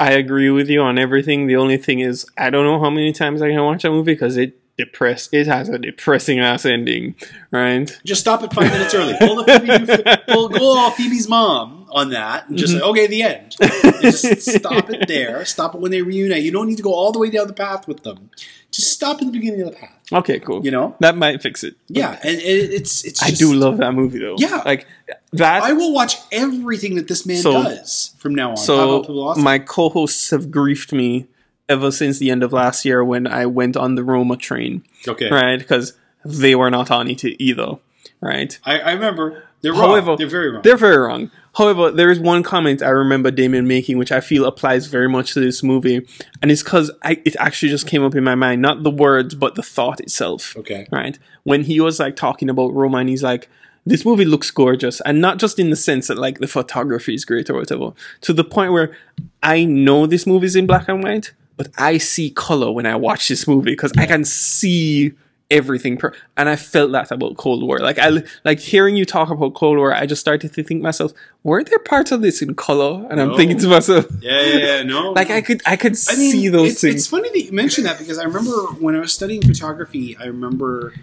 [0.00, 1.46] I agree with you on everything.
[1.46, 4.14] The only thing is, I don't know how many times I can watch a movie
[4.14, 5.28] because it depress.
[5.30, 7.14] It has a depressing ass ending,
[7.52, 7.96] right?
[8.04, 9.14] Just stop it five minutes early.
[9.20, 12.78] Pull the Phoebe, pull, go all Phoebe's mom on that, and just Mhm.
[12.78, 13.56] say, okay, the end.
[14.02, 15.44] Just stop it there.
[15.44, 16.42] Stop it when they reunite.
[16.42, 18.30] You don't need to go all the way down the path with them.
[18.70, 19.96] Just stop at the beginning of the path.
[20.12, 20.64] Okay, cool.
[20.64, 20.96] You know?
[21.00, 21.74] that might fix it.
[21.88, 23.22] Yeah, and it, it's it's.
[23.22, 24.36] I Just, do love that movie though.
[24.38, 24.62] Yeah.
[24.64, 24.86] like
[25.32, 25.62] that.
[25.62, 28.56] I will watch everything that this man So- does from now on.
[28.56, 31.26] so my co-hosts have griefed me
[31.68, 35.30] ever since the end of last year when I went on the Roma train, okay,
[35.30, 35.58] right?
[35.58, 35.92] Because
[36.24, 37.78] they were not on it either,
[38.20, 38.58] right?
[38.64, 39.44] I, I remember.
[39.62, 39.90] They're wrong.
[39.90, 40.62] However, they're very wrong.
[40.62, 41.30] They're very wrong.
[41.54, 45.34] However, there is one comment I remember Damien making, which I feel applies very much
[45.34, 46.06] to this movie,
[46.40, 49.56] and it's because it actually just came up in my mind, not the words, but
[49.56, 50.56] the thought itself.
[50.56, 50.86] okay.
[50.92, 53.48] Right when he was like talking about Roma, and he's like,
[53.84, 57.24] "This movie looks gorgeous," and not just in the sense that like the photography is
[57.24, 57.92] great or whatever,
[58.22, 58.96] to the point where
[59.42, 62.96] I know this movie is in black and white, but I see color when I
[62.96, 65.12] watch this movie because I can see
[65.50, 69.30] everything per- and i felt that about cold war like i like hearing you talk
[69.30, 71.12] about cold war i just started to think myself
[71.42, 74.82] were there parts of this in color and i'm thinking to myself Yeah, yeah, yeah.
[74.82, 77.42] No, like i could i could I mean, see those it's, things It's funny that
[77.42, 80.94] you mention that because I remember when I was studying photography, I remember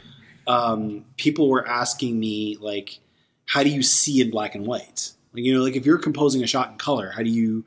[0.45, 2.99] um, people were asking me like,
[3.47, 6.43] "How do you see in black and white?" Like, you know, like if you're composing
[6.43, 7.65] a shot in color, how do you,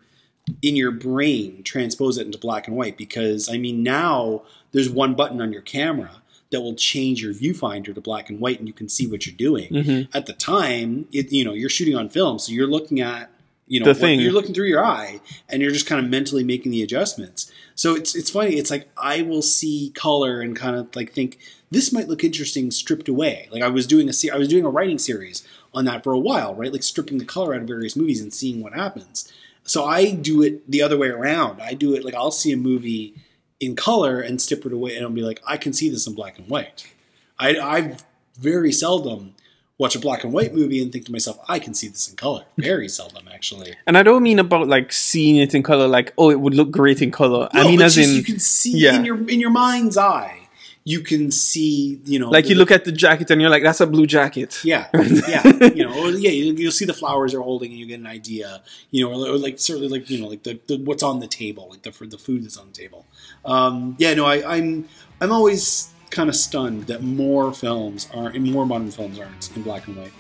[0.63, 2.97] in your brain, transpose it into black and white?
[2.97, 4.43] Because I mean, now
[4.73, 6.20] there's one button on your camera
[6.51, 9.37] that will change your viewfinder to black and white, and you can see what you're
[9.37, 9.69] doing.
[9.73, 10.09] Mhm.
[10.13, 13.31] At the time, it, you know, you're shooting on film, so you're looking at
[13.69, 14.21] you know The what- thing.
[14.21, 17.95] you're looking through your eye and you're just kind of mentally making the adjustments so
[17.95, 21.39] it's it's funny it's like i will see color and kind of like think
[21.71, 24.65] this might look interesting stripped away like i was doing a se- i was doing
[24.65, 27.69] a writing series on that for a while right like stripping the color out of
[27.69, 29.31] various movies and seeing what happens
[29.63, 32.57] so i do it the other way around i do it like i'll see a
[32.57, 33.15] movie
[33.61, 36.15] in color and strip it away and i'll be like i can see this in
[36.15, 36.93] black and white.
[37.39, 37.97] I i
[38.39, 39.35] very seldom
[39.79, 42.17] watch a black and white movie and think to myself i can see this in
[42.17, 42.45] color.
[42.59, 43.75] Very seldom actually.
[43.87, 46.71] And i don't mean about like seeing it in color like oh it would look
[46.71, 47.49] great in color.
[47.53, 48.97] I mean as just in you can see yeah.
[48.97, 50.49] in your in your mind's eye,
[50.85, 53.63] you can see you know like the- you look at the jacket and you're like
[53.63, 54.61] that's a blue jacket.
[54.65, 54.89] Yeah.
[55.29, 55.47] Yeah.
[55.75, 58.07] You know or, yeah you, you'll see the flowers they're holding and you get an
[58.07, 61.21] idea you know or, or like certainly like you know like the, the what's on
[61.21, 63.07] the table like the for the food that's on the table.
[63.45, 64.89] Um, yeah no I, I'm
[65.21, 69.63] I'm always kind of stunned that more films are in more modern films aren't in
[69.63, 70.13] black and white.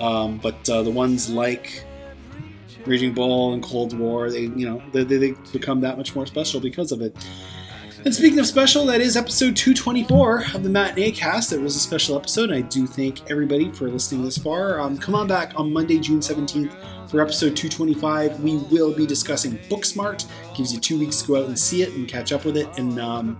[0.00, 1.84] Um, but uh, the ones like
[2.86, 6.26] Raging Bull and Cold War, they you know they, they, they become that much more
[6.26, 7.16] special because of it.
[8.04, 11.52] And speaking of special, that is episode 224 of the Matinee Cast.
[11.52, 12.50] It was a special episode.
[12.50, 14.80] I do thank everybody for listening this far.
[14.80, 16.72] Um, come on back on Monday, June 17th
[17.08, 18.40] for episode 225.
[18.40, 20.26] We will be discussing Booksmart.
[20.56, 22.66] Gives you two weeks to go out and see it and catch up with it.
[22.76, 23.38] And um,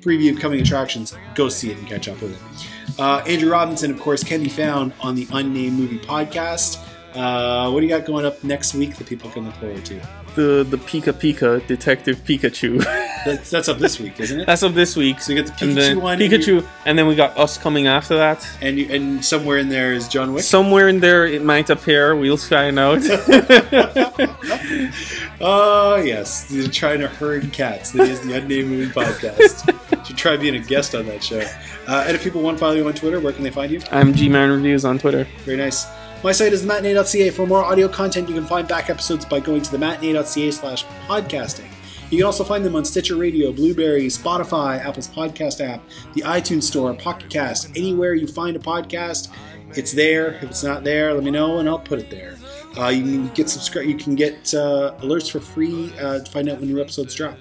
[0.00, 1.16] preview of coming attractions.
[1.34, 3.00] Go see it and catch up with it.
[3.00, 6.78] Uh, Andrew Robinson, of course, can be found on the Unnamed Movie Podcast.
[7.16, 10.19] Uh, what do you got going up next week that people can look forward to?
[10.34, 12.84] The the Pika Pika Detective Pikachu.
[13.22, 14.46] That's, that's up this week, isn't it?
[14.46, 15.20] That's up this week.
[15.20, 17.58] So you get the and Pikachu then one, and Pikachu, and then we got us
[17.58, 18.48] coming after that.
[18.62, 20.42] and you, and somewhere in there is John Wick.
[20.42, 22.16] Somewhere in there, it might appear.
[22.16, 23.02] We'll find out.
[25.42, 27.92] Oh yes, you're trying to herd cats.
[27.92, 30.06] That is the Unnamed Movie Podcast.
[30.06, 31.40] Should try being a guest on that show.
[31.86, 33.80] Uh, and if people want to follow you on Twitter, where can they find you?
[33.90, 35.26] I'm G Man Reviews on Twitter.
[35.44, 35.86] Very nice.
[36.22, 37.30] My site is matinee.ca.
[37.30, 40.84] For more audio content, you can find back episodes by going to the matinee.ca slash
[41.08, 41.66] podcasting.
[42.10, 45.80] You can also find them on Stitcher Radio, Blubrry, Spotify, Apple's podcast app,
[46.12, 49.28] the iTunes Store, Pocket Cast, anywhere you find a podcast,
[49.76, 50.34] it's there.
[50.34, 52.36] If it's not there, let me know and I'll put it there.
[52.76, 53.86] Uh, you can get subscribe.
[53.86, 57.36] You can get uh, alerts for free uh, to find out when new episodes drop.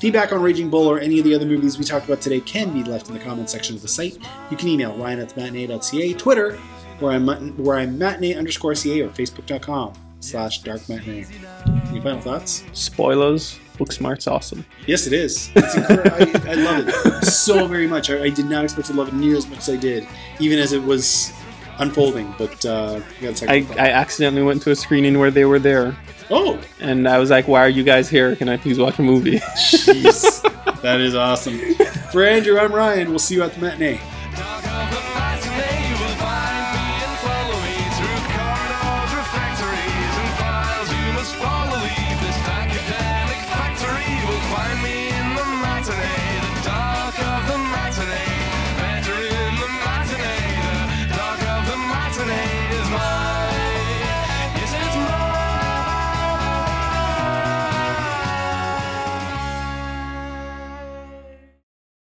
[0.00, 2.72] Feedback on Raging Bull or any of the other movies we talked about today can
[2.72, 4.18] be left in the comment section of the site.
[4.50, 6.58] You can email ryan at matinee.ca, Twitter,
[7.00, 11.26] where I'm, where I'm matinee underscore ca, or facebook.com slash dark matinee.
[11.88, 12.64] Any final thoughts?
[12.72, 13.58] Spoilers.
[13.78, 14.66] Booksmart's awesome.
[14.86, 15.50] Yes, it is.
[15.56, 18.10] I, I love it so very much.
[18.10, 20.06] I, I did not expect to love it near as much as I did,
[20.38, 21.32] even as it was
[21.78, 22.34] unfolding.
[22.36, 25.96] But uh, I I, I accidentally went to a screening where they were there,
[26.28, 28.36] oh, and I was like, "Why are you guys here?
[28.36, 30.42] Can I please watch a movie?" jeez,
[30.82, 31.58] that is awesome.
[32.12, 33.08] For Andrew, I'm Ryan.
[33.08, 33.98] We'll see you at the matinee.